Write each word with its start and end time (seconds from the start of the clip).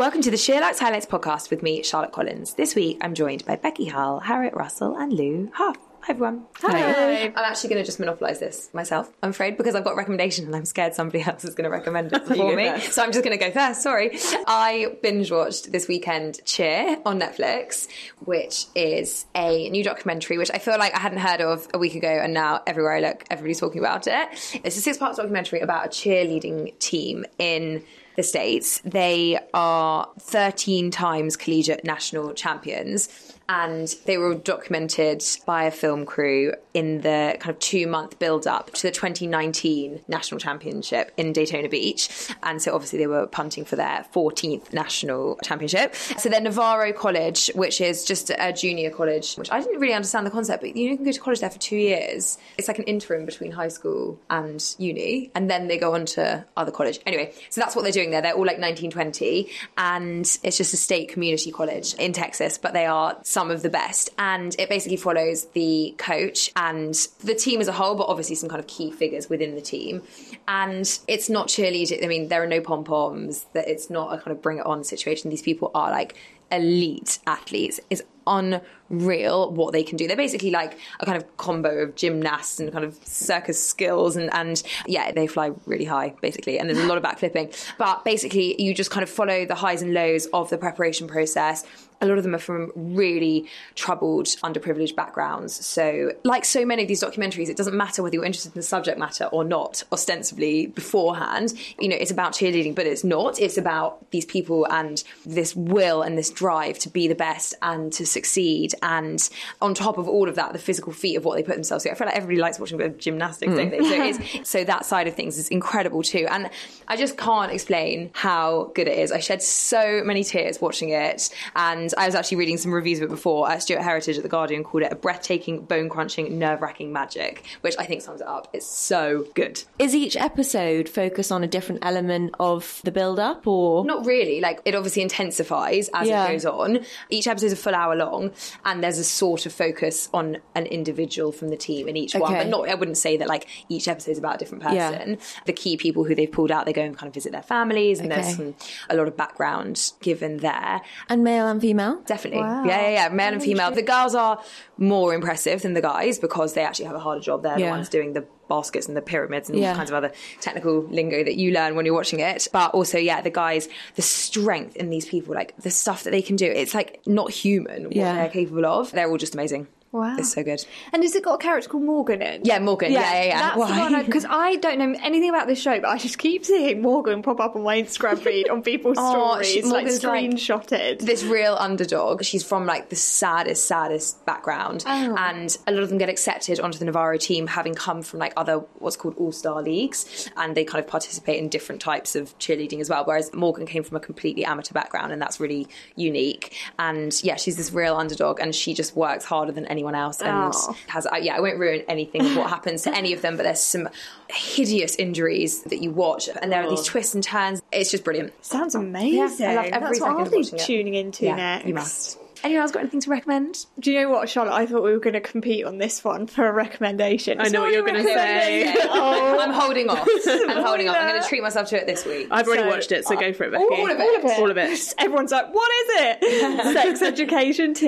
Welcome 0.00 0.22
to 0.22 0.30
the 0.30 0.38
Sheerluxe 0.38 0.78
Highlights 0.78 1.04
podcast 1.04 1.50
with 1.50 1.62
me, 1.62 1.82
Charlotte 1.82 2.12
Collins. 2.12 2.54
This 2.54 2.74
week 2.74 2.96
I'm 3.02 3.12
joined 3.12 3.44
by 3.44 3.56
Becky 3.56 3.84
Hull, 3.84 4.18
Harriet 4.18 4.54
Russell, 4.54 4.96
and 4.96 5.12
Lou 5.12 5.50
Huff. 5.52 5.76
Hi 6.00 6.12
everyone. 6.14 6.46
Hi. 6.62 7.24
I'm 7.26 7.36
actually 7.36 7.68
going 7.68 7.82
to 7.82 7.84
just 7.84 8.00
monopolise 8.00 8.38
this 8.38 8.70
myself, 8.72 9.12
I'm 9.22 9.28
afraid, 9.28 9.58
because 9.58 9.74
I've 9.74 9.84
got 9.84 9.96
recommendation 9.96 10.46
and 10.46 10.56
I'm 10.56 10.64
scared 10.64 10.94
somebody 10.94 11.22
else 11.26 11.44
is 11.44 11.54
going 11.54 11.64
to 11.64 11.70
recommend 11.70 12.14
it 12.14 12.24
before 12.28 12.56
me. 12.56 12.70
first. 12.70 12.94
So 12.94 13.02
I'm 13.02 13.12
just 13.12 13.22
going 13.22 13.38
to 13.38 13.44
go 13.44 13.50
first, 13.50 13.82
sorry. 13.82 14.18
I 14.46 14.96
binge 15.02 15.30
watched 15.30 15.70
this 15.70 15.86
weekend 15.86 16.40
Cheer 16.46 16.96
on 17.04 17.20
Netflix, 17.20 17.86
which 18.20 18.68
is 18.74 19.26
a 19.34 19.68
new 19.68 19.84
documentary 19.84 20.38
which 20.38 20.50
I 20.50 20.56
feel 20.56 20.78
like 20.78 20.94
I 20.94 20.98
hadn't 20.98 21.18
heard 21.18 21.42
of 21.42 21.68
a 21.74 21.78
week 21.78 21.94
ago 21.94 22.08
and 22.08 22.32
now 22.32 22.62
everywhere 22.66 22.94
I 22.94 23.00
look, 23.00 23.24
everybody's 23.28 23.60
talking 23.60 23.80
about 23.80 24.06
it. 24.06 24.60
It's 24.64 24.78
a 24.78 24.80
six 24.80 24.96
part 24.96 25.14
documentary 25.16 25.60
about 25.60 25.84
a 25.84 25.88
cheerleading 25.90 26.78
team 26.78 27.26
in 27.38 27.84
the 28.16 28.22
States. 28.22 28.80
They 28.84 29.38
are 29.54 30.08
13 30.18 30.90
times 30.90 31.36
collegiate 31.36 31.84
national 31.84 32.34
champions. 32.34 33.29
And 33.50 33.88
they 34.04 34.16
were 34.16 34.36
documented 34.36 35.24
by 35.44 35.64
a 35.64 35.72
film 35.72 36.06
crew 36.06 36.52
in 36.72 37.00
the 37.00 37.36
kind 37.40 37.50
of 37.50 37.58
two 37.58 37.88
month 37.88 38.20
build 38.20 38.46
up 38.46 38.72
to 38.74 38.82
the 38.82 38.92
2019 38.92 40.02
national 40.06 40.38
championship 40.38 41.10
in 41.16 41.32
Daytona 41.32 41.68
Beach. 41.68 42.32
And 42.44 42.62
so 42.62 42.72
obviously 42.76 43.00
they 43.00 43.08
were 43.08 43.26
punting 43.26 43.64
for 43.64 43.74
their 43.74 44.06
14th 44.14 44.72
national 44.72 45.40
championship. 45.42 45.96
So 45.96 46.28
then 46.28 46.44
Navarro 46.44 46.92
College, 46.92 47.50
which 47.56 47.80
is 47.80 48.04
just 48.04 48.30
a 48.30 48.52
junior 48.52 48.88
college, 48.88 49.34
which 49.34 49.50
I 49.50 49.60
didn't 49.60 49.80
really 49.80 49.94
understand 49.94 50.28
the 50.28 50.30
concept, 50.30 50.62
but 50.62 50.76
you 50.76 50.94
can 50.94 51.04
go 51.04 51.10
to 51.10 51.20
college 51.20 51.40
there 51.40 51.50
for 51.50 51.58
two 51.58 51.76
years. 51.76 52.38
It's 52.56 52.68
like 52.68 52.78
an 52.78 52.84
interim 52.84 53.26
between 53.26 53.50
high 53.50 53.66
school 53.66 54.20
and 54.30 54.64
uni. 54.78 55.32
And 55.34 55.50
then 55.50 55.66
they 55.66 55.76
go 55.76 55.94
on 55.94 56.06
to 56.06 56.44
other 56.56 56.70
college. 56.70 57.00
Anyway, 57.04 57.34
so 57.48 57.60
that's 57.60 57.74
what 57.74 57.82
they're 57.82 57.90
doing 57.90 58.12
there. 58.12 58.22
They're 58.22 58.34
all 58.34 58.46
like 58.46 58.60
19, 58.60 58.92
20. 58.92 59.50
And 59.76 60.20
it's 60.44 60.56
just 60.56 60.72
a 60.72 60.76
state 60.76 61.08
community 61.08 61.50
college 61.50 61.94
in 61.94 62.12
Texas, 62.12 62.56
but 62.56 62.74
they 62.74 62.86
are 62.86 63.18
some 63.24 63.39
of 63.48 63.62
the 63.62 63.68
best. 63.68 64.10
And 64.18 64.56
it 64.58 64.68
basically 64.68 64.96
follows 64.96 65.44
the 65.52 65.94
coach 65.98 66.50
and 66.56 66.94
the 67.22 67.36
team 67.36 67.60
as 67.60 67.68
a 67.68 67.72
whole, 67.72 67.94
but 67.94 68.08
obviously 68.08 68.34
some 68.34 68.48
kind 68.48 68.58
of 68.58 68.66
key 68.66 68.90
figures 68.90 69.30
within 69.30 69.54
the 69.54 69.60
team. 69.60 70.02
And 70.48 70.98
it's 71.06 71.30
not 71.30 71.46
cheerleading. 71.46 72.02
I 72.02 72.08
mean, 72.08 72.26
there 72.26 72.42
are 72.42 72.48
no 72.48 72.60
pom 72.60 72.82
poms. 72.82 73.46
That 73.52 73.68
it's 73.68 73.88
not 73.88 74.12
a 74.12 74.16
kind 74.16 74.32
of 74.32 74.42
bring 74.42 74.58
it 74.58 74.66
on 74.66 74.82
situation. 74.82 75.30
These 75.30 75.42
people 75.42 75.70
are 75.76 75.90
like 75.90 76.16
elite 76.50 77.20
athletes. 77.26 77.78
It's 77.90 78.02
unreal 78.26 79.50
what 79.50 79.72
they 79.72 79.82
can 79.82 79.96
do. 79.96 80.06
They're 80.06 80.16
basically 80.16 80.50
like 80.50 80.78
a 81.00 81.06
kind 81.06 81.16
of 81.16 81.36
combo 81.36 81.78
of 81.78 81.94
gymnasts 81.96 82.60
and 82.60 82.72
kind 82.72 82.84
of 82.84 82.98
circus 83.04 83.62
skills 83.62 84.16
and, 84.16 84.32
and 84.32 84.62
yeah, 84.86 85.12
they 85.12 85.26
fly 85.26 85.52
really 85.66 85.84
high 85.84 86.14
basically. 86.20 86.58
And 86.58 86.68
there's 86.68 86.80
a 86.80 86.86
lot 86.86 86.98
of 86.98 87.04
backflipping. 87.04 87.54
But 87.78 88.04
basically 88.04 88.60
you 88.60 88.74
just 88.74 88.90
kind 88.90 89.02
of 89.02 89.10
follow 89.10 89.46
the 89.46 89.54
highs 89.54 89.82
and 89.82 89.94
lows 89.94 90.26
of 90.26 90.50
the 90.50 90.58
preparation 90.58 91.06
process. 91.08 91.64
A 92.00 92.06
lot 92.06 92.18
of 92.18 92.24
them 92.24 92.34
are 92.34 92.38
from 92.38 92.72
really 92.74 93.46
troubled, 93.74 94.26
underprivileged 94.26 94.96
backgrounds. 94.96 95.64
So, 95.64 96.12
like 96.24 96.44
so 96.44 96.64
many 96.64 96.82
of 96.82 96.88
these 96.88 97.02
documentaries, 97.02 97.48
it 97.48 97.56
doesn't 97.56 97.76
matter 97.76 98.02
whether 98.02 98.14
you're 98.14 98.24
interested 98.24 98.54
in 98.54 98.58
the 98.58 98.62
subject 98.62 98.98
matter 98.98 99.24
or 99.26 99.44
not, 99.44 99.82
ostensibly 99.92 100.66
beforehand. 100.66 101.54
You 101.78 101.88
know, 101.88 101.96
it's 101.96 102.10
about 102.10 102.32
cheerleading, 102.32 102.74
but 102.74 102.86
it's 102.86 103.04
not. 103.04 103.40
It's 103.40 103.58
about 103.58 104.10
these 104.10 104.24
people 104.24 104.66
and 104.70 105.02
this 105.26 105.54
will 105.54 106.02
and 106.02 106.16
this 106.16 106.30
drive 106.30 106.78
to 106.80 106.88
be 106.88 107.08
the 107.08 107.14
best 107.14 107.54
and 107.62 107.92
to 107.92 108.06
succeed. 108.06 108.74
And 108.82 109.28
on 109.60 109.74
top 109.74 109.98
of 109.98 110.08
all 110.08 110.28
of 110.28 110.36
that, 110.36 110.52
the 110.52 110.58
physical 110.58 110.92
feat 110.92 111.16
of 111.16 111.24
what 111.24 111.36
they 111.36 111.42
put 111.42 111.54
themselves 111.54 111.84
through. 111.84 111.92
I 111.92 111.94
feel 111.96 112.06
like 112.06 112.16
everybody 112.16 112.40
likes 112.40 112.58
watching 112.58 112.76
a 112.76 112.78
bit 112.78 112.86
of 112.92 112.98
gymnastics, 112.98 113.54
don't 113.54 113.72
hmm. 113.72 113.82
they? 113.82 113.88
So, 113.88 114.02
it's, 114.02 114.48
so 114.50 114.64
that 114.64 114.84
side 114.84 115.06
of 115.06 115.14
things 115.14 115.38
is 115.38 115.48
incredible 115.48 116.02
too. 116.02 116.26
And 116.30 116.50
I 116.88 116.96
just 116.96 117.16
can't 117.16 117.52
explain 117.52 118.10
how 118.14 118.72
good 118.74 118.88
it 118.88 118.98
is. 118.98 119.12
I 119.12 119.18
shed 119.18 119.42
so 119.42 120.02
many 120.04 120.24
tears 120.24 120.60
watching 120.60 120.90
it. 120.90 121.30
And 121.54 121.89
I 121.94 122.06
was 122.06 122.14
actually 122.14 122.38
reading 122.38 122.56
some 122.58 122.72
reviews 122.72 122.98
of 122.98 123.04
it 123.04 123.08
before. 123.10 123.48
Uh, 123.50 123.58
Stuart 123.58 123.82
Heritage 123.82 124.16
at 124.16 124.22
The 124.22 124.28
Guardian 124.28 124.64
called 124.64 124.82
it 124.84 124.92
a 124.92 124.96
breathtaking, 124.96 125.62
bone 125.64 125.88
crunching, 125.88 126.38
nerve 126.38 126.60
wracking 126.62 126.92
magic, 126.92 127.44
which 127.60 127.74
I 127.78 127.84
think 127.84 128.02
sums 128.02 128.20
it 128.20 128.26
up. 128.26 128.48
It's 128.52 128.66
so 128.66 129.26
good. 129.34 129.62
Is 129.78 129.94
each 129.94 130.16
episode 130.16 130.88
focus 130.88 131.30
on 131.30 131.44
a 131.44 131.46
different 131.46 131.84
element 131.84 132.34
of 132.40 132.80
the 132.84 132.90
build 132.92 133.18
up 133.18 133.46
or 133.46 133.84
Not 133.84 134.06
really. 134.06 134.40
Like 134.40 134.60
it 134.64 134.74
obviously 134.74 135.02
intensifies 135.02 135.88
as 135.94 136.08
Yeah. 136.08 136.26
it 136.26 136.32
goes 136.32 136.46
on. 136.46 136.80
Each 137.08 137.26
episode 137.26 137.46
is 137.46 137.52
a 137.52 137.56
full 137.56 137.74
hour 137.74 137.94
long, 137.96 138.32
and 138.64 138.82
there's 138.82 138.98
a 138.98 139.04
sort 139.04 139.46
of 139.46 139.52
focus 139.52 140.08
on 140.12 140.38
an 140.54 140.66
individual 140.66 141.32
from 141.32 141.48
the 141.48 141.56
team 141.56 141.88
in 141.88 141.96
each 141.96 142.14
one. 142.14 142.32
But 142.32 142.48
not. 142.48 142.68
I 142.68 142.74
wouldn't 142.74 142.96
say 142.98 143.16
that 143.16 143.28
like 143.28 143.46
each 143.68 143.88
episode 143.88 144.12
is 144.12 144.18
about 144.18 144.36
a 144.36 144.38
different 144.38 144.64
Yeah. 144.72 144.90
person. 144.90 145.18
The 145.46 145.52
key 145.52 145.76
people 145.76 146.04
who 146.04 146.14
they've 146.14 146.30
pulled 146.30 146.50
out, 146.50 146.66
they 146.66 146.72
go 146.72 146.82
and 146.82 146.96
kind 146.96 147.08
of 147.08 147.14
visit 147.14 147.32
their 147.32 147.42
families, 147.42 148.00
and 148.00 148.10
Okay. 148.12 148.22
there's 148.22 148.36
some 148.36 148.54
a 148.88 148.96
lot 148.96 149.08
of 149.08 149.16
background 149.16 149.92
given 150.00 150.38
there. 150.38 150.80
and 151.08 151.22
male 151.24 151.46
and 151.48 151.60
female? 151.60 151.79
Definitely. 152.06 152.40
Wow. 152.40 152.64
Yeah, 152.64 152.80
yeah, 152.82 152.90
yeah. 152.90 153.08
Male 153.14 153.32
and 153.34 153.42
female. 153.42 153.70
The 153.70 153.82
girls 153.82 154.14
are 154.14 154.40
more 154.78 155.14
impressive 155.14 155.62
than 155.62 155.74
the 155.74 155.80
guys 155.82 156.18
because 156.18 156.54
they 156.54 156.62
actually 156.64 156.86
have 156.86 156.96
a 156.96 157.00
harder 157.00 157.20
job. 157.20 157.42
They're 157.42 157.58
the 157.58 157.64
ones 157.66 157.88
doing 157.88 158.12
the 158.12 158.24
baskets 158.48 158.88
and 158.88 158.96
the 158.96 159.02
pyramids 159.02 159.48
and 159.48 159.58
Yeah. 159.58 159.70
all 159.70 159.76
kinds 159.76 159.90
of 159.90 159.96
other 159.96 160.12
technical 160.40 160.80
lingo 160.82 161.22
that 161.22 161.36
you 161.36 161.52
learn 161.52 161.76
when 161.76 161.86
you're 161.86 161.94
watching 161.94 162.20
it. 162.20 162.48
But 162.52 162.72
also, 162.72 162.98
yeah, 162.98 163.20
the 163.20 163.30
guys, 163.30 163.68
the 163.94 164.02
strength 164.02 164.76
in 164.76 164.90
these 164.90 165.06
people, 165.06 165.34
like 165.34 165.56
the 165.58 165.70
stuff 165.70 166.02
that 166.04 166.10
they 166.10 166.22
can 166.22 166.36
do, 166.36 166.46
it's 166.46 166.74
like 166.74 167.00
not 167.06 167.30
human 167.30 167.84
what 167.84 167.96
Yeah. 167.96 168.14
they're 168.14 168.28
capable 168.30 168.66
of. 168.66 168.90
They're 168.92 169.08
all 169.10 169.18
just 169.18 169.34
amazing. 169.34 169.68
Wow. 169.92 170.16
It's 170.18 170.32
so 170.32 170.44
good. 170.44 170.64
And 170.92 171.02
has 171.02 171.16
it 171.16 171.24
got 171.24 171.34
a 171.34 171.38
character 171.38 171.68
called 171.68 171.82
Morgan 171.82 172.22
in? 172.22 172.42
Yeah, 172.44 172.60
Morgan. 172.60 172.92
Yeah, 172.92 173.00
yeah, 173.12 173.24
yeah. 173.24 173.40
That's 173.40 173.56
Why? 173.58 173.74
the 173.88 173.94
one 173.96 174.04
because 174.04 174.24
I, 174.24 174.54
don't 174.56 174.78
know 174.78 174.94
anything 175.02 175.30
about 175.30 175.48
this 175.48 175.60
show, 175.60 175.80
but 175.80 175.88
I 175.88 175.98
just 175.98 176.16
keep 176.18 176.44
seeing 176.44 176.80
Morgan 176.80 177.22
pop 177.22 177.40
up 177.40 177.56
on 177.56 177.62
my 177.62 177.82
Instagram 177.82 178.18
feed 178.22 178.48
on 178.48 178.62
people's 178.62 178.96
Oh, 179.00 179.42
she- 179.42 179.60
stories, 179.60 179.72
like 179.72 179.84
Morgan's 179.84 180.04
like- 180.04 180.30
screenshotted. 180.30 181.00
this 181.00 181.24
real 181.24 181.56
underdog. 181.58 182.22
She's 182.22 182.44
from 182.44 182.66
like 182.66 182.88
the 182.88 182.94
saddest, 182.96 183.66
saddest 183.66 184.24
background, 184.26 184.84
Oh. 184.86 185.16
and 185.18 185.56
a 185.66 185.72
lot 185.72 185.82
of 185.82 185.88
them 185.88 185.98
get 185.98 186.08
accepted 186.08 186.60
onto 186.60 186.78
the 186.78 186.84
Navarro 186.84 187.18
team, 187.18 187.48
having 187.48 187.74
come 187.74 188.02
from 188.02 188.20
like 188.20 188.32
other 188.36 188.58
what's 188.78 188.96
called 188.96 189.14
all 189.16 189.32
star 189.32 189.60
leagues, 189.60 190.30
and 190.36 190.56
they 190.56 190.64
kind 190.64 190.84
of 190.84 190.88
participate 190.88 191.38
in 191.40 191.48
different 191.48 191.80
types 191.80 192.14
of 192.14 192.38
cheerleading 192.38 192.80
as 192.80 192.88
well. 192.88 193.04
Whereas 193.04 193.32
Morgan 193.34 193.66
came 193.66 193.82
from 193.82 193.96
a 193.96 194.00
completely 194.00 194.44
amateur 194.44 194.72
background, 194.72 195.12
and 195.12 195.20
that's 195.20 195.40
really 195.40 195.66
unique. 195.96 196.54
And 196.78 197.12
yeah, 197.24 197.34
she's 197.36 197.56
this 197.56 197.72
real 197.72 197.96
underdog, 197.96 198.38
and 198.40 198.54
she 198.54 198.72
just 198.72 198.94
works 198.94 199.24
harder 199.24 199.50
than 199.50 199.66
anyone 199.80 199.94
else, 199.94 200.20
and 200.20 200.52
Oh. 200.54 200.76
has 200.88 201.06
yeah. 201.22 201.36
I 201.36 201.40
won't 201.40 201.58
ruin 201.58 201.82
anything 201.88 202.20
of 202.26 202.36
what 202.36 202.50
happens 202.50 202.82
to 202.82 202.94
any 202.96 203.12
of 203.12 203.22
them, 203.22 203.36
but 203.36 203.44
there's 203.44 203.62
some 203.62 203.88
hideous 204.28 204.94
injuries 204.96 205.62
that 205.64 205.80
you 205.82 205.90
watch, 205.90 206.28
and 206.40 206.52
there 206.52 206.62
are 206.62 206.68
these 206.70 206.80
oh. 206.80 206.84
twists 206.84 207.14
and 207.14 207.24
turns. 207.24 207.62
It's 207.72 207.90
just 207.90 208.04
brilliant. 208.04 208.32
Sounds 208.44 208.74
amazing. 208.74 209.46
I 209.46 209.54
love 209.54 209.64
every 209.66 209.80
That's 209.80 209.98
second 209.98 210.14
what 210.14 210.20
of 210.20 210.26
I'll 210.26 210.30
be 210.30 210.36
watching 210.38 210.58
it. 210.58 210.62
tuning 210.62 210.94
into 210.94 211.24
Yeah, 211.24 211.36
next. 211.36 211.66
you 211.66 211.74
must. 211.74 212.18
Anyone 212.42 212.62
else 212.62 212.72
got 212.72 212.80
anything 212.80 213.00
to 213.00 213.10
recommend? 213.10 213.66
Do 213.78 213.92
you 213.92 214.00
know 214.02 214.08
what, 214.10 214.28
Charlotte? 214.28 214.52
I 214.54 214.66
thought 214.66 214.82
we 214.82 214.92
were 214.92 214.98
going 214.98 215.14
to 215.14 215.20
compete 215.20 215.64
on 215.64 215.78
this 215.78 216.02
one 216.02 216.26
for 216.26 216.46
a 216.48 216.52
recommendation. 216.52 217.40
I 217.40 217.48
know 217.48 217.60
what 217.62 217.72
you're 217.72 217.82
going 217.84 218.02
to 218.02 218.04
say. 218.04 218.74
Oh. 218.92 219.38
I'm 219.40 219.52
holding 219.52 219.88
off. 219.88 220.06
I'm 220.26 220.64
holding 220.64 220.88
off. 220.88 220.96
I'm 220.98 221.08
going 221.08 221.22
to 221.22 221.28
treat 221.28 221.42
myself 221.42 221.68
to 221.70 221.76
it 221.80 221.86
this 221.86 222.04
week. 222.04 222.28
I've 222.30 222.46
already 222.46 222.62
So- 222.62 222.68
watched 222.68 222.92
it, 222.92 223.04
so 223.06 223.16
go 223.16 223.32
for 223.32 223.44
it, 223.44 223.52
Becky. 223.52 223.64
All 223.64 223.90
of 223.90 223.98
it. 223.98 224.38
All 224.38 224.50
of 224.50 224.56
it. 224.58 224.94
Everyone's 224.98 225.30
like, 225.32 225.52
what 225.54 225.70
is 225.70 225.88
it? 226.00 226.62
Sex 226.74 227.02
Education 227.02 227.74
2 227.74 227.86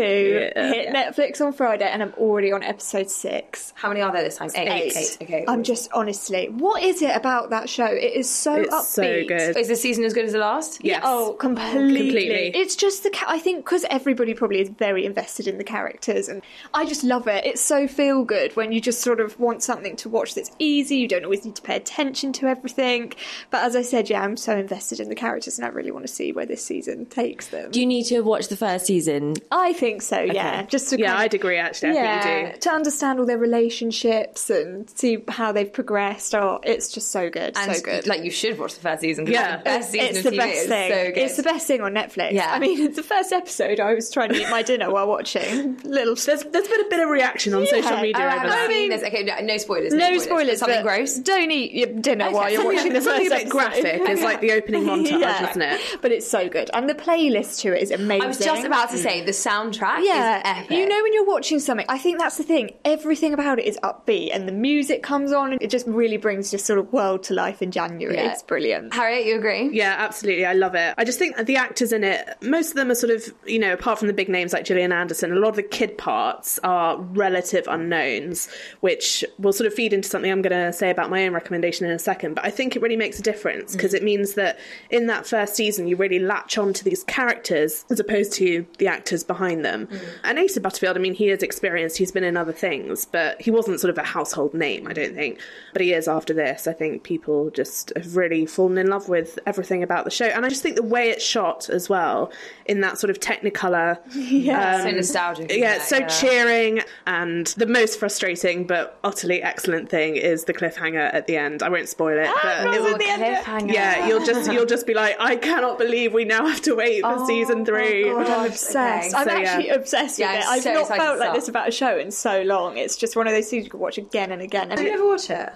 Yeah. 0.57 0.73
hit 0.73 0.89
Netflix 0.95 1.41
on 1.45 1.53
Friday, 1.53 1.85
and 1.89 2.03
I'm 2.03 2.13
already 2.15 2.53
on 2.53 2.63
episode 2.63 3.11
six. 3.11 3.73
How 3.77 3.89
many 3.89 4.01
are 4.01 4.13
there 4.13 4.23
this 4.23 4.37
time? 4.37 4.51
Eight. 4.55 4.97
Eight. 4.97 5.19
Okay. 5.23 5.45
I'm 5.49 5.63
just 5.63 5.91
honestly, 5.93 6.49
what 6.49 6.83
is 6.83 7.03
it 7.03 7.15
about 7.15 7.51
that 7.51 7.69
show? 7.69 7.87
It 7.87 8.13
is 8.15 8.29
so 8.31 8.55
It's 8.57 8.73
upbeat. 8.75 8.83
so 8.83 9.03
good. 9.27 9.57
Oh, 9.57 9.61
is 9.61 9.69
the 9.69 9.77
season 9.77 10.05
as 10.05 10.13
good 10.15 10.25
as 10.25 10.33
the 10.33 10.39
last? 10.39 10.85
Yes. 10.85 11.03
Oh, 11.05 11.35
completely. 11.35 11.99
Completely. 12.01 12.61
It's 12.61 12.77
just 12.77 13.03
the. 13.03 13.11
Ca- 13.11 13.27
I 13.29 13.39
think 13.39 13.65
because 13.65 13.85
everybody 13.91 14.35
probably 14.43 14.61
is 14.61 14.69
very 14.69 15.05
invested 15.07 15.47
in 15.47 15.59
the 15.59 15.65
characters, 15.65 16.29
and 16.29 16.43
I 16.75 16.85
just 16.87 17.03
love 17.05 17.27
it. 17.29 17.45
It's 17.47 17.61
so 17.61 17.87
feel 17.89 18.25
good 18.25 18.55
when 18.57 18.73
you 18.73 18.81
just 18.81 19.01
sort 19.01 19.21
of 19.21 19.39
want 19.41 19.63
something 19.63 19.97
to 19.97 20.09
watch 20.09 20.35
that's 20.35 20.51
easy. 20.59 20.97
You 20.97 21.09
don't 21.09 21.25
always 21.25 21.33
always 21.33 21.47
need 21.47 21.57
to 21.57 21.63
pay 21.63 21.77
attention 21.77 22.31
to 22.31 22.47
everything. 22.47 23.11
But 23.51 23.65
as 23.65 23.75
I 23.75 23.81
said, 23.81 24.11
yeah, 24.11 24.21
I'm 24.23 24.37
so 24.37 24.55
invested 24.55 25.01
in 25.01 25.09
the 25.09 25.15
characters 25.15 25.57
and 25.59 25.65
I 25.65 25.71
really 25.71 25.91
want 25.91 26.07
to 26.07 26.13
see 26.13 26.31
where 26.31 26.45
this 26.45 26.63
season 26.63 27.07
takes 27.07 27.47
them. 27.49 27.71
Do 27.71 27.81
you 27.81 27.87
need 27.87 28.03
to 28.05 28.17
have 28.17 28.27
watched 28.27 28.51
the 28.51 28.57
first 28.57 28.85
season? 28.85 29.37
I 29.51 29.73
think 29.73 30.03
so, 30.03 30.21
yeah. 30.21 30.65
Just 30.65 30.91
to 30.91 30.99
Yeah, 30.99 31.07
kind 31.07 31.17
of- 31.21 31.25
I'd 31.25 31.33
agree, 31.35 31.57
actually. 31.57 31.93
I 31.93 31.95
yeah, 31.95 32.23
think 32.23 32.47
you 32.49 32.53
do. 32.53 32.59
to 32.61 32.71
understand 32.71 33.19
all 33.19 33.25
their 33.25 33.39
relationships 33.39 34.51
and 34.51 34.91
see 34.91 35.25
how 35.29 35.53
they've 35.53 35.73
progressed. 35.73 36.35
Oh, 36.35 36.61
it's 36.63 36.91
just 36.93 37.11
so 37.11 37.31
good, 37.31 37.57
And 37.57 37.75
so 37.75 37.83
good. 37.83 38.07
like 38.07 38.23
you 38.23 38.31
should 38.31 38.59
watch 38.59 38.75
the 38.75 38.81
first 38.81 39.01
season. 39.01 39.25
'cause 39.25 39.33
Yeah. 39.33 39.55
it's 39.55 39.63
the 39.65 39.65
best 39.65 39.91
season 39.91 40.07
it's 40.09 40.19
of 40.19 40.25
the 40.25 40.31
TV. 40.33 40.37
best 40.37 40.69
thing. 40.69 40.93
so 40.93 41.05
good. 41.13 41.19
It's 41.19 41.37
the 41.37 41.43
best 41.43 41.67
thing 41.67 41.81
on 41.81 41.93
Netflix. 41.95 42.33
Yeah. 42.33 42.53
I 42.53 42.59
mean, 42.59 42.79
it's 42.83 42.97
the 42.97 43.03
first 43.03 43.33
episode. 43.33 43.81
I 43.81 43.95
was 43.95 44.11
trying 44.11 44.32
to 44.35 44.41
eat 44.43 44.51
my 44.51 44.63
dinner 44.63 44.91
while 44.91 45.09
watching. 45.09 45.79
Little 45.85 46.15
There's, 46.15 46.43
there's 46.45 46.69
been 46.69 46.81
a 46.87 46.89
bit 46.89 47.01
of 47.01 47.09
reaction 47.09 47.55
on 47.55 47.67
social 47.67 47.97
media 47.99 48.15
Oh, 48.17 48.21
I 48.23 48.37
over 48.45 48.49
haven't 48.55 48.89
that. 48.89 49.01
this. 49.01 49.09
Okay, 49.09 49.23
no, 49.25 49.39
no 49.41 49.57
spoilers. 49.59 49.93
no 49.93 50.19
spoilers. 50.19 50.59
Something 50.61 50.79
but 50.79 50.83
gross. 50.83 51.17
Don't 51.19 51.51
eat 51.51 51.73
your 51.73 51.87
dinner 52.01 52.31
while 52.31 52.51
you're 52.51 52.65
watching 52.65 52.93
the 52.93 53.01
Something 53.03 53.27
a 53.27 53.31
bit 53.31 53.49
graphic 53.49 54.03
It's 54.05 54.23
like 54.23 54.41
the 54.41 54.53
opening 54.59 54.85
montage, 54.85 55.21
Yeah. 55.21 55.51
isn't 55.51 55.63
it? 55.63 55.81
But 56.01 56.13
it's 56.13 56.29
so 56.29 56.49
good, 56.49 56.71
and 56.73 56.89
the 56.89 56.95
playlist 56.95 57.61
to 57.61 57.75
it 57.77 57.83
is 57.83 57.91
amazing. 57.91 58.23
I 58.23 58.27
was 58.27 58.39
just 58.39 58.65
about 58.65 58.91
to 58.91 58.99
say 58.99 59.25
the 59.25 59.33
soundtrack 59.33 59.99
yeah, 60.05 60.39
is 60.39 60.43
epic. 60.65 60.77
you 60.79 60.89
know 60.89 61.03
when 61.03 61.13
you're 61.13 61.27
watching 61.27 61.59
something, 61.61 61.87
I 61.89 61.99
think 61.99 62.19
that's 62.19 62.37
the 62.37 62.45
thing. 62.45 62.71
Everything 62.85 63.33
about 63.35 63.59
it 63.59 63.65
is 63.67 63.79
upbeat, 63.83 64.31
and 64.35 64.47
the 64.49 64.53
music 64.53 65.03
comes 65.03 65.33
on, 65.33 65.53
and 65.53 65.63
it 65.63 65.71
just 65.71 65.87
really 65.87 66.17
brings 66.17 66.53
your 66.53 66.59
sort 66.59 66.79
of 66.79 66.93
world 66.93 67.23
to 67.25 67.35
life 67.35 67.63
in 67.63 67.71
January. 67.71 68.17
Yeah. 68.17 68.33
It's 68.33 68.43
brilliant. 68.43 68.95
Harriet, 68.95 69.27
you 69.27 69.37
agree? 69.37 69.71
Yeah, 69.73 69.97
absolutely. 69.99 70.47
I 70.47 70.53
love 70.55 70.75
it. 70.75 70.95
I 70.99 71.05
just 71.05 71.19
think 71.19 71.37
the 71.47 71.57
actors 71.57 71.93
in 71.93 72.05
it, 72.05 72.29
most 72.43 72.71
of 72.71 72.75
them 72.77 72.91
are 72.91 72.95
sort 72.95 73.13
of, 73.13 73.23
you 73.47 73.59
know, 73.59 73.73
apart 73.73 73.99
from 73.99 74.09
the 74.09 74.15
big 74.23 74.29
names 74.29 74.53
like 74.53 74.65
Gillian 74.65 74.93
Anderson, 74.93 75.33
a 75.33 75.35
lot 75.35 75.49
of 75.49 75.57
the 75.57 75.65
kid 75.65 75.99
parts 75.99 76.61
are 76.63 76.97
relative 76.97 77.67
unknowns, 77.67 78.49
which 78.79 79.25
will 79.41 79.53
sort 79.53 79.67
of 79.67 79.75
feed 79.75 79.93
into 79.93 80.09
something 80.09 80.31
I'm 80.31 80.43
going 80.43 80.53
to 80.53 80.73
say 80.73 80.91
about 80.91 81.11
my 81.11 81.27
own 81.27 81.33
recommendation 81.33 81.87
in 81.87 81.93
a 81.93 81.99
second. 81.99 82.35
But 82.35 82.45
I 82.45 82.51
think 82.51 82.77
it 82.77 82.83
really 82.83 82.97
makes 82.97 83.19
a 83.19 83.23
difference 83.23 83.73
because 83.73 83.95
it 83.95 84.05
means 84.05 84.35
that 84.35 84.61
in 84.91 85.09
that 85.09 85.27
first 85.27 85.57
season, 85.57 85.89
you 85.89 85.97
really 85.97 86.21
latch 86.21 86.57
on 86.57 86.73
to 86.73 86.85
these 86.85 87.03
characters 87.03 87.85
as 87.91 87.99
opposed 87.99 88.33
to 88.35 88.65
the 88.79 88.87
actors 88.87 89.25
behind 89.25 89.65
them. 89.65 89.89
Mm. 89.89 90.01
And 90.23 90.39
Asa 90.39 90.61
Butterfield, 90.61 90.97
I 90.97 91.01
mean, 91.01 91.15
he 91.15 91.29
is 91.31 91.43
experienced, 91.43 91.99
he's 91.99 92.13
been 92.13 92.23
in 92.23 92.37
other 92.37 92.53
things, 92.53 93.05
but 93.05 93.43
he 93.43 93.51
wasn't 93.51 93.81
sort 93.81 93.91
of 93.91 93.99
a 93.99 94.07
household 94.07 94.55
name, 94.55 94.87
I 94.87 94.93
don't 94.93 95.17
think. 95.17 95.41
But 95.73 95.83
he 95.83 95.93
is 95.93 96.07
after 96.07 96.33
this. 96.33 96.69
I 96.69 96.75
think 96.75 97.03
people 97.03 97.51
just 97.51 97.93
have 97.97 98.15
really 98.15 98.47
fallen 98.47 98.79
in 98.79 98.87
love 98.87 99.09
with 99.09 99.41
everything 99.47 99.83
about 99.83 100.05
the 100.05 100.13
show. 100.13 100.27
And 100.27 100.47
I 100.47 100.49
just 100.49 100.63
think 100.63 100.77
the 100.77 100.85
way 100.85 101.11
it's 101.11 101.25
shot 101.25 101.69
as 101.69 101.89
well, 101.89 102.31
in 102.67 102.83
that 102.83 102.99
sort 102.99 103.11
of 103.11 103.19
technicolor. 103.19 103.99
Um, 104.23 104.23
yeah. 104.23 104.83
so 104.83 104.91
nostalgic. 104.91 105.51
Yeah, 105.53 105.75
it? 105.75 105.77
it's 105.77 105.89
so 105.89 106.07
cheering. 106.07 106.81
And 107.07 107.47
the 107.49 107.67
most 107.67 107.99
frustrating 107.99 108.67
but 108.67 108.99
utterly 109.05 109.43
excellent 109.43 109.89
thing 109.89 110.17
is 110.17 110.45
the 110.45 110.55
cliffhanger 110.55 111.13
at 111.15 111.27
the 111.27 111.37
end. 111.37 111.63
I 111.63 111.69
won't 111.69 111.89
spoil 111.89 112.19
it, 112.19 112.27
ah, 112.29 112.61
but 112.65 112.75
it 112.75 112.83
will. 112.83 112.99
cliffhanger. 112.99 113.73
Yeah, 113.73 114.07
you'll 114.09 114.25
just 114.25 114.51
you'll 114.53 114.67
just 114.67 114.87
be 114.87 114.95
like, 114.95 115.17
I 115.19 115.37
cannot 115.37 115.79
believe 115.79 116.13
we 116.13 116.25
now 116.25 116.47
have 116.47 116.61
to 116.63 116.75
wait 116.75 117.03
for 117.03 117.15
oh, 117.19 117.27
season 117.27 117.61
oh 117.61 117.65
three. 117.65 118.05
God, 118.05 118.27
I'm 118.29 118.47
obsessed. 118.51 119.15
okay. 119.15 119.19
I'm 119.23 119.27
So, 119.29 119.37
yeah. 119.37 119.49
actually 119.49 119.69
obsessed 119.71 120.19
Yeah, 120.19 120.33
with 120.33 120.41
it. 120.41 120.47
I'm 120.47 120.53
I've 120.57 120.63
so 120.63 120.73
not 120.75 120.89
felt 120.89 121.19
like 121.19 121.35
this 121.35 121.49
about 121.49 121.69
a 121.69 121.73
show 121.73 121.97
in 121.99 122.11
so 122.11 122.43
long. 122.43 122.77
It's 122.77 122.97
just 122.97 123.17
one 123.17 123.27
of 123.27 123.33
those 123.33 123.49
things 123.49 123.65
you 123.65 123.71
can 123.71 123.81
watch 123.81 123.99
again 123.99 124.33
and 124.33 124.43
again. 124.43 124.71
And 124.71 124.79
Did 124.79 124.87
you 124.87 124.93
ever 124.93 125.07
watch 125.07 125.31
it? 125.31 125.51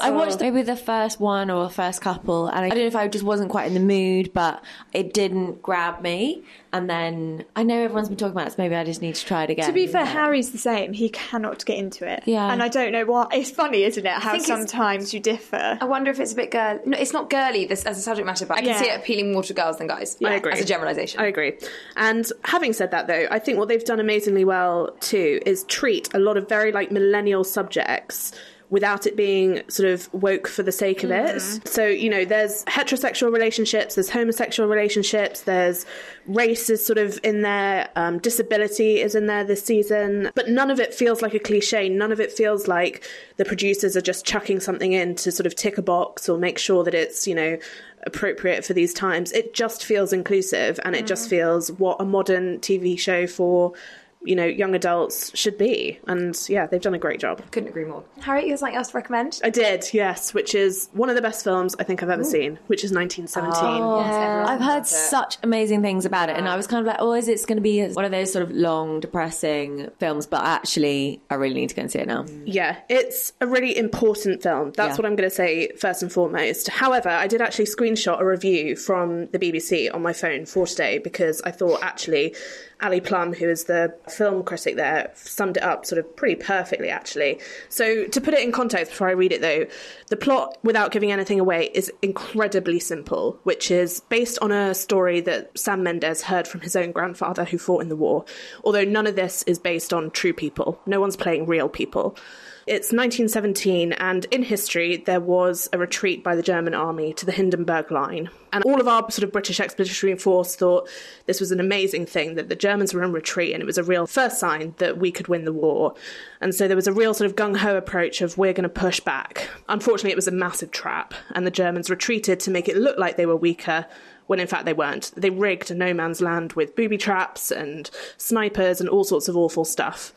I 0.00 0.10
watched 0.10 0.40
maybe 0.40 0.62
the 0.62 0.76
first 0.76 1.20
one 1.20 1.50
or 1.50 1.64
the 1.64 1.74
first 1.74 2.00
couple, 2.00 2.46
and 2.48 2.64
I 2.64 2.68
don't 2.68 2.78
know 2.78 2.86
if 2.86 2.96
I 2.96 3.08
just 3.08 3.24
wasn't 3.24 3.50
quite 3.50 3.66
in 3.66 3.74
the 3.74 3.80
mood, 3.80 4.32
but 4.32 4.62
it 4.92 5.12
didn't 5.14 5.62
grab 5.62 6.00
me. 6.02 6.44
And 6.74 6.88
then 6.88 7.44
I 7.54 7.64
know 7.64 7.82
everyone's 7.82 8.08
been 8.08 8.16
talking 8.16 8.32
about 8.32 8.46
it, 8.46 8.52
so 8.52 8.56
maybe 8.58 8.74
I 8.74 8.82
just 8.82 9.02
need 9.02 9.14
to 9.16 9.24
try 9.26 9.44
it 9.44 9.50
again. 9.50 9.66
To 9.66 9.72
be 9.74 9.86
fair, 9.86 10.06
Harry's 10.06 10.52
the 10.52 10.58
same. 10.58 10.94
He 10.94 11.10
cannot 11.10 11.64
get 11.66 11.76
into 11.76 12.10
it. 12.10 12.22
Yeah. 12.24 12.50
And 12.50 12.62
I 12.62 12.68
don't 12.68 12.92
know 12.92 13.04
why. 13.04 13.26
It's 13.32 13.50
funny, 13.50 13.82
isn't 13.84 14.06
it? 14.06 14.10
How 14.10 14.32
think 14.32 14.44
it's- 14.44 14.46
sometimes 14.58 15.12
you 15.12 15.20
differ. 15.20 15.76
I 15.80 15.84
wonder 15.84 16.10
if 16.10 16.18
it's 16.18 16.32
a 16.32 16.34
bit 16.36 16.50
girl. 16.50 16.80
No, 16.86 16.96
it's 16.96 17.12
not 17.12 17.28
girly 17.28 17.66
this, 17.66 17.84
as 17.84 17.98
a 17.98 18.00
subject 18.00 18.24
matter, 18.24 18.46
but 18.46 18.56
I 18.56 18.60
can 18.60 18.70
Yeah. 18.70 18.80
see 18.80 18.88
it 18.88 18.98
appealing 18.98 19.32
more 19.32 19.42
to 19.42 19.52
girls 19.52 19.76
than 19.76 19.86
guys. 19.86 20.16
I 20.24 20.34
agree. 20.34 20.52
As 20.52 20.62
a 20.62 20.64
generalisation. 20.64 21.20
I 21.20 21.26
agree. 21.26 21.58
And 21.96 22.26
having 22.44 22.72
said 22.72 22.90
that, 22.92 23.06
though, 23.06 23.26
I 23.30 23.38
think 23.38 23.58
what 23.58 23.68
they've 23.68 23.84
done 23.84 24.00
amazingly 24.00 24.46
well 24.46 24.96
too 25.00 25.40
is 25.44 25.64
treat 25.64 26.08
a 26.14 26.18
lot 26.18 26.38
of 26.38 26.48
very 26.48 26.72
like 26.72 26.90
millennial 26.90 27.44
subjects 27.44 28.32
without 28.72 29.06
it 29.06 29.18
being 29.18 29.60
sort 29.68 29.86
of 29.86 30.08
woke 30.14 30.48
for 30.48 30.62
the 30.62 30.72
sake 30.72 31.04
of 31.04 31.10
it. 31.10 31.68
So, 31.68 31.86
you 31.86 32.08
know, 32.08 32.24
there's 32.24 32.64
heterosexual 32.64 33.30
relationships, 33.30 33.96
there's 33.96 34.08
homosexual 34.08 34.66
relationships, 34.66 35.42
there's 35.42 35.84
race 36.26 36.70
is 36.70 36.84
sort 36.84 36.96
of 36.96 37.20
in 37.22 37.42
there, 37.42 37.90
um, 37.96 38.18
disability 38.18 39.02
is 39.02 39.14
in 39.14 39.26
there 39.26 39.44
this 39.44 39.62
season, 39.62 40.30
but 40.34 40.48
none 40.48 40.70
of 40.70 40.80
it 40.80 40.94
feels 40.94 41.20
like 41.20 41.34
a 41.34 41.38
cliche. 41.38 41.90
None 41.90 42.12
of 42.12 42.18
it 42.18 42.32
feels 42.32 42.66
like 42.66 43.06
the 43.36 43.44
producers 43.44 43.94
are 43.94 44.00
just 44.00 44.24
chucking 44.24 44.60
something 44.60 44.94
in 44.94 45.16
to 45.16 45.30
sort 45.30 45.46
of 45.46 45.54
tick 45.54 45.76
a 45.76 45.82
box 45.82 46.26
or 46.26 46.38
make 46.38 46.56
sure 46.56 46.82
that 46.82 46.94
it's, 46.94 47.26
you 47.26 47.34
know, 47.34 47.58
appropriate 48.06 48.64
for 48.64 48.72
these 48.72 48.94
times. 48.94 49.32
It 49.32 49.52
just 49.52 49.84
feels 49.84 50.14
inclusive 50.14 50.80
and 50.82 50.96
it 50.96 51.06
just 51.06 51.28
feels 51.28 51.70
what 51.72 52.00
a 52.00 52.06
modern 52.06 52.58
TV 52.60 52.98
show 52.98 53.26
for, 53.26 53.74
you 54.24 54.36
know, 54.36 54.44
young 54.44 54.74
adults 54.74 55.36
should 55.36 55.58
be. 55.58 55.98
And 56.06 56.38
yeah, 56.48 56.66
they've 56.66 56.80
done 56.80 56.94
a 56.94 56.98
great 56.98 57.20
job. 57.20 57.42
Couldn't 57.50 57.68
agree 57.68 57.84
more. 57.84 58.04
Harriet, 58.20 58.46
you 58.46 58.52
have 58.52 58.60
something 58.60 58.76
else 58.76 58.88
to 58.88 58.96
recommend? 58.96 59.40
I 59.42 59.50
did, 59.50 59.92
yes, 59.92 60.32
which 60.34 60.54
is 60.54 60.88
one 60.92 61.08
of 61.08 61.16
the 61.16 61.22
best 61.22 61.42
films 61.44 61.74
I 61.78 61.84
think 61.84 62.02
I've 62.02 62.10
ever 62.10 62.24
seen, 62.24 62.58
which 62.68 62.84
is 62.84 62.92
1917. 62.92 63.82
I've 63.82 64.60
heard 64.60 64.86
such 64.86 65.38
amazing 65.42 65.82
things 65.82 66.04
about 66.04 66.28
it, 66.28 66.36
and 66.36 66.48
I 66.48 66.56
was 66.56 66.66
kind 66.66 66.80
of 66.80 66.86
like, 66.86 66.96
"Oh, 67.00 67.12
is 67.14 67.28
it 67.28 67.44
going 67.46 67.56
to 67.56 67.62
be 67.62 67.86
one 67.88 68.04
of 68.04 68.10
those 68.10 68.32
sort 68.32 68.42
of 68.42 68.50
long, 68.52 69.00
depressing 69.00 69.90
films?" 69.98 70.26
But 70.26 70.44
actually, 70.44 71.20
I 71.30 71.34
really 71.34 71.54
need 71.54 71.68
to 71.70 71.74
go 71.74 71.82
and 71.82 71.90
see 71.90 71.98
it 71.98 72.06
now. 72.06 72.22
Mm. 72.24 72.42
Yeah, 72.46 72.76
it's 72.88 73.32
a 73.40 73.46
really 73.46 73.76
important 73.76 74.42
film. 74.42 74.72
That's 74.76 74.92
Yeah. 74.92 74.96
what 74.96 75.06
I'm 75.06 75.16
going 75.16 75.28
to 75.28 75.34
say 75.34 75.70
first 75.78 76.02
and 76.02 76.12
foremost. 76.12 76.68
However, 76.68 77.08
I 77.08 77.26
did 77.26 77.40
actually 77.40 77.66
screenshot 77.66 78.20
a 78.20 78.24
review 78.26 78.76
from 78.76 79.26
the 79.28 79.38
BBC 79.38 79.88
on 79.92 80.02
my 80.02 80.12
phone 80.12 80.46
for 80.46 80.66
today 80.66 80.98
because 80.98 81.40
I 81.42 81.50
thought 81.50 81.82
actually 81.82 82.34
Ali 82.82 83.00
Plumb, 83.00 83.32
who 83.32 83.48
is 83.48 83.64
the 83.64 83.94
film 84.08 84.42
critic 84.42 84.76
there, 84.76 85.10
summed 85.14 85.56
it 85.56 85.62
up 85.62 85.86
sort 85.86 85.98
of 85.98 86.16
pretty 86.16 86.34
perfectly 86.34 86.88
actually. 86.88 87.40
So 87.68 88.06
to 88.06 88.20
put 88.20 88.34
it 88.34 88.40
in 88.40 88.52
context 88.52 88.92
before 88.92 89.08
I 89.08 89.12
read 89.12 89.32
it 89.32 89.40
though, 89.40 89.66
the 90.08 90.16
plot, 90.16 90.58
without 90.62 90.92
giving 90.92 91.12
anything 91.12 91.40
away, 91.40 91.70
is 91.74 91.90
incredibly 92.02 92.80
simple, 92.80 93.38
which 93.44 93.70
is 93.70 94.00
based 94.08 94.38
on 94.40 94.52
a 94.52 94.74
story 94.74 95.20
that 95.22 95.56
Sam 95.58 95.82
Mendes 95.82 96.22
heard 96.22 96.48
from 96.48 96.60
his 96.60 96.76
own 96.76 96.92
grandfather 96.92 97.44
who 97.44 97.58
fought 97.58 97.82
in 97.82 97.88
the 97.88 97.96
war. 97.96 98.24
Although 98.64 98.84
none 98.84 99.06
of 99.06 99.16
this 99.16 99.42
is 99.44 99.58
based 99.58 99.92
on 99.92 100.10
true 100.10 100.32
people. 100.32 100.80
No 100.86 101.00
one's 101.00 101.16
playing 101.16 101.46
real 101.46 101.68
people. 101.68 102.16
It's 102.64 102.92
1917, 102.92 103.92
and 103.94 104.24
in 104.26 104.44
history, 104.44 104.98
there 104.98 105.20
was 105.20 105.68
a 105.72 105.78
retreat 105.78 106.22
by 106.22 106.36
the 106.36 106.44
German 106.44 106.74
army 106.74 107.12
to 107.14 107.26
the 107.26 107.32
Hindenburg 107.32 107.90
Line. 107.90 108.30
And 108.52 108.62
all 108.62 108.80
of 108.80 108.86
our 108.86 109.10
sort 109.10 109.24
of 109.24 109.32
British 109.32 109.58
expeditionary 109.58 110.16
force 110.16 110.54
thought 110.54 110.88
this 111.26 111.40
was 111.40 111.50
an 111.50 111.58
amazing 111.58 112.06
thing 112.06 112.36
that 112.36 112.48
the 112.48 112.54
Germans 112.54 112.94
were 112.94 113.02
in 113.02 113.10
retreat, 113.10 113.52
and 113.52 113.60
it 113.60 113.66
was 113.66 113.78
a 113.78 113.82
real 113.82 114.06
first 114.06 114.38
sign 114.38 114.76
that 114.78 114.96
we 114.96 115.10
could 115.10 115.26
win 115.26 115.44
the 115.44 115.52
war. 115.52 115.94
And 116.40 116.54
so 116.54 116.68
there 116.68 116.76
was 116.76 116.86
a 116.86 116.92
real 116.92 117.14
sort 117.14 117.28
of 117.28 117.34
gung 117.34 117.56
ho 117.56 117.76
approach 117.76 118.20
of 118.20 118.38
we're 118.38 118.52
going 118.52 118.62
to 118.62 118.68
push 118.68 119.00
back. 119.00 119.48
Unfortunately, 119.68 120.12
it 120.12 120.16
was 120.16 120.28
a 120.28 120.32
massive 120.32 120.70
trap, 120.70 121.14
and 121.32 121.44
the 121.44 121.50
Germans 121.50 121.90
retreated 121.90 122.38
to 122.40 122.50
make 122.52 122.68
it 122.68 122.76
look 122.76 122.96
like 122.96 123.16
they 123.16 123.26
were 123.26 123.34
weaker 123.34 123.86
when 124.28 124.38
in 124.38 124.46
fact 124.46 124.66
they 124.66 124.72
weren't. 124.72 125.10
They 125.16 125.30
rigged 125.30 125.74
no 125.74 125.92
man's 125.92 126.20
land 126.20 126.52
with 126.52 126.76
booby 126.76 126.96
traps 126.96 127.50
and 127.50 127.90
snipers 128.18 128.80
and 128.80 128.88
all 128.88 129.02
sorts 129.02 129.26
of 129.26 129.36
awful 129.36 129.64
stuff. 129.64 130.14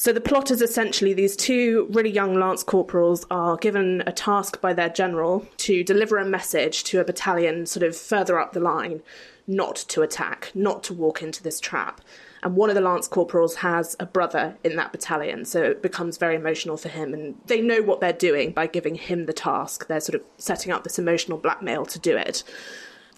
So 0.00 0.12
the 0.12 0.20
plot 0.20 0.52
is 0.52 0.62
essentially 0.62 1.12
these 1.12 1.34
two 1.34 1.88
really 1.90 2.08
young 2.08 2.38
lance 2.38 2.62
corporals 2.62 3.26
are 3.32 3.56
given 3.56 4.04
a 4.06 4.12
task 4.12 4.60
by 4.60 4.72
their 4.72 4.88
general 4.88 5.44
to 5.56 5.82
deliver 5.82 6.18
a 6.18 6.24
message 6.24 6.84
to 6.84 7.00
a 7.00 7.04
battalion 7.04 7.66
sort 7.66 7.82
of 7.82 7.96
further 7.96 8.38
up 8.38 8.52
the 8.52 8.60
line, 8.60 9.02
not 9.48 9.74
to 9.88 10.02
attack, 10.02 10.52
not 10.54 10.84
to 10.84 10.94
walk 10.94 11.20
into 11.20 11.42
this 11.42 11.58
trap. 11.58 12.00
And 12.44 12.54
one 12.54 12.68
of 12.68 12.76
the 12.76 12.80
lance 12.80 13.08
corporals 13.08 13.56
has 13.56 13.96
a 13.98 14.06
brother 14.06 14.56
in 14.62 14.76
that 14.76 14.92
battalion, 14.92 15.44
so 15.44 15.64
it 15.64 15.82
becomes 15.82 16.16
very 16.16 16.36
emotional 16.36 16.76
for 16.76 16.90
him. 16.90 17.12
And 17.12 17.34
they 17.46 17.60
know 17.60 17.82
what 17.82 18.00
they're 18.00 18.12
doing 18.12 18.52
by 18.52 18.68
giving 18.68 18.94
him 18.94 19.26
the 19.26 19.32
task. 19.32 19.88
They're 19.88 19.98
sort 19.98 20.14
of 20.14 20.22
setting 20.36 20.70
up 20.70 20.84
this 20.84 21.00
emotional 21.00 21.38
blackmail 21.38 21.84
to 21.86 21.98
do 21.98 22.16
it 22.16 22.44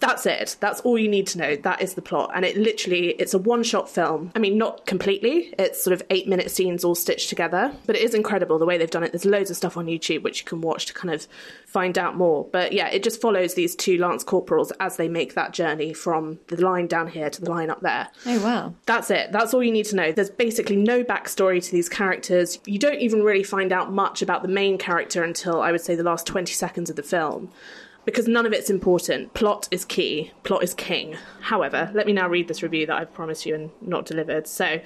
that's 0.01 0.25
it 0.25 0.57
that's 0.59 0.81
all 0.81 0.97
you 0.97 1.07
need 1.07 1.25
to 1.27 1.37
know 1.37 1.55
that 1.55 1.81
is 1.81 1.93
the 1.93 2.01
plot 2.01 2.29
and 2.33 2.43
it 2.43 2.57
literally 2.57 3.09
it's 3.11 3.33
a 3.33 3.37
one 3.37 3.63
shot 3.63 3.89
film 3.89 4.31
i 4.35 4.39
mean 4.39 4.57
not 4.57 4.85
completely 4.85 5.53
it's 5.57 5.81
sort 5.81 5.93
of 5.93 6.03
eight 6.09 6.27
minute 6.27 6.51
scenes 6.51 6.83
all 6.83 6.95
stitched 6.95 7.29
together 7.29 7.73
but 7.85 7.95
it 7.95 8.01
is 8.01 8.13
incredible 8.13 8.59
the 8.59 8.65
way 8.65 8.77
they've 8.77 8.91
done 8.91 9.03
it 9.03 9.11
there's 9.13 9.25
loads 9.25 9.49
of 9.49 9.55
stuff 9.55 9.77
on 9.77 9.85
youtube 9.85 10.23
which 10.23 10.41
you 10.41 10.45
can 10.45 10.59
watch 10.59 10.85
to 10.85 10.93
kind 10.93 11.13
of 11.13 11.27
find 11.65 11.97
out 11.97 12.17
more 12.17 12.45
but 12.51 12.73
yeah 12.73 12.89
it 12.89 13.03
just 13.03 13.21
follows 13.21 13.53
these 13.53 13.75
two 13.75 13.97
lance 13.97 14.23
corporals 14.23 14.71
as 14.79 14.97
they 14.97 15.07
make 15.07 15.35
that 15.35 15.53
journey 15.53 15.93
from 15.93 16.39
the 16.47 16.61
line 16.61 16.87
down 16.87 17.07
here 17.07 17.29
to 17.29 17.41
the 17.41 17.49
line 17.49 17.69
up 17.69 17.79
there 17.81 18.09
Oh 18.25 18.43
wow! 18.43 18.73
that's 18.85 19.09
it. 19.09 19.31
That's 19.31 19.53
all 19.53 19.63
you 19.63 19.71
need 19.71 19.85
to 19.85 19.95
know. 19.95 20.11
There's 20.11 20.29
basically 20.29 20.75
no 20.75 21.03
backstory 21.03 21.63
to 21.63 21.71
these 21.71 21.89
characters. 21.89 22.59
You 22.65 22.79
don't 22.79 22.99
even 22.99 23.23
really 23.23 23.43
find 23.43 23.71
out 23.71 23.91
much 23.91 24.21
about 24.21 24.41
the 24.41 24.47
main 24.47 24.77
character 24.77 25.23
until 25.23 25.61
I 25.61 25.71
would 25.71 25.81
say 25.81 25.95
the 25.95 26.03
last 26.03 26.25
20 26.27 26.53
seconds 26.53 26.89
of 26.89 26.95
the 26.95 27.03
film. 27.03 27.51
Because 28.03 28.27
none 28.27 28.45
of 28.45 28.53
it's 28.53 28.69
important. 28.69 29.33
Plot 29.33 29.67
is 29.69 29.85
key, 29.85 30.31
plot 30.43 30.63
is 30.63 30.73
king. 30.73 31.17
However, 31.41 31.91
let 31.93 32.07
me 32.07 32.13
now 32.13 32.27
read 32.27 32.47
this 32.47 32.63
review 32.63 32.85
that 32.87 32.97
I've 32.97 33.13
promised 33.13 33.45
you 33.45 33.53
and 33.53 33.69
not 33.79 34.05
delivered. 34.05 34.47
So, 34.47 34.81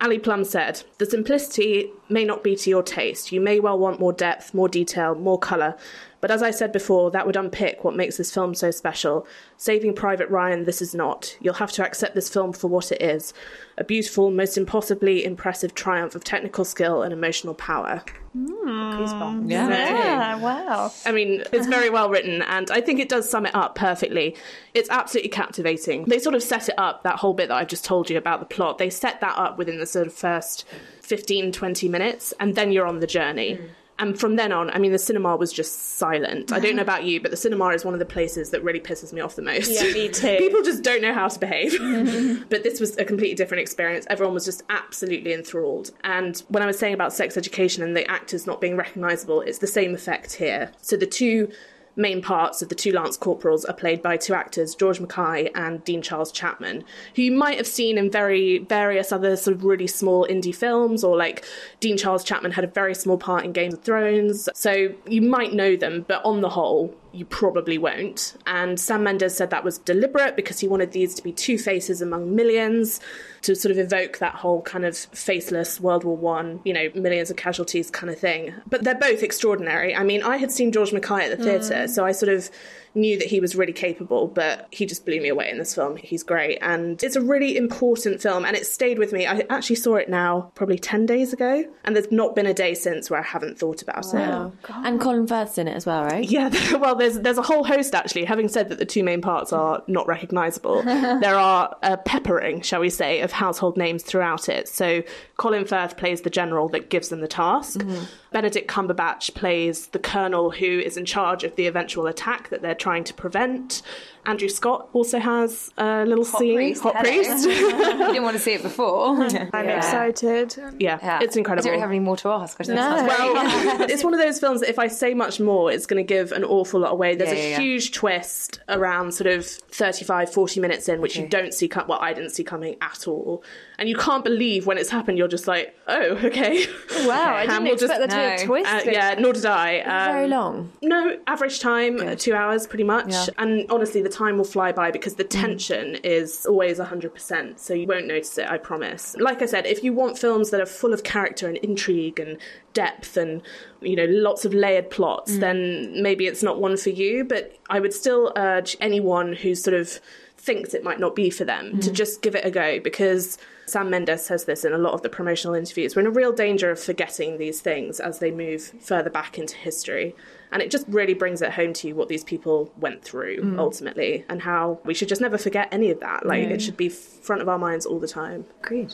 Ali 0.00 0.18
Plumb 0.18 0.44
said, 0.44 0.82
The 0.98 1.06
simplicity 1.06 1.90
may 2.08 2.24
not 2.24 2.44
be 2.44 2.54
to 2.56 2.70
your 2.70 2.82
taste. 2.82 3.32
You 3.32 3.40
may 3.40 3.58
well 3.58 3.78
want 3.78 3.98
more 3.98 4.12
depth, 4.12 4.54
more 4.54 4.68
detail, 4.68 5.14
more 5.14 5.38
colour. 5.38 5.76
But 6.22 6.30
as 6.30 6.40
I 6.40 6.52
said 6.52 6.70
before, 6.70 7.10
that 7.10 7.26
would 7.26 7.34
unpick 7.34 7.82
what 7.82 7.96
makes 7.96 8.16
this 8.16 8.32
film 8.32 8.54
so 8.54 8.70
special. 8.70 9.26
Saving 9.56 9.92
Private 9.92 10.30
Ryan, 10.30 10.64
this 10.64 10.80
is 10.80 10.94
not. 10.94 11.36
You'll 11.40 11.54
have 11.54 11.72
to 11.72 11.84
accept 11.84 12.14
this 12.14 12.28
film 12.28 12.52
for 12.52 12.68
what 12.68 12.92
it 12.92 13.02
is 13.02 13.34
a 13.76 13.84
beautiful, 13.84 14.30
most 14.30 14.56
impossibly 14.56 15.24
impressive 15.24 15.74
triumph 15.74 16.14
of 16.14 16.22
technical 16.22 16.64
skill 16.64 17.02
and 17.02 17.12
emotional 17.12 17.54
power. 17.54 18.04
Hmm. 18.34 19.48
Yeah. 19.48 19.68
Yeah, 19.68 20.36
wow. 20.36 20.92
I 21.04 21.10
mean, 21.10 21.42
it's 21.52 21.66
very 21.66 21.90
well 21.90 22.08
written, 22.08 22.42
and 22.42 22.70
I 22.70 22.80
think 22.80 23.00
it 23.00 23.08
does 23.08 23.28
sum 23.28 23.44
it 23.44 23.54
up 23.54 23.74
perfectly. 23.74 24.36
It's 24.74 24.90
absolutely 24.90 25.30
captivating. 25.30 26.04
They 26.04 26.20
sort 26.20 26.36
of 26.36 26.42
set 26.42 26.68
it 26.68 26.76
up, 26.78 27.02
that 27.02 27.16
whole 27.16 27.34
bit 27.34 27.48
that 27.48 27.56
I've 27.56 27.66
just 27.66 27.84
told 27.84 28.10
you 28.10 28.16
about 28.16 28.38
the 28.38 28.46
plot, 28.46 28.78
they 28.78 28.90
set 28.90 29.20
that 29.22 29.36
up 29.36 29.58
within 29.58 29.80
the 29.80 29.86
sort 29.86 30.06
of 30.06 30.12
first 30.12 30.66
15, 31.00 31.50
20 31.50 31.88
minutes, 31.88 32.32
and 32.38 32.54
then 32.54 32.70
you're 32.70 32.86
on 32.86 33.00
the 33.00 33.08
journey. 33.08 33.54
Hmm. 33.54 33.66
And 34.02 34.18
from 34.18 34.34
then 34.34 34.50
on, 34.50 34.68
I 34.70 34.78
mean, 34.78 34.90
the 34.90 34.98
cinema 34.98 35.36
was 35.36 35.52
just 35.52 35.96
silent. 35.96 36.50
I 36.50 36.58
don't 36.58 36.74
know 36.74 36.82
about 36.82 37.04
you, 37.04 37.20
but 37.20 37.30
the 37.30 37.36
cinema 37.36 37.68
is 37.68 37.84
one 37.84 37.94
of 37.94 38.00
the 38.00 38.04
places 38.04 38.50
that 38.50 38.60
really 38.64 38.80
pisses 38.80 39.12
me 39.12 39.20
off 39.20 39.36
the 39.36 39.42
most. 39.42 39.70
Yeah, 39.70 39.92
me 39.92 40.08
too. 40.12 40.38
People 40.38 40.60
just 40.62 40.82
don't 40.82 41.02
know 41.02 41.14
how 41.14 41.28
to 41.28 41.38
behave. 41.38 41.78
but 42.50 42.64
this 42.64 42.80
was 42.80 42.98
a 42.98 43.04
completely 43.04 43.36
different 43.36 43.60
experience. 43.60 44.04
Everyone 44.10 44.34
was 44.34 44.44
just 44.44 44.64
absolutely 44.70 45.32
enthralled. 45.32 45.92
And 46.02 46.42
when 46.48 46.64
I 46.64 46.66
was 46.66 46.80
saying 46.80 46.94
about 46.94 47.12
sex 47.12 47.36
education 47.36 47.84
and 47.84 47.96
the 47.96 48.04
actors 48.10 48.44
not 48.44 48.60
being 48.60 48.76
recognisable, 48.76 49.40
it's 49.40 49.58
the 49.58 49.68
same 49.68 49.94
effect 49.94 50.32
here. 50.32 50.72
So 50.82 50.96
the 50.96 51.06
two 51.06 51.52
main 51.96 52.22
parts 52.22 52.62
of 52.62 52.68
the 52.68 52.74
two 52.74 52.92
Lance 52.92 53.16
Corporals 53.16 53.64
are 53.64 53.74
played 53.74 54.02
by 54.02 54.16
two 54.16 54.34
actors, 54.34 54.74
George 54.74 55.00
Mackay 55.00 55.50
and 55.54 55.84
Dean 55.84 56.02
Charles 56.02 56.32
Chapman, 56.32 56.84
who 57.14 57.22
you 57.22 57.32
might 57.32 57.56
have 57.56 57.66
seen 57.66 57.98
in 57.98 58.10
very 58.10 58.58
various 58.58 59.12
other 59.12 59.36
sort 59.36 59.56
of 59.56 59.64
really 59.64 59.86
small 59.86 60.26
indie 60.28 60.54
films, 60.54 61.04
or 61.04 61.16
like 61.16 61.44
Dean 61.80 61.96
Charles 61.96 62.24
Chapman 62.24 62.52
had 62.52 62.64
a 62.64 62.68
very 62.68 62.94
small 62.94 63.18
part 63.18 63.44
in 63.44 63.52
Game 63.52 63.72
of 63.72 63.82
Thrones. 63.82 64.48
So 64.54 64.94
you 65.06 65.22
might 65.22 65.52
know 65.52 65.76
them, 65.76 66.04
but 66.08 66.24
on 66.24 66.40
the 66.40 66.48
whole, 66.48 66.94
you 67.12 67.24
probably 67.24 67.78
won't. 67.78 68.36
And 68.46 68.80
Sam 68.80 69.04
Mendes 69.04 69.36
said 69.36 69.50
that 69.50 69.64
was 69.64 69.78
deliberate 69.78 70.34
because 70.34 70.60
he 70.60 70.68
wanted 70.68 70.92
these 70.92 71.14
to 71.14 71.22
be 71.22 71.32
two 71.32 71.58
faces 71.58 72.00
among 72.00 72.34
millions 72.34 73.00
to 73.42 73.54
sort 73.54 73.72
of 73.72 73.78
evoke 73.78 74.18
that 74.18 74.34
whole 74.34 74.62
kind 74.62 74.84
of 74.84 74.96
faceless 74.96 75.80
World 75.80 76.04
War 76.04 76.16
One, 76.16 76.60
you 76.64 76.72
know, 76.72 76.88
millions 76.94 77.30
of 77.30 77.36
casualties 77.36 77.90
kind 77.90 78.10
of 78.10 78.18
thing. 78.18 78.54
But 78.66 78.84
they're 78.84 78.94
both 78.94 79.22
extraordinary. 79.22 79.94
I 79.94 80.04
mean, 80.04 80.22
I 80.22 80.38
had 80.38 80.50
seen 80.50 80.72
George 80.72 80.92
Mackay 80.92 81.30
at 81.30 81.36
the 81.36 81.44
theatre, 81.44 81.84
mm. 81.84 81.88
so 81.88 82.04
I 82.04 82.12
sort 82.12 82.32
of 82.32 82.50
knew 82.94 83.18
that 83.18 83.28
he 83.28 83.40
was 83.40 83.56
really 83.56 83.72
capable, 83.72 84.26
but 84.28 84.66
he 84.70 84.86
just 84.86 85.04
blew 85.06 85.20
me 85.20 85.28
away 85.28 85.50
in 85.50 85.58
this 85.58 85.74
film. 85.74 85.96
He's 85.96 86.22
great. 86.22 86.58
And 86.60 87.02
it's 87.02 87.16
a 87.16 87.20
really 87.20 87.56
important 87.56 88.20
film 88.20 88.44
and 88.44 88.56
it 88.56 88.66
stayed 88.66 88.98
with 88.98 89.12
me. 89.12 89.26
I 89.26 89.44
actually 89.50 89.76
saw 89.76 89.96
it 89.96 90.08
now 90.08 90.52
probably 90.54 90.78
10 90.78 91.06
days 91.06 91.32
ago, 91.32 91.64
and 91.84 91.96
there's 91.96 92.10
not 92.10 92.34
been 92.34 92.46
a 92.46 92.54
day 92.54 92.74
since 92.74 93.10
where 93.10 93.20
I 93.20 93.24
haven't 93.24 93.58
thought 93.58 93.82
about 93.82 94.06
it. 94.06 94.18
Wow. 94.18 94.52
And 94.68 95.00
Colin 95.00 95.26
Firth's 95.26 95.58
in 95.58 95.68
it 95.68 95.74
as 95.74 95.86
well, 95.86 96.04
right? 96.04 96.28
Yeah, 96.28 96.50
well, 96.78 96.94
there's 96.94 97.20
there's 97.20 97.38
a 97.38 97.42
whole 97.42 97.64
host 97.64 97.94
actually. 97.94 98.24
Having 98.24 98.48
said 98.48 98.68
that 98.68 98.78
the 98.78 98.84
two 98.84 99.02
main 99.02 99.20
parts 99.20 99.52
are 99.52 99.82
not 99.86 100.06
recognisable, 100.06 100.82
there 100.84 101.36
are 101.36 101.76
a 101.82 101.96
peppering, 101.96 102.62
shall 102.62 102.80
we 102.80 102.90
say, 102.90 103.20
of 103.20 103.32
household 103.32 103.76
names 103.76 104.02
throughout 104.02 104.48
it. 104.48 104.68
So 104.68 105.02
Colin 105.36 105.64
Firth 105.64 105.96
plays 105.96 106.22
the 106.22 106.30
general 106.30 106.68
that 106.70 106.90
gives 106.90 107.08
them 107.08 107.20
the 107.20 107.28
task. 107.28 107.80
Mm-hmm. 107.80 108.04
Benedict 108.32 108.68
Cumberbatch 108.68 109.34
plays 109.34 109.88
the 109.88 109.98
colonel 109.98 110.50
who 110.50 110.78
is 110.80 110.96
in 110.96 111.04
charge 111.04 111.44
of 111.44 111.56
the 111.56 111.66
eventual 111.66 112.06
attack 112.06 112.48
that 112.48 112.62
they're 112.62 112.74
trying 112.74 113.04
to 113.04 113.14
prevent. 113.14 113.82
Andrew 114.24 114.48
Scott 114.48 114.88
also 114.92 115.18
has 115.18 115.72
a 115.76 116.04
little 116.06 116.24
scene. 116.24 116.54
priest, 116.54 116.82
Hot 116.82 116.94
hello. 116.96 117.08
priest. 117.10 117.44
you 117.48 117.70
didn't 117.70 118.22
want 118.22 118.36
to 118.36 118.42
see 118.42 118.52
it 118.52 118.62
before. 118.62 119.16
I'm 119.52 119.64
Yeah. 119.66 119.76
excited. 119.78 120.56
yeah, 120.78 120.98
Yeah. 121.02 121.18
it's 121.22 121.36
incredible. 121.36 121.68
I 121.68 121.72
don't 121.72 121.80
have 121.80 121.90
any 121.90 121.98
more 121.98 122.16
to 122.18 122.28
ask. 122.28 122.60
I 122.60 122.64
just- 122.64 122.76
No. 122.76 122.96
sounds. 122.98 123.08
Well, 123.08 123.82
it's 123.90 124.04
one 124.04 124.14
of 124.14 124.20
those 124.20 124.38
films 124.38 124.60
that 124.60 124.68
if 124.70 124.78
I 124.78 124.86
say 124.86 125.12
much 125.14 125.40
more, 125.40 125.72
it's 125.72 125.86
going 125.86 126.04
to 126.04 126.06
give 126.06 126.30
an 126.32 126.44
awful 126.44 126.80
lot 126.80 126.92
away. 126.92 127.16
There's 127.16 127.30
Yeah, 127.30 127.36
a 127.36 127.42
yeah, 127.42 127.48
yeah. 127.50 127.60
huge 127.60 127.92
twist 127.92 128.60
around 128.68 129.12
sort 129.12 129.26
of 129.26 129.44
35, 129.44 130.32
40 130.32 130.60
minutes 130.60 130.88
in, 130.88 131.00
which 131.00 131.16
you 131.16 131.26
don't 131.26 131.52
see, 131.52 131.66
co- 131.68 131.84
well, 131.88 131.98
I 132.00 132.12
didn't 132.12 132.30
see 132.30 132.44
coming 132.44 132.76
at 132.80 133.08
all. 133.08 133.42
And 133.78 133.88
you 133.88 133.96
can't 133.96 134.22
believe 134.22 134.66
when 134.66 134.78
it's 134.78 134.90
happened, 134.90 135.18
you're 135.18 135.26
just 135.26 135.48
like, 135.48 135.76
oh, 135.88 136.18
okay. 136.24 136.64
Wow, 137.04 137.34
I 137.34 137.46
didn't 137.46 137.64
we'll 137.64 137.72
expect 137.72 138.00
just- 138.00 138.10
there 138.10 138.36
to 138.36 138.36
be 138.36 138.42
a 138.44 138.46
No. 138.46 138.54
twist. 138.62 138.86
Uh, 138.86 138.90
yeah, 138.90 139.14
nor 139.18 139.32
did 139.32 139.46
I. 139.46 139.80
Um, 139.80 140.12
Very 140.14 140.28
long. 140.28 140.72
No, 140.82 141.16
average 141.26 141.58
time, 141.58 141.98
uh, 142.00 142.14
two 142.14 142.34
hours 142.34 142.68
pretty 142.68 142.84
much. 142.84 143.10
Yeah. 143.10 143.26
And 143.38 143.66
honestly, 143.70 144.00
the 144.02 144.11
time 144.12 144.36
will 144.36 144.44
fly 144.44 144.70
by 144.72 144.90
because 144.90 145.14
Mm. 145.14 145.16
the 145.18 145.24
tension 145.24 145.94
is 146.04 146.46
always 146.46 146.78
100%. 146.78 147.58
So 147.58 147.74
you 147.74 147.86
won't 147.86 148.06
notice 148.06 148.36
it, 148.38 148.46
I 148.48 148.58
promise. 148.58 149.16
Like 149.18 149.42
I 149.42 149.46
said, 149.46 149.66
if 149.66 149.82
you 149.82 149.92
want 149.92 150.18
films 150.18 150.50
that 150.50 150.60
are 150.60 150.66
full 150.66 150.92
of 150.92 151.02
character 151.02 151.48
and 151.48 151.56
intrigue 151.58 152.20
and 152.20 152.36
depth 152.74 153.16
and, 153.16 153.42
you 153.80 153.96
know, 153.96 154.06
lots 154.08 154.44
of 154.44 154.54
layered 154.54 154.86
Mm. 154.86 154.90
plots, 154.90 155.38
then 155.38 156.02
maybe 156.02 156.26
it's 156.26 156.42
not 156.42 156.60
one 156.60 156.76
for 156.76 156.90
you. 156.90 157.24
But 157.24 157.56
I 157.70 157.80
would 157.80 157.92
still 157.92 158.32
urge 158.36 158.76
anyone 158.80 159.32
who's 159.32 159.62
sort 159.62 159.74
of 159.74 159.98
thinks 160.38 160.74
it 160.74 160.82
might 160.82 160.98
not 160.98 161.14
be 161.14 161.30
for 161.30 161.44
them 161.44 161.78
to 161.80 161.90
Mm. 161.90 161.94
just 161.94 162.20
give 162.22 162.34
it 162.34 162.44
a 162.44 162.50
go 162.50 162.80
because 162.80 163.38
Sam 163.66 163.90
Mendes 163.90 164.24
says 164.24 164.44
this 164.44 164.64
in 164.64 164.72
a 164.72 164.78
lot 164.78 164.92
of 164.92 165.02
the 165.02 165.08
promotional 165.08 165.54
interviews. 165.54 165.94
We're 165.94 166.00
in 166.00 166.06
a 166.08 166.10
real 166.10 166.32
danger 166.32 166.70
of 166.70 166.80
forgetting 166.80 167.38
these 167.38 167.60
things 167.60 168.00
as 168.00 168.18
they 168.18 168.32
move 168.32 168.72
further 168.80 169.08
back 169.08 169.38
into 169.38 169.56
history. 169.56 170.16
And 170.52 170.62
it 170.62 170.70
just 170.70 170.86
really 170.88 171.14
brings 171.14 171.42
it 171.42 171.52
home 171.52 171.72
to 171.74 171.88
you 171.88 171.94
what 171.94 172.08
these 172.08 172.24
people 172.24 172.72
went 172.78 173.02
through 173.02 173.38
Mm. 173.42 173.58
ultimately 173.58 174.24
and 174.28 174.42
how 174.42 174.78
we 174.84 174.94
should 174.94 175.08
just 175.08 175.20
never 175.20 175.38
forget 175.38 175.68
any 175.72 175.90
of 175.90 176.00
that. 176.00 176.26
Like, 176.26 176.42
it 176.42 176.60
should 176.62 176.76
be 176.76 176.88
front 176.88 177.42
of 177.42 177.48
our 177.48 177.58
minds 177.58 177.86
all 177.86 177.98
the 177.98 178.08
time. 178.08 178.44
Agreed. 178.62 178.92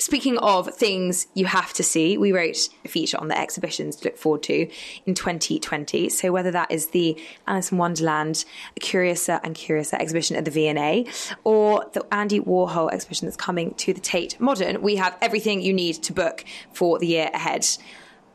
Speaking 0.00 0.38
of 0.38 0.72
things 0.72 1.26
you 1.34 1.46
have 1.46 1.72
to 1.72 1.82
see, 1.82 2.16
we 2.16 2.30
wrote 2.30 2.68
a 2.84 2.88
feature 2.88 3.18
on 3.20 3.26
the 3.26 3.36
exhibitions 3.36 3.96
to 3.96 4.04
look 4.04 4.16
forward 4.16 4.44
to 4.44 4.68
in 5.06 5.14
2020. 5.14 6.08
So 6.08 6.30
whether 6.30 6.52
that 6.52 6.70
is 6.70 6.88
the 6.90 7.20
Alice 7.48 7.72
in 7.72 7.78
Wonderland 7.78 8.44
Curiouser 8.78 9.40
and 9.42 9.56
Curiouser 9.56 9.96
exhibition 9.96 10.36
at 10.36 10.44
the 10.44 10.52
V&A 10.52 11.04
or 11.42 11.84
the 11.94 12.06
Andy 12.14 12.38
Warhol 12.38 12.92
exhibition 12.92 13.26
that's 13.26 13.36
coming 13.36 13.74
to 13.74 13.92
the 13.92 14.00
Tate 14.00 14.38
Modern, 14.40 14.82
we 14.82 14.94
have 14.96 15.18
everything 15.20 15.60
you 15.60 15.72
need 15.72 15.94
to 16.04 16.12
book 16.12 16.44
for 16.72 17.00
the 17.00 17.08
year 17.08 17.30
ahead. 17.34 17.66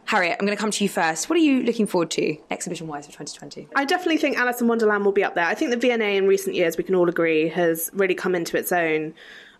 Harriet, 0.05 0.37
I'm 0.39 0.45
going 0.45 0.55
to 0.55 0.61
come 0.61 0.71
to 0.71 0.83
you 0.83 0.89
first. 0.89 1.29
What 1.29 1.37
are 1.37 1.41
you 1.41 1.63
looking 1.63 1.87
forward 1.87 2.11
to 2.11 2.37
exhibition-wise 2.51 3.05
for 3.05 3.13
2020? 3.13 3.69
I 3.75 3.85
definitely 3.85 4.17
think 4.17 4.37
Alice 4.37 4.61
in 4.61 4.67
Wonderland 4.67 5.05
will 5.05 5.11
be 5.11 5.23
up 5.23 5.33
there. 5.35 5.45
I 5.45 5.55
think 5.55 5.71
the 5.71 5.77
V&A 5.77 6.17
in 6.17 6.27
recent 6.27 6.55
years, 6.55 6.77
we 6.77 6.83
can 6.83 6.93
all 6.93 7.09
agree, 7.09 7.47
has 7.49 7.89
really 7.93 8.15
come 8.15 8.35
into 8.35 8.57
its 8.57 8.71
own. 8.71 9.13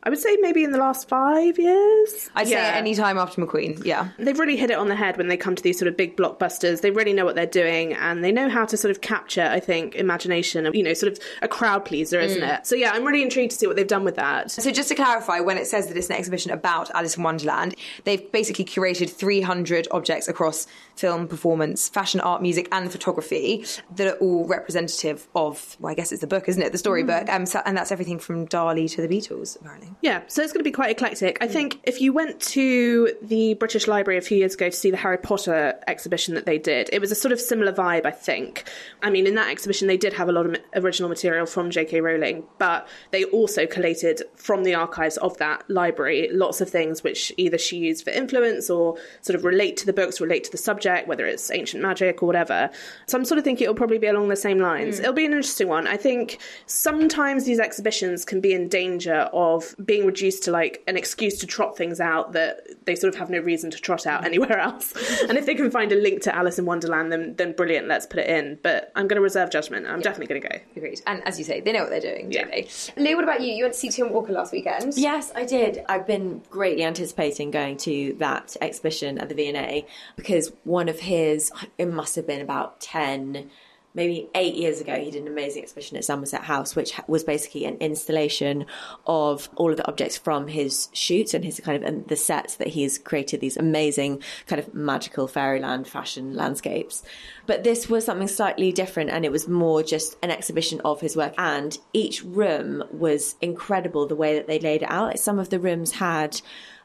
I 0.06 0.10
would 0.10 0.20
say 0.20 0.38
maybe 0.42 0.66
in 0.66 0.72
the 0.72 0.78
last 0.78 1.08
five 1.08 1.58
years. 1.58 2.30
I'd 2.36 2.48
say 2.48 2.54
Yeah. 2.54 2.68
at 2.68 2.76
any 2.76 2.94
time 2.94 3.18
after 3.18 3.42
McQueen. 3.42 3.84
Yeah. 3.86 4.10
They've 4.20 4.38
really 4.38 4.58
hit 4.58 4.70
it 4.70 4.78
on 4.78 4.90
the 4.90 4.96
head 4.96 5.18
when 5.18 5.30
they 5.30 5.38
come 5.38 5.56
to 5.56 5.64
these 5.64 5.80
sort 5.80 5.88
of 5.88 5.96
big 5.96 6.18
blockbusters. 6.18 6.82
They 6.82 6.92
really 6.92 7.14
know 7.14 7.24
what 7.24 7.36
they're 7.36 7.46
doing 7.46 7.94
and 7.94 8.22
they 8.22 8.32
know 8.32 8.50
how 8.50 8.66
to 8.66 8.76
sort 8.76 8.92
of 8.92 9.00
capture, 9.00 9.44
I 9.50 9.62
think, 9.62 9.96
imagination 9.96 10.66
and, 10.66 10.76
you 10.76 10.84
know, 10.84 10.94
sort 10.94 11.14
of 11.14 11.20
a 11.42 11.48
crowd 11.48 11.86
pleaser, 11.86 12.20
isn't 12.20 12.42
mm. 12.42 12.60
it? 12.60 12.68
So, 12.68 12.76
yeah, 12.76 12.92
I'm 12.92 13.06
really 13.06 13.24
intrigued 13.24 13.52
to 13.52 13.58
see 13.58 13.66
what 13.66 13.78
they've 13.78 13.88
done 13.88 14.04
with 14.04 14.16
that. 14.16 14.52
So 14.52 14.70
just 14.72 14.90
to 14.90 14.96
clarify, 14.96 15.40
when 15.40 15.58
it 15.58 15.68
says 15.68 15.88
that 15.88 15.96
it's 15.96 16.10
an 16.10 16.18
exhibition 16.18 16.52
about 16.52 16.92
Alice 16.92 17.16
in 17.16 17.24
Wonderland, 17.24 17.76
they've 18.04 18.30
basically 18.32 18.66
curated 18.66 19.10
300 19.10 19.88
objects 19.92 20.28
across 20.28 20.68
film, 20.96 21.28
performance, 21.28 21.90
fashion, 21.90 22.20
art, 22.20 22.42
music, 22.42 22.68
and 22.72 22.92
photography 22.92 23.66
that 23.96 24.08
are 24.08 24.18
all 24.18 24.46
representative 24.46 25.28
of, 25.36 25.76
well, 25.80 25.92
I 25.92 25.96
guess 25.96 26.12
it's 26.12 26.22
the 26.22 26.28
book, 26.28 26.48
isn't 26.48 26.62
it? 26.62 26.72
The 26.72 26.78
storybook. 26.78 27.30
Um, 27.30 27.46
so, 27.46 27.62
and 27.66 27.76
that's 27.76 27.92
everything 27.92 28.20
from 28.20 28.48
Dali 28.48 28.90
to 28.92 29.06
the 29.06 29.08
Beatles, 29.08 29.60
apparently. 29.60 29.90
Yeah, 30.02 30.22
so 30.28 30.42
it's 30.42 30.54
going 30.54 30.60
to 30.60 30.68
be 30.68 30.72
quite 30.72 30.92
eclectic. 30.92 31.38
I 31.42 31.48
think 31.48 31.80
if 31.84 32.02
you 32.02 32.14
went 32.14 32.40
to 32.42 33.14
the 33.22 33.56
British 33.56 33.88
Library 33.88 34.18
a 34.18 34.22
few 34.22 34.38
years 34.38 34.54
ago 34.54 34.70
to 34.70 34.76
see 34.76 34.92
the 34.92 34.98
Harry 34.98 35.18
Potter 35.18 35.80
exhibition 35.88 36.36
that 36.36 36.46
they 36.46 36.58
did, 36.58 36.90
it 36.94 37.00
was 37.00 37.12
a 37.12 37.16
sort 37.16 37.32
of 37.32 37.40
similar 37.40 37.74
vibe, 37.74 38.06
I 38.06 38.12
think. 38.12 38.66
I 39.02 39.10
mean, 39.10 39.28
in 39.28 39.36
that 39.36 39.50
exhibition, 39.50 39.88
they 39.88 39.98
did 39.98 40.14
have 40.14 40.30
a 40.30 40.32
lot 40.32 40.46
of 40.46 40.58
original 40.76 41.10
material 41.10 41.46
from 41.46 41.72
J.K. 41.72 42.02
Rowling, 42.02 42.44
but 42.58 42.88
they 43.12 43.24
also 43.26 43.66
collated 43.66 44.22
from 44.36 44.64
the 44.64 44.76
archives 44.76 45.18
of 45.18 45.38
that 45.38 45.64
library 45.70 46.30
lots 46.32 46.62
of 46.62 46.70
things 46.70 47.04
which 47.04 47.32
either 47.38 47.58
she 47.58 47.78
used 47.78 48.04
for 48.04 48.12
influence 48.12 48.70
or 48.70 48.98
sort 49.22 49.36
of 49.36 49.44
relate 49.44 49.78
to 49.78 49.86
the 49.86 49.94
books, 49.94 50.22
relate 50.22 50.44
to 50.44 50.52
the 50.52 50.58
subject, 50.58 50.83
whether 51.06 51.26
it's 51.26 51.52
ancient 51.52 51.82
magic 51.82 52.22
or 52.24 52.26
whatever. 52.26 52.70
So 53.08 53.18
I'm 53.18 53.26
sort 53.26 53.38
of 53.38 53.44
thinking 53.44 53.66
it'll 53.66 53.76
probably 53.76 53.98
be 53.98 54.08
along 54.08 54.30
the 54.30 54.36
same 54.36 54.60
lines. 54.60 54.98
Mm. 54.98 55.04
It'll 55.04 55.14
be 55.14 55.26
an 55.26 55.32
interesting 55.32 55.68
one. 55.68 55.88
I 55.88 55.98
think 55.98 56.40
sometimes 56.66 57.46
these 57.46 57.60
exhibitions 57.60 58.26
can 58.26 58.42
be 58.42 58.54
in 58.54 58.68
danger 58.68 59.30
of 59.34 59.76
being 59.84 60.06
reduced 60.06 60.44
to 60.44 60.52
like 60.52 60.84
an 60.88 60.98
excuse 60.98 61.40
to 61.40 61.48
trot 61.48 61.78
things 61.78 62.00
out 62.00 62.34
that 62.34 62.86
they 62.86 62.96
sort 62.96 63.14
of 63.14 63.20
have 63.20 63.30
no 63.30 63.40
reason 63.40 63.72
to 63.72 63.80
trot 63.80 64.06
out 64.06 64.24
mm. 64.24 64.26
anywhere 64.26 64.60
else. 64.60 64.94
and 65.30 65.38
if 65.38 65.46
they 65.46 65.56
can 65.56 65.72
find 65.72 65.92
a 65.92 65.96
link 65.96 66.22
to 66.24 66.36
Alice 66.36 66.60
in 66.60 66.66
Wonderland, 66.66 67.12
then 67.12 67.36
then 67.36 67.54
brilliant, 67.54 67.88
let's 67.88 68.06
put 68.06 68.20
it 68.20 68.30
in. 68.30 68.60
But 68.62 68.92
I'm 68.96 69.08
going 69.08 69.18
to 69.18 69.22
reserve 69.22 69.50
judgment. 69.50 69.88
I'm 69.88 70.02
definitely 70.02 70.28
going 70.28 70.42
to 70.42 70.48
go. 70.48 70.60
Agreed. 70.76 71.02
And 71.08 71.26
as 71.28 71.38
you 71.40 71.46
say, 71.46 71.62
they 71.62 71.72
know 71.72 71.82
what 71.82 71.90
they're 71.90 72.00
doing, 72.00 72.30
don't 72.30 72.50
Yeah. 72.50 72.62
they? 72.62 72.68
Lou, 72.98 73.16
what 73.16 73.24
about 73.24 73.42
you? 73.42 73.54
You 73.54 73.64
went 73.64 73.74
to 73.74 73.80
see 73.80 73.90
Tim 73.90 74.12
Walker 74.12 74.34
last 74.34 74.52
weekend. 74.52 74.94
Yes, 74.96 75.32
I 75.36 75.46
did. 75.46 75.84
I've 75.88 76.08
been 76.08 76.42
greatly 76.50 76.84
anticipating 76.84 77.52
going 77.52 77.78
to 77.78 78.16
that 78.20 78.56
exhibition 78.62 79.18
at 79.18 79.30
the 79.30 79.36
V&A 79.36 79.86
because 80.16 80.52
one 80.74 80.90
of 80.90 81.00
his, 81.00 81.52
it 81.78 81.86
must 81.86 82.16
have 82.16 82.26
been 82.26 82.42
about 82.42 82.82
10 82.82 83.50
maybe 83.96 84.28
eight 84.34 84.56
years 84.56 84.82
ago, 84.82 84.96
he 84.96 85.12
did 85.12 85.22
an 85.22 85.28
amazing 85.28 85.62
exhibition 85.62 85.98
at 85.98 86.04
Somerset 86.04 86.42
House, 86.42 86.76
which 86.76 86.94
was 87.08 87.24
basically 87.24 87.66
an 87.66 87.78
installation 87.78 88.66
of 89.06 89.50
all 89.56 89.70
of 89.70 89.78
the 89.78 89.88
objects 89.88 90.18
from 90.18 90.48
his 90.48 90.90
shoots 90.94 91.34
and 91.34 91.46
his 91.46 91.60
kind 91.60 91.78
of 91.78 91.88
and 91.88 92.08
the 92.08 92.16
sets 92.16 92.56
that 92.56 92.70
he's 92.70 92.98
created. 92.98 93.40
These 93.40 93.58
amazing 93.58 94.24
kind 94.48 94.60
of 94.60 94.74
magical 94.74 95.28
fairyland 95.28 95.88
fashion 95.88 96.34
landscapes. 96.34 97.04
But 97.46 97.64
this 97.64 97.88
was 97.88 98.06
something 98.06 98.28
slightly 98.28 98.72
different, 98.72 99.12
and 99.12 99.26
it 99.26 99.32
was 99.32 99.48
more 99.48 99.84
just 99.84 100.18
an 100.24 100.32
exhibition 100.32 100.82
of 100.84 101.02
his 101.02 101.16
work. 101.16 101.34
And 101.38 101.78
each 101.94 102.24
room 102.24 102.84
was 102.92 103.36
incredible 103.42 104.08
the 104.08 104.16
way 104.16 104.36
that 104.36 104.48
they 104.48 104.60
laid 104.60 104.82
it 104.82 104.90
out. 104.90 105.20
Some 105.20 105.38
of 105.38 105.50
the 105.50 105.60
rooms 105.60 105.92
had 105.92 106.42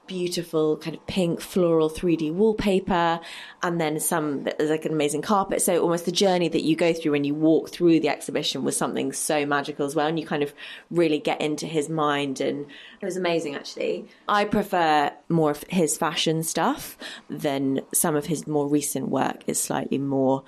beautiful 0.08 0.76
kind 0.78 0.96
of 0.96 1.06
pink 1.06 1.40
floral 1.40 1.88
3D 1.88 2.32
wallpaper 2.32 3.20
and 3.62 3.80
then 3.80 4.00
some 4.00 4.42
there's 4.42 4.70
like 4.70 4.84
an 4.84 4.92
amazing 4.92 5.22
carpet. 5.22 5.62
So 5.62 5.80
almost 5.80 6.06
the 6.06 6.12
journey 6.12 6.48
that 6.48 6.62
you 6.62 6.74
go 6.74 6.92
through 6.92 7.12
when 7.12 7.24
you 7.24 7.34
walk 7.34 7.70
through 7.70 8.00
the 8.00 8.08
exhibition 8.08 8.64
was 8.64 8.76
something 8.76 9.12
so 9.12 9.46
magical 9.46 9.86
as 9.86 9.94
well. 9.94 10.08
And 10.08 10.18
you 10.18 10.26
kind 10.26 10.42
of 10.42 10.52
really 10.90 11.18
get 11.18 11.40
into 11.40 11.66
his 11.66 11.88
mind 11.88 12.40
and 12.40 12.66
it 13.00 13.04
was 13.04 13.16
amazing 13.16 13.54
actually. 13.54 14.08
I 14.26 14.46
prefer 14.46 15.12
more 15.28 15.52
of 15.52 15.62
his 15.68 15.96
fashion 15.96 16.42
stuff 16.42 16.98
than 17.30 17.82
some 17.94 18.16
of 18.16 18.26
his 18.26 18.46
more 18.46 18.66
recent 18.66 19.08
work 19.08 19.44
is 19.46 19.60
slightly 19.60 19.98
more 19.98 20.42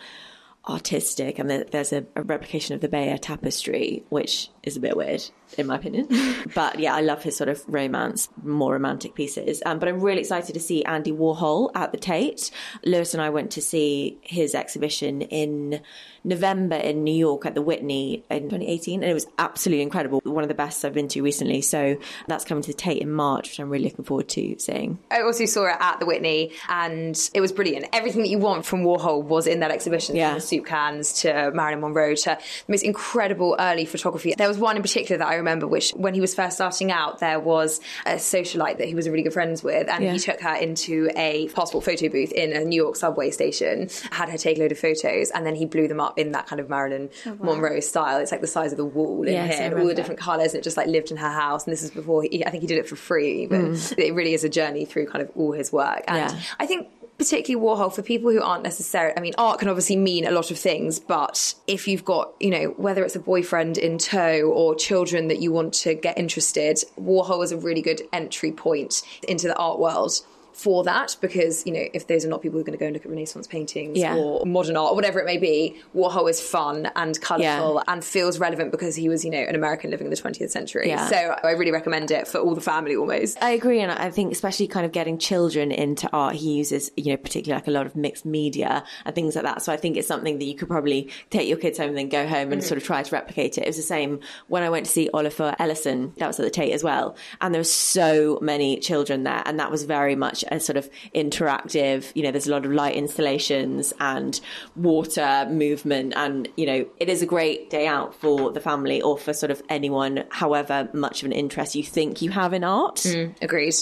artistic 0.69 1.38
and 1.38 1.50
there's 1.50 1.93
a, 1.93 2.05
a 2.17 2.23
replication 2.23 2.75
of 2.75 2.81
the 2.81 2.88
Bayeux 2.88 3.19
tapestry 3.19 4.05
which 4.11 4.50
is 4.62 4.76
a 4.76 4.81
bit 4.81 4.97
weird 4.97 5.23
in 5.59 5.67
my 5.67 5.76
opinion. 5.76 6.09
but 6.55 6.79
yeah, 6.79 6.95
I 6.95 7.00
love 7.00 7.23
his 7.23 7.37
sort 7.37 7.49
of 7.49 7.62
romance, 7.67 8.29
more 8.43 8.73
romantic 8.73 9.14
pieces. 9.14 9.62
Um, 9.67 9.79
but 9.79 9.88
I'm 9.88 10.00
really 10.00 10.21
excited 10.21 10.55
to 10.55 10.61
see 10.61 10.85
Andy 10.85 11.12
Warhol 11.12 11.71
at 11.75 11.93
the 11.93 11.99
Tate. 11.99 12.50
Lewis 12.85 13.14
and 13.14 13.23
I 13.23 13.31
went 13.31 13.50
to 13.52 13.62
see 13.62 14.19
his 14.23 14.55
exhibition 14.55 15.23
in 15.23 15.81
November 16.23 16.76
in 16.76 17.02
New 17.02 17.14
York 17.14 17.47
at 17.47 17.55
the 17.55 17.62
Whitney 17.62 18.25
in 18.31 18.43
2018, 18.45 19.02
and 19.02 19.11
it 19.11 19.14
was 19.14 19.26
absolutely 19.38 19.83
incredible. 19.83 20.21
One 20.25 20.45
of 20.45 20.49
the 20.49 20.55
best 20.55 20.85
I've 20.85 20.93
been 20.93 21.09
to 21.09 21.23
recently. 21.23 21.62
So 21.62 21.97
that's 22.29 22.45
coming 22.45 22.62
to 22.62 22.69
the 22.69 22.75
Tate 22.75 23.00
in 23.00 23.11
March, 23.11 23.49
which 23.49 23.61
I'm 23.61 23.71
really 23.71 23.85
looking 23.85 24.05
forward 24.05 24.29
to 24.31 24.59
seeing. 24.59 24.99
I 25.11 25.23
also 25.23 25.47
saw 25.47 25.67
it 25.67 25.76
at 25.81 25.99
the 25.99 26.07
Whitney, 26.07 26.52
and 26.69 27.19
it 27.33 27.40
was 27.40 27.52
brilliant. 27.52 27.87
Everything 27.93 28.23
that 28.23 28.29
you 28.29 28.38
want 28.38 28.67
from 28.67 28.85
Warhol 28.85 29.23
was 29.23 29.47
in 29.47 29.61
that 29.61 29.71
exhibition, 29.71 30.17
yeah. 30.17 30.31
from 30.31 30.38
the 30.38 30.47
soup 30.47 30.67
cans 30.67 31.23
to 31.23 31.50
Marilyn 31.55 31.81
Monroe 31.81 32.14
to 32.14 32.38
the 32.67 32.73
most 32.73 32.83
incredible 32.83 33.57
early 33.59 33.87
photography. 33.87 34.35
There 34.37 34.50
was 34.50 34.59
one 34.59 34.76
in 34.76 34.83
particular 34.83 35.19
that 35.19 35.28
I 35.28 35.37
remember, 35.37 35.66
which 35.66 35.92
when 35.92 36.12
he 36.12 36.21
was 36.21 36.35
first 36.35 36.57
starting 36.57 36.90
out, 36.90 37.21
there 37.21 37.38
was 37.38 37.80
a 38.04 38.14
socialite 38.14 38.78
that 38.78 38.88
he 38.88 38.95
was 38.95 39.09
really 39.09 39.23
good 39.23 39.33
friends 39.33 39.62
with, 39.62 39.88
and 39.88 40.04
yeah. 40.04 40.12
he 40.12 40.19
took 40.19 40.40
her 40.40 40.54
into 40.54 41.09
a 41.16 41.49
passport 41.50 41.85
photo 41.85 42.09
booth 42.09 42.33
in 42.33 42.52
a 42.52 42.64
New 42.64 42.83
York 42.83 42.97
subway 42.97 43.30
station, 43.30 43.88
had 44.11 44.28
her 44.28 44.37
take 44.37 44.59
a 44.59 44.61
load 44.61 44.73
of 44.73 44.78
photos, 44.78 45.30
and 45.30 45.47
then 45.47 45.54
he 45.54 45.64
blew 45.64 45.87
them 45.87 46.00
up 46.00 46.19
in 46.19 46.33
that 46.33 46.47
kind 46.49 46.59
of 46.61 46.69
Marilyn 46.69 47.09
oh, 47.26 47.33
wow. 47.35 47.54
Monroe 47.54 47.80
style. 47.80 48.19
It's 48.19 48.33
like 48.33 48.40
the 48.40 48.47
size 48.49 48.73
of 48.73 48.78
the 48.78 48.85
wall 48.85 49.23
in 49.23 49.35
yes, 49.35 49.59
here, 49.59 49.78
all 49.78 49.87
the 49.87 49.95
different 49.95 50.21
colours, 50.21 50.52
and 50.52 50.61
it 50.61 50.64
just 50.64 50.76
like 50.76 50.88
lived 50.88 51.11
in 51.11 51.16
her 51.16 51.30
house. 51.30 51.64
And 51.64 51.73
this 51.73 51.83
is 51.83 51.90
before 51.90 52.23
he, 52.23 52.45
I 52.45 52.50
think 52.50 52.62
he 52.62 52.66
did 52.66 52.78
it 52.78 52.88
for 52.88 52.97
free, 52.97 53.47
but 53.47 53.61
mm. 53.61 53.99
it 53.99 54.12
really 54.14 54.35
is 54.35 54.42
a 54.42 54.49
journey 54.49 54.85
through 54.85 55.07
kind 55.07 55.23
of 55.23 55.30
all 55.37 55.52
his 55.52 55.73
work. 55.73 56.02
And 56.09 56.30
yeah. 56.30 56.40
I 56.59 56.66
think 56.66 56.88
particularly 57.20 57.62
Warhol 57.62 57.94
for 57.94 58.00
people 58.00 58.30
who 58.30 58.40
aren't 58.40 58.62
necessarily 58.62 59.14
I 59.14 59.20
mean 59.20 59.34
art 59.36 59.58
can 59.58 59.68
obviously 59.68 59.96
mean 59.96 60.26
a 60.26 60.30
lot 60.30 60.50
of 60.50 60.58
things 60.58 60.98
but 60.98 61.54
if 61.66 61.86
you've 61.86 62.02
got 62.02 62.32
you 62.40 62.48
know 62.48 62.68
whether 62.78 63.04
it's 63.04 63.14
a 63.14 63.20
boyfriend 63.20 63.76
in 63.76 63.98
tow 63.98 64.50
or 64.50 64.74
children 64.74 65.28
that 65.28 65.38
you 65.38 65.52
want 65.52 65.74
to 65.74 65.92
get 65.92 66.16
interested 66.16 66.78
Warhol 66.98 67.44
is 67.44 67.52
a 67.52 67.58
really 67.58 67.82
good 67.82 68.00
entry 68.10 68.52
point 68.52 69.02
into 69.28 69.48
the 69.48 69.56
art 69.56 69.78
world 69.78 70.22
for 70.52 70.85
that 70.85 71.16
because 71.21 71.64
you 71.66 71.73
know 71.73 71.85
if 71.95 72.07
those 72.07 72.25
are 72.25 72.28
not 72.28 72.42
people 72.42 72.59
who 72.59 72.62
are 72.62 72.64
going 72.64 72.76
to 72.76 72.80
go 72.80 72.87
and 72.87 72.95
look 72.95 73.04
at 73.04 73.11
Renaissance 73.11 73.47
paintings 73.47 73.99
yeah. 73.99 74.14
or 74.14 74.45
modern 74.45 74.76
art 74.76 74.92
or 74.92 74.95
whatever 74.95 75.19
it 75.21 75.26
may 75.26 75.38
be, 75.38 75.80
Warhol 75.95 76.28
is 76.28 76.40
fun 76.40 76.90
and 76.97 77.21
colourful 77.21 77.75
yeah. 77.76 77.92
and 77.92 78.04
feels 78.04 78.38
relevant 78.38 78.71
because 78.71 78.97
he 78.97 79.09
was 79.09 79.25
you 79.25 79.30
know 79.30 79.38
an 79.38 79.54
American 79.54 79.90
living 79.90 80.07
in 80.07 80.11
the 80.11 80.16
20th 80.16 80.50
century. 80.50 80.88
Yeah. 80.88 81.09
So 81.09 81.37
I 81.42 81.52
really 81.52 81.71
recommend 81.71 82.11
it 82.11 82.28
for 82.28 82.38
all 82.38 82.54
the 82.54 82.61
family 82.61 82.97
almost. 82.97 83.42
I 83.42 83.50
agree, 83.50 83.80
and 83.80 83.92
I 83.92 84.11
think 84.11 84.33
especially 84.33 84.69
kind 84.69 84.87
of 84.87 84.92
getting 84.92 85.19
children 85.19 85.73
into 85.73 86.09
art, 86.12 86.37
he 86.37 86.54
uses 86.54 86.90
you 86.97 87.12
know 87.12 87.16
particularly 87.16 87.61
like 87.61 87.69
a 87.69 87.73
lot 87.73 87.87
of 87.87 87.97
mixed 87.97 88.25
media 88.25 88.85
and 89.04 89.14
things 89.14 89.35
like 89.35 89.45
that. 89.45 89.62
So 89.62 89.73
I 89.73 89.76
think 89.76 89.97
it's 89.97 90.09
something 90.09 90.38
that 90.38 90.45
you 90.45 90.54
could 90.54 90.69
probably 90.69 91.11
take 91.30 91.49
your 91.49 91.59
kids 91.59 91.78
home 91.78 91.90
and 91.90 91.99
then 91.99 92.09
go 92.09 92.26
home 92.26 92.52
and 92.52 92.61
mm-hmm. 92.61 92.69
sort 92.69 92.78
of 92.78 92.85
try 92.85 93.02
to 93.02 93.14
replicate 93.14 93.59
it. 93.59 93.62
It 93.62 93.66
was 93.66 93.76
the 93.76 93.83
same 93.83 94.21
when 94.49 94.62
I 94.62 94.71
went 94.71 94.87
to 94.87 94.92
see 94.92 95.11
Olafur 95.14 95.57
Eliasson. 95.59 96.14
That 96.16 96.26
was 96.26 96.38
at 96.40 96.45
the 96.45 96.50
Tate 96.50 96.73
as 96.73 96.83
well, 96.83 97.16
and 97.40 97.54
there 97.54 97.61
were 97.61 97.64
so 97.64 98.38
many 98.42 98.78
children 98.78 99.25
there, 99.25 99.42
and 99.47 99.59
that 99.61 99.71
was 99.71 99.85
very 99.85 100.16
much 100.16 100.45
a 100.50 100.61
sort 100.61 100.76
of 100.76 100.90
interactive, 101.14 102.11
you 102.14 102.23
know, 102.23 102.30
there's 102.30 102.47
a 102.47 102.50
lot 102.50 102.64
of 102.64 102.73
light 102.73 102.95
installations 102.95 103.92
and 104.00 104.40
water 104.76 105.47
movement. 105.50 106.12
And, 106.16 106.49
you 106.57 106.66
know, 106.66 106.87
it 106.99 107.09
is 107.09 107.23
a 107.23 107.26
great 107.26 107.71
day 107.71 107.87
out 107.87 108.14
for 108.14 108.52
the 108.52 108.61
family 108.61 109.00
or 109.00 109.16
for 109.19 109.33
sort 109.33 109.50
of 109.50 109.62
anyone, 109.69 110.25
however 110.30 110.88
much 110.92 111.22
of 111.22 111.27
an 111.27 111.33
interest 111.33 111.74
you 111.74 111.85
think 111.85 112.22
you 112.22 112.31
have 112.31 112.53
in 112.53 112.64
art. 112.64 112.96
Mm, 112.96 113.35
agreed. 113.42 113.74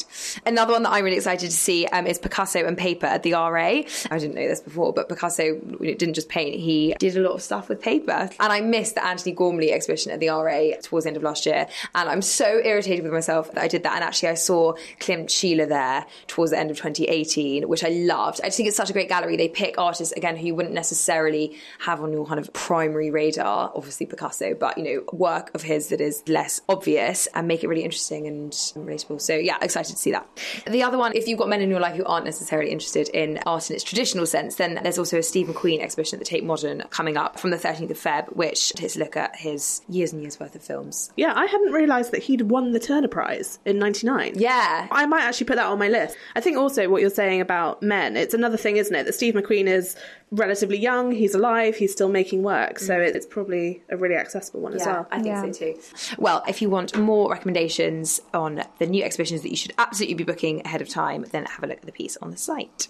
Another 0.45 0.73
one 0.73 0.83
that 0.83 0.91
I'm 0.91 1.05
really 1.05 1.17
excited 1.17 1.51
to 1.51 1.57
see 1.57 1.87
um, 1.87 2.07
is 2.07 2.19
Picasso 2.19 2.67
and 2.67 2.77
paper 2.77 3.07
at 3.07 3.23
the 3.23 3.33
RA. 3.33 3.83
I 4.11 4.19
didn't 4.19 4.35
know 4.35 4.47
this 4.49 4.61
before, 4.61 4.93
but 4.93 5.09
Picasso 5.09 5.55
didn't 5.81 6.15
just 6.15 6.29
paint, 6.29 6.55
he 6.57 6.95
did 6.99 7.17
a 7.17 7.21
lot 7.21 7.33
of 7.33 7.43
stuff 7.43 7.69
with 7.69 7.81
paper. 7.81 8.29
And 8.41 8.53
I 8.53 8.61
missed 8.61 8.95
the 8.95 9.05
Antony 9.05 9.33
Gormley 9.33 9.73
exhibition 9.73 10.13
at 10.13 10.21
the 10.21 10.29
RA 10.29 10.73
towards 10.83 11.05
the 11.05 11.11
end 11.11 11.17
of 11.17 11.23
last 11.23 11.47
year. 11.47 11.69
And 11.95 12.09
I'm 12.09 12.23
so 12.23 12.61
irritated 12.63 13.05
with 13.05 13.13
myself 13.13 13.53
that 13.53 13.63
I 13.63 13.69
did 13.69 13.83
that. 13.85 13.95
And 13.95 14.05
actually, 14.05 14.31
I 14.31 14.35
saw 14.35 14.75
Klimt 15.01 15.27
Schiele 15.27 15.69
there 15.69 16.07
towards 16.27 16.48
the 16.51 16.59
end 16.59 16.71
of 16.71 16.77
2018, 16.77 17.69
which 17.69 17.85
I 17.85 17.89
loved. 17.89 18.41
I 18.43 18.47
just 18.47 18.57
think 18.57 18.69
it's 18.69 18.77
such 18.77 18.91
a 18.91 18.93
great 18.93 19.09
gallery. 19.09 19.37
They 19.37 19.49
pick 19.49 19.79
artists 19.79 20.13
again 20.13 20.37
who 20.37 20.47
you 20.47 20.55
wouldn't 20.55 20.75
necessarily 20.75 21.57
have 21.81 22.03
on 22.03 22.13
your 22.13 22.27
kind 22.27 22.41
of 22.41 22.53
primary 22.53 23.11
radar, 23.11 23.73
obviously 23.75 24.07
Picasso, 24.07 24.55
but 24.55 24.79
you 24.79 24.85
know, 24.85 25.05
work 25.13 25.51
of 25.55 25.63
his 25.63 25.89
that 25.89 26.01
is 26.01 26.23
less 26.29 26.61
obvious 26.69 27.27
and 27.35 27.49
make 27.49 27.65
it 27.65 27.69
really 27.69 27.85
interesting 27.85 28.27
and 28.27 28.53
relatable. 28.53 29.21
So 29.21 29.35
yeah, 29.35 29.59
excited 29.61 29.93
to 29.93 29.99
see 29.99 30.13
that. 30.13 30.27
The 30.67 30.83
other 30.83 30.99
one, 30.99 31.15
if 31.15 31.27
you've 31.27 31.39
got 31.39 31.49
men 31.49 31.61
in 31.61 31.71
your 31.71 31.81
life 31.81 31.97
who 31.97 32.05
aren't 32.05 32.25
necessarily 32.25 32.71
interested 32.71 33.09
in 33.11 33.39
art 33.47 33.71
in 33.71 33.77
its 33.77 33.85
traditional 33.85 34.27
sense, 34.27 34.57
then 34.57 34.81
there's 34.83 34.99
also 34.99 35.19
a 35.19 35.23
Steve 35.23 35.47
McQueen 35.47 35.81
exhibition 35.81 36.17
at 36.17 36.21
the 36.21 36.25
Tate 36.25 36.45
Modern 36.45 36.83
coming 36.91 37.17
up 37.17 37.39
from 37.39 37.51
the 37.51 37.57
13th 37.57 37.91
of 37.91 37.99
Feb, 37.99 38.37
which 38.37 38.71
takes 38.71 38.97
a 38.97 38.99
look 38.99 39.17
at 39.17 39.37
his 39.37 39.83
years 39.89 40.13
and 40.13 40.23
years 40.23 40.39
worth 40.39 40.55
of 40.55 40.63
films. 40.63 41.13
Yeah, 41.17 41.33
I 41.35 41.47
hadn't 41.47 41.73
realised 41.73 42.13
that 42.13 42.23
he'd 42.23 42.43
won 42.43 42.73
the 42.73 42.81
Turner 42.81 43.09
Prize 43.09 43.59
in 43.65 43.79
99. 43.79 44.35
Yeah. 44.37 44.89
I 44.91 45.07
might 45.07 45.23
actually 45.23 45.47
put 45.47 45.57
that 45.57 45.67
on 45.67 45.79
my 45.79 45.89
list. 45.89 46.17
I 46.39 46.41
think 46.41 46.57
also 46.57 46.89
what 46.89 47.01
you're 47.01 47.11
saying 47.11 47.41
about 47.41 47.83
men, 47.83 48.17
it's 48.17 48.33
another 48.33 48.57
thing, 48.57 48.77
isn't 48.77 48.95
it? 48.95 49.07
That 49.07 49.13
Steve 49.13 49.35
McQueen 49.35 49.67
is 49.67 49.97
relatively 50.31 50.79
young, 50.79 51.11
he's 51.11 51.35
alive, 51.35 51.75
he's 51.75 51.91
still 51.91 52.09
making 52.09 52.45
work. 52.45 52.79
So 52.79 52.95
mm. 52.95 53.13
it's 53.13 53.27
probably 53.27 53.83
a 53.89 53.97
really 53.97 54.15
accessible 54.15 54.61
one 54.61 54.71
yeah, 54.71 54.79
as 54.79 54.87
well. 54.87 55.09
I 55.11 55.17
think 55.17 55.27
yeah. 55.27 55.43
so 55.43 55.53
too. 55.53 55.81
Well, 56.17 56.45
if 56.47 56.63
you 56.63 56.71
want 56.71 56.97
more 56.97 57.29
recommendations 57.29 58.21
on 58.33 58.63
the 58.79 58.87
new 58.87 59.03
exhibitions 59.03 59.43
that 59.43 59.51
you 59.51 59.57
should 59.57 59.73
absolutely 59.79 60.15
be 60.15 60.23
booking 60.23 60.65
ahead 60.65 60.81
of 60.81 60.89
time, 60.89 61.27
then 61.33 61.45
have 61.47 61.65
a 61.65 61.67
look 61.67 61.79
at 61.79 61.87
the 61.87 61.91
piece 61.91 62.17
on 62.19 62.31
the 62.31 62.37
site. 62.37 62.87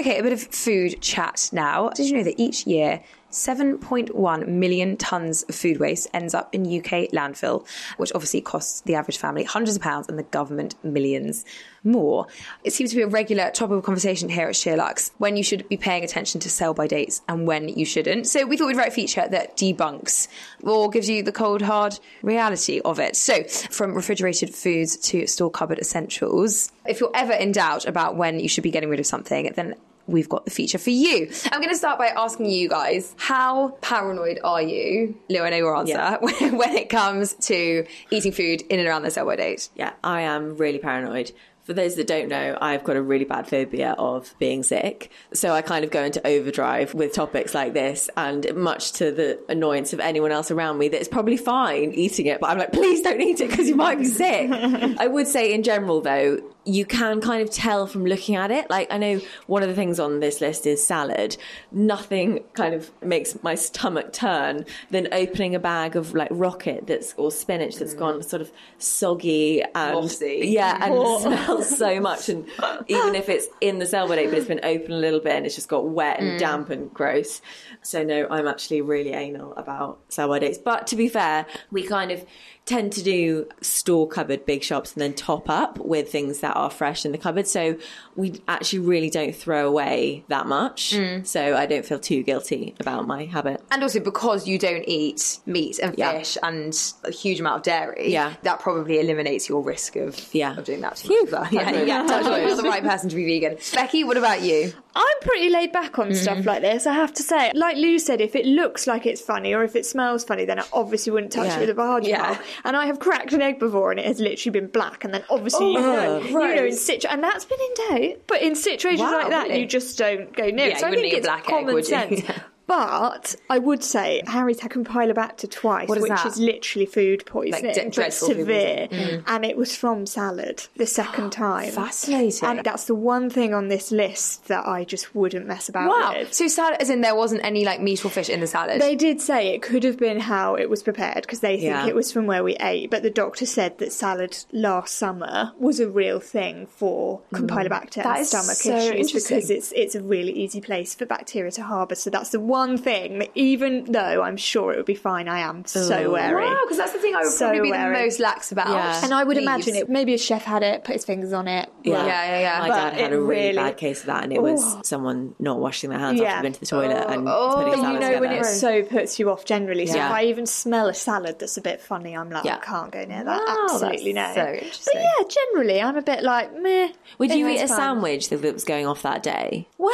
Okay, 0.00 0.18
a 0.18 0.22
bit 0.24 0.32
of 0.32 0.42
food 0.42 1.00
chat 1.00 1.50
now. 1.52 1.90
Did 1.90 2.08
you 2.08 2.16
know 2.16 2.24
that 2.24 2.40
each 2.40 2.66
year 2.66 3.04
7.1 3.30 4.48
million 4.48 4.96
tonnes 4.96 5.48
of 5.48 5.54
food 5.54 5.78
waste 5.78 6.08
ends 6.14 6.34
up 6.34 6.54
in 6.54 6.62
UK 6.62 7.10
landfill, 7.10 7.66
which 7.98 8.12
obviously 8.14 8.40
costs 8.40 8.80
the 8.82 8.94
average 8.94 9.18
family 9.18 9.44
hundreds 9.44 9.76
of 9.76 9.82
pounds 9.82 10.08
and 10.08 10.18
the 10.18 10.22
government 10.24 10.74
millions 10.82 11.44
more. 11.84 12.26
It 12.64 12.72
seems 12.72 12.90
to 12.90 12.96
be 12.96 13.02
a 13.02 13.08
regular 13.08 13.50
topic 13.50 13.76
of 13.76 13.84
conversation 13.84 14.28
here 14.28 14.48
at 14.48 14.54
SheerLuxe 14.54 15.10
when 15.18 15.36
you 15.36 15.42
should 15.42 15.68
be 15.68 15.76
paying 15.76 16.04
attention 16.04 16.40
to 16.40 16.50
sell 16.50 16.74
by 16.74 16.86
dates 16.86 17.22
and 17.28 17.46
when 17.46 17.68
you 17.68 17.84
shouldn't. 17.84 18.26
So 18.26 18.46
we 18.46 18.56
thought 18.56 18.68
we'd 18.68 18.76
write 18.76 18.88
a 18.88 18.92
feature 18.92 19.26
that 19.28 19.56
debunks 19.56 20.28
or 20.62 20.88
gives 20.90 21.08
you 21.08 21.22
the 21.22 21.32
cold, 21.32 21.62
hard 21.62 21.98
reality 22.22 22.80
of 22.84 22.98
it. 22.98 23.16
So 23.16 23.44
from 23.44 23.94
refrigerated 23.94 24.54
foods 24.54 24.96
to 25.08 25.26
store 25.26 25.50
cupboard 25.50 25.78
essentials, 25.78 26.72
if 26.86 27.00
you're 27.00 27.12
ever 27.14 27.32
in 27.32 27.52
doubt 27.52 27.86
about 27.86 28.16
when 28.16 28.40
you 28.40 28.48
should 28.48 28.64
be 28.64 28.70
getting 28.70 28.88
rid 28.88 29.00
of 29.00 29.06
something, 29.06 29.52
then 29.54 29.74
we've 30.08 30.28
got 30.28 30.44
the 30.44 30.50
feature 30.50 30.78
for 30.78 30.90
you. 30.90 31.30
I'm 31.52 31.60
going 31.60 31.72
to 31.72 31.76
start 31.76 31.98
by 31.98 32.08
asking 32.08 32.46
you 32.46 32.68
guys, 32.68 33.14
how 33.18 33.76
paranoid 33.82 34.40
are 34.42 34.62
you, 34.62 35.14
Lou, 35.28 35.42
I 35.42 35.50
know 35.50 35.56
your 35.56 35.76
answer, 35.76 35.92
yeah. 35.92 36.16
when 36.20 36.74
it 36.74 36.88
comes 36.88 37.34
to 37.34 37.86
eating 38.10 38.32
food 38.32 38.62
in 38.62 38.80
and 38.80 38.88
around 38.88 39.02
the 39.02 39.10
sell-by 39.10 39.36
date? 39.36 39.68
Yeah, 39.76 39.92
I 40.02 40.22
am 40.22 40.56
really 40.56 40.78
paranoid. 40.78 41.32
For 41.68 41.74
those 41.74 41.96
that 41.96 42.06
don't 42.06 42.28
know, 42.28 42.56
I've 42.62 42.82
got 42.82 42.96
a 42.96 43.02
really 43.02 43.26
bad 43.26 43.46
phobia 43.46 43.94
of 43.98 44.34
being 44.38 44.62
sick. 44.62 45.10
So 45.34 45.52
I 45.52 45.60
kind 45.60 45.84
of 45.84 45.90
go 45.90 46.02
into 46.02 46.26
overdrive 46.26 46.94
with 46.94 47.12
topics 47.12 47.54
like 47.54 47.74
this, 47.74 48.08
and 48.16 48.54
much 48.54 48.92
to 48.92 49.12
the 49.12 49.38
annoyance 49.50 49.92
of 49.92 50.00
anyone 50.00 50.32
else 50.32 50.50
around 50.50 50.78
me, 50.78 50.88
that 50.88 50.98
it's 50.98 51.10
probably 51.10 51.36
fine 51.36 51.92
eating 51.92 52.24
it, 52.24 52.40
but 52.40 52.48
I'm 52.48 52.56
like, 52.56 52.72
please 52.72 53.02
don't 53.02 53.20
eat 53.20 53.42
it 53.42 53.50
because 53.50 53.68
you 53.68 53.76
might 53.76 53.98
be 53.98 54.06
sick. 54.06 54.50
I 54.98 55.08
would 55.08 55.26
say, 55.26 55.52
in 55.52 55.62
general, 55.62 56.00
though, 56.00 56.40
you 56.68 56.84
can 56.84 57.20
kind 57.20 57.42
of 57.42 57.50
tell 57.50 57.86
from 57.86 58.04
looking 58.04 58.36
at 58.36 58.50
it. 58.50 58.68
Like, 58.68 58.92
I 58.92 58.98
know 58.98 59.20
one 59.46 59.62
of 59.62 59.68
the 59.68 59.74
things 59.74 59.98
on 59.98 60.20
this 60.20 60.40
list 60.40 60.66
is 60.66 60.86
salad. 60.86 61.36
Nothing 61.72 62.44
kind 62.52 62.74
of 62.74 62.90
makes 63.02 63.42
my 63.42 63.54
stomach 63.54 64.12
turn 64.12 64.66
than 64.90 65.08
opening 65.12 65.54
a 65.54 65.58
bag 65.58 65.96
of 65.96 66.14
like 66.14 66.28
rocket 66.30 66.86
that's 66.86 67.14
or 67.16 67.30
spinach 67.30 67.76
that's 67.76 67.94
mm. 67.94 67.98
gone 67.98 68.22
sort 68.22 68.42
of 68.42 68.52
soggy 68.76 69.62
and 69.74 69.94
Mossy. 69.94 70.42
yeah, 70.44 70.84
and 70.84 70.94
smells 71.22 71.57
so 71.76 72.00
much. 72.00 72.28
And 72.28 72.46
even 72.86 73.14
if 73.14 73.28
it's 73.28 73.46
in 73.60 73.78
the 73.78 73.86
date, 73.86 74.06
but 74.06 74.38
it's 74.38 74.48
been 74.48 74.60
open 74.62 74.92
a 74.92 74.98
little 74.98 75.20
bit 75.20 75.36
and 75.36 75.46
it's 75.46 75.54
just 75.54 75.68
got 75.68 75.88
wet 75.88 76.20
and 76.20 76.32
mm. 76.32 76.38
damp 76.38 76.70
and 76.70 76.92
gross. 76.92 77.40
So 77.82 78.02
no, 78.02 78.26
I'm 78.30 78.46
actually 78.46 78.80
really 78.80 79.12
anal 79.12 79.54
about 79.54 80.00
sell 80.08 80.28
by 80.28 80.38
dates. 80.38 80.58
But 80.58 80.86
to 80.88 80.96
be 80.96 81.08
fair, 81.08 81.46
we 81.70 81.84
kind 81.84 82.10
of 82.10 82.24
tend 82.68 82.92
to 82.92 83.02
do 83.02 83.48
store 83.62 84.06
cupboard 84.06 84.44
big 84.44 84.62
shops 84.62 84.92
and 84.92 85.00
then 85.00 85.14
top 85.14 85.48
up 85.48 85.78
with 85.78 86.12
things 86.12 86.40
that 86.40 86.54
are 86.54 86.68
fresh 86.70 87.06
in 87.06 87.12
the 87.12 87.18
cupboard. 87.18 87.46
So 87.46 87.76
we 88.14 88.40
actually 88.46 88.80
really 88.80 89.08
don't 89.08 89.34
throw 89.34 89.66
away 89.66 90.24
that 90.28 90.46
much. 90.46 90.92
Mm. 90.92 91.26
So 91.26 91.56
I 91.56 91.64
don't 91.66 91.84
feel 91.86 91.98
too 91.98 92.22
guilty 92.22 92.74
about 92.78 93.06
my 93.06 93.24
habit. 93.24 93.62
And 93.70 93.82
also 93.82 94.00
because 94.00 94.46
you 94.46 94.58
don't 94.58 94.84
eat 94.86 95.38
meat 95.46 95.78
and 95.78 95.94
Yeah. 95.96 96.18
fish 96.18 96.36
and 96.42 96.76
a 97.04 97.10
huge 97.10 97.40
amount 97.40 97.56
of 97.56 97.62
dairy, 97.62 98.12
Yeah. 98.12 98.34
that 98.42 98.60
probably 98.60 99.00
eliminates 99.00 99.48
your 99.48 99.62
risk 99.62 99.96
of, 99.96 100.28
Yeah. 100.32 100.56
of 100.58 100.64
doing 100.64 100.82
that 100.82 100.96
too 100.96 101.08
much. 101.22 101.32
well. 101.32 101.48
Yeah, 101.52 101.70
yeah. 101.82 102.38
You're 102.46 102.56
the 102.56 102.62
right 102.64 102.82
person 102.84 103.08
to 103.08 103.16
be 103.16 103.24
vegan. 103.24 103.56
Becky, 103.74 104.04
what 104.04 104.16
about 104.18 104.42
you? 104.42 104.72
I'm 105.00 105.20
pretty 105.22 105.48
laid 105.48 105.70
back 105.72 105.96
on 105.98 106.12
stuff 106.12 106.38
mm. 106.38 106.44
like 106.46 106.60
this, 106.60 106.86
I 106.86 106.92
have 106.92 107.12
to 107.14 107.22
say. 107.22 107.52
Like 107.54 107.76
Lou 107.76 108.00
said, 108.00 108.20
if 108.20 108.34
it 108.34 108.44
looks 108.44 108.86
like 108.88 109.06
it's 109.06 109.20
funny 109.20 109.54
or 109.54 109.62
if 109.62 109.76
it 109.76 109.86
smells 109.86 110.24
funny, 110.24 110.44
then 110.44 110.58
I 110.58 110.64
obviously 110.72 111.12
wouldn't 111.12 111.30
touch 111.32 111.46
Yeah. 111.46 111.56
it 111.58 111.60
with 111.60 111.70
a 111.70 111.74
barge 111.74 112.06
Yeah. 112.08 112.34
pole. 112.34 112.44
And 112.64 112.76
I 112.76 112.86
have 112.86 112.98
cracked 112.98 113.32
an 113.32 113.40
egg 113.40 113.60
before 113.60 113.92
and 113.92 114.00
it 114.00 114.06
has 114.06 114.18
literally 114.18 114.58
been 114.58 114.68
black, 114.68 115.04
and 115.04 115.14
then 115.14 115.22
obviously 115.30 115.66
oh, 115.66 115.70
you 115.70 115.80
know, 115.80 116.18
you 116.48 116.54
know, 116.56 116.64
in 116.66 116.72
situ- 116.76 117.06
and 117.08 117.22
that's 117.22 117.44
been 117.44 117.58
in 117.60 118.08
doubt. 118.08 118.16
But 118.26 118.42
in 118.42 118.56
situations 118.56 119.00
Wow, 119.00 119.18
like 119.20 119.30
that, 119.30 119.48
really? 119.48 119.60
you 119.60 119.66
just 119.66 119.96
don't 119.96 120.32
go 120.34 120.46
near. 120.50 120.68
Yeah, 120.68 120.74
it. 120.74 120.80
so 120.80 120.88
I 120.88 120.90
think 120.90 121.12
it's 121.14 121.26
black 121.26 121.40
egg, 121.40 121.46
common 121.46 121.74
would 121.74 121.84
you? 121.84 121.88
sense. 121.90 122.22
But 122.68 123.34
I 123.48 123.58
would 123.58 123.82
say 123.82 124.22
Harry's 124.26 124.60
had 124.60 124.70
Campylobacter 124.70 125.50
twice, 125.50 125.88
What 125.88 125.96
is 125.98 126.02
which 126.02 126.10
that? 126.12 126.26
is 126.26 126.38
literally 126.38 126.84
food 126.84 127.24
poisoning, 127.24 127.72
de- 127.72 127.84
but 127.84 127.92
dreadful 127.92 128.28
food 128.28 128.36
severe. 128.36 128.88
poisoning. 128.88 129.24
And 129.26 129.44
it 129.46 129.56
was 129.56 129.74
from 129.74 130.04
salad 130.04 130.66
the 130.76 130.84
second 130.86 131.30
time. 131.46 131.72
Fascinating. 131.72 132.46
And 132.46 132.62
that's 132.64 132.84
the 132.84 132.94
one 132.94 133.30
thing 133.30 133.54
on 133.54 133.68
this 133.68 133.90
list 133.90 134.48
that 134.48 134.66
I 134.66 134.84
just 134.84 135.14
wouldn't 135.14 135.46
mess 135.46 135.70
about 135.70 135.88
Wow. 135.88 136.14
with. 136.18 136.34
So 136.34 136.46
salad, 136.46 136.76
as 136.80 136.90
in 136.90 137.00
there 137.00 137.14
wasn't 137.16 137.42
any 137.42 137.64
like 137.64 137.80
meat 137.80 138.04
or 138.04 138.10
fish 138.10 138.28
in 138.28 138.40
the 138.40 138.46
salad. 138.46 138.82
They 138.82 138.94
did 138.96 139.22
say 139.22 139.54
it 139.54 139.62
could 139.62 139.82
have 139.82 139.98
been 139.98 140.20
how 140.20 140.54
it 140.54 140.68
was 140.68 140.82
prepared 140.82 141.22
because 141.22 141.40
they 141.40 141.56
think 141.56 141.62
Yeah. 141.70 141.86
it 141.86 141.94
was 141.94 142.12
from 142.12 142.26
where 142.26 142.44
we 142.44 142.54
ate, 142.56 142.90
but 142.90 143.02
the 143.02 143.08
doctor 143.10 143.46
said 143.46 143.78
that 143.78 143.92
salad 143.92 144.36
last 144.52 144.94
summer 144.94 145.52
was 145.58 145.80
a 145.80 145.88
real 145.88 146.20
thing 146.20 146.66
for 146.66 147.22
mm. 147.32 147.40
Campylobacter 147.40 148.02
That 148.02 148.06
and 148.06 148.18
is 148.20 148.28
stomach 148.28 148.56
so 148.56 148.76
issues 148.76 148.90
interesting. 149.08 149.36
because 149.38 149.50
it's 149.50 149.72
it's 149.72 149.94
a 149.94 150.02
really 150.02 150.32
easy 150.32 150.60
place 150.60 150.94
for 150.94 151.06
bacteria 151.06 151.50
to 151.52 151.62
harbour. 151.62 151.94
So 151.94 152.10
that's 152.10 152.28
the 152.28 152.40
one 152.58 152.76
thing 152.76 153.18
that 153.20 153.30
even 153.34 153.84
though 153.84 154.22
I'm 154.22 154.36
sure 154.36 154.72
it 154.72 154.76
would 154.78 154.86
be 154.86 154.94
fine, 154.94 155.28
I 155.28 155.40
am 155.40 155.64
so 155.66 156.10
wary. 156.12 156.44
Wow, 156.44 156.58
because 156.64 156.76
that's 156.78 156.92
the 156.92 156.98
thing 156.98 157.14
I 157.14 157.20
would 157.20 157.32
So 157.32 157.46
probably 157.46 157.62
be 157.62 157.70
wary. 157.70 157.96
the 157.96 158.02
most 158.04 158.18
lax 158.20 158.50
about. 158.52 158.68
Yeah. 158.68 159.00
And 159.04 159.14
I 159.14 159.22
would 159.24 159.36
Leaves. 159.36 159.46
imagine 159.46 159.74
it. 159.76 159.88
Maybe 159.88 160.14
a 160.14 160.18
chef 160.18 160.44
had 160.44 160.62
it, 160.62 160.84
put 160.84 160.94
his 160.94 161.04
fingers 161.04 161.32
on 161.32 161.46
it. 161.48 161.70
Yeah, 161.84 162.04
yeah, 162.04 162.06
yeah. 162.06 162.40
yeah. 162.40 162.60
My 162.60 162.68
But 162.68 162.74
dad 162.76 162.92
had 162.94 163.12
a 163.12 163.20
really, 163.20 163.48
really- 163.50 163.56
bad 163.56 163.76
case 163.76 164.00
of 164.00 164.06
that, 164.06 164.24
and 164.24 164.32
it 164.32 164.42
was 164.42 164.76
someone 164.82 165.34
not 165.38 165.58
washing 165.60 165.90
their 165.90 165.98
hands 165.98 166.20
Yeah. 166.20 166.30
after 166.32 166.42
going 166.42 166.52
to 166.54 166.60
the 166.60 166.66
toilet 166.66 167.06
and 167.08 167.28
Oh, 167.28 167.52
putting 167.54 167.70
but 167.72 167.80
salad 167.80 167.92
you 167.94 168.00
know 168.00 168.20
when 168.20 168.32
it 168.32 168.44
so 168.44 168.82
puts 168.82 169.18
you 169.18 169.30
off 169.30 169.44
generally. 169.44 169.86
So 169.86 169.96
Yeah. 169.96 170.08
if 170.08 170.12
I 170.14 170.24
even 170.24 170.46
smell 170.46 170.88
a 170.88 170.94
salad 170.94 171.38
that's 171.38 171.56
a 171.56 171.60
bit 171.62 171.80
funny, 171.80 172.16
I'm 172.16 172.30
like, 172.30 172.44
Yeah. 172.44 172.56
I 172.56 172.64
can't 172.64 172.90
go 172.90 173.04
near 173.04 173.24
that. 173.24 173.40
Wow, 173.46 173.56
Absolutely 173.70 174.12
that's 174.14 174.36
no. 174.36 174.68
so 174.72 174.90
but 174.92 175.02
yeah, 175.02 175.24
generally 175.28 175.80
I'm 175.80 175.96
a 175.96 176.02
bit 176.02 176.22
like 176.22 176.52
meh. 176.60 176.88
Would 177.18 177.32
you 177.32 177.48
eat 177.48 177.60
a 177.60 177.68
fine. 177.68 177.76
sandwich 177.76 178.28
that 178.30 178.42
was 178.42 178.64
going 178.64 178.86
off 178.86 179.02
that 179.02 179.22
day? 179.22 179.68
Well, 179.78 179.92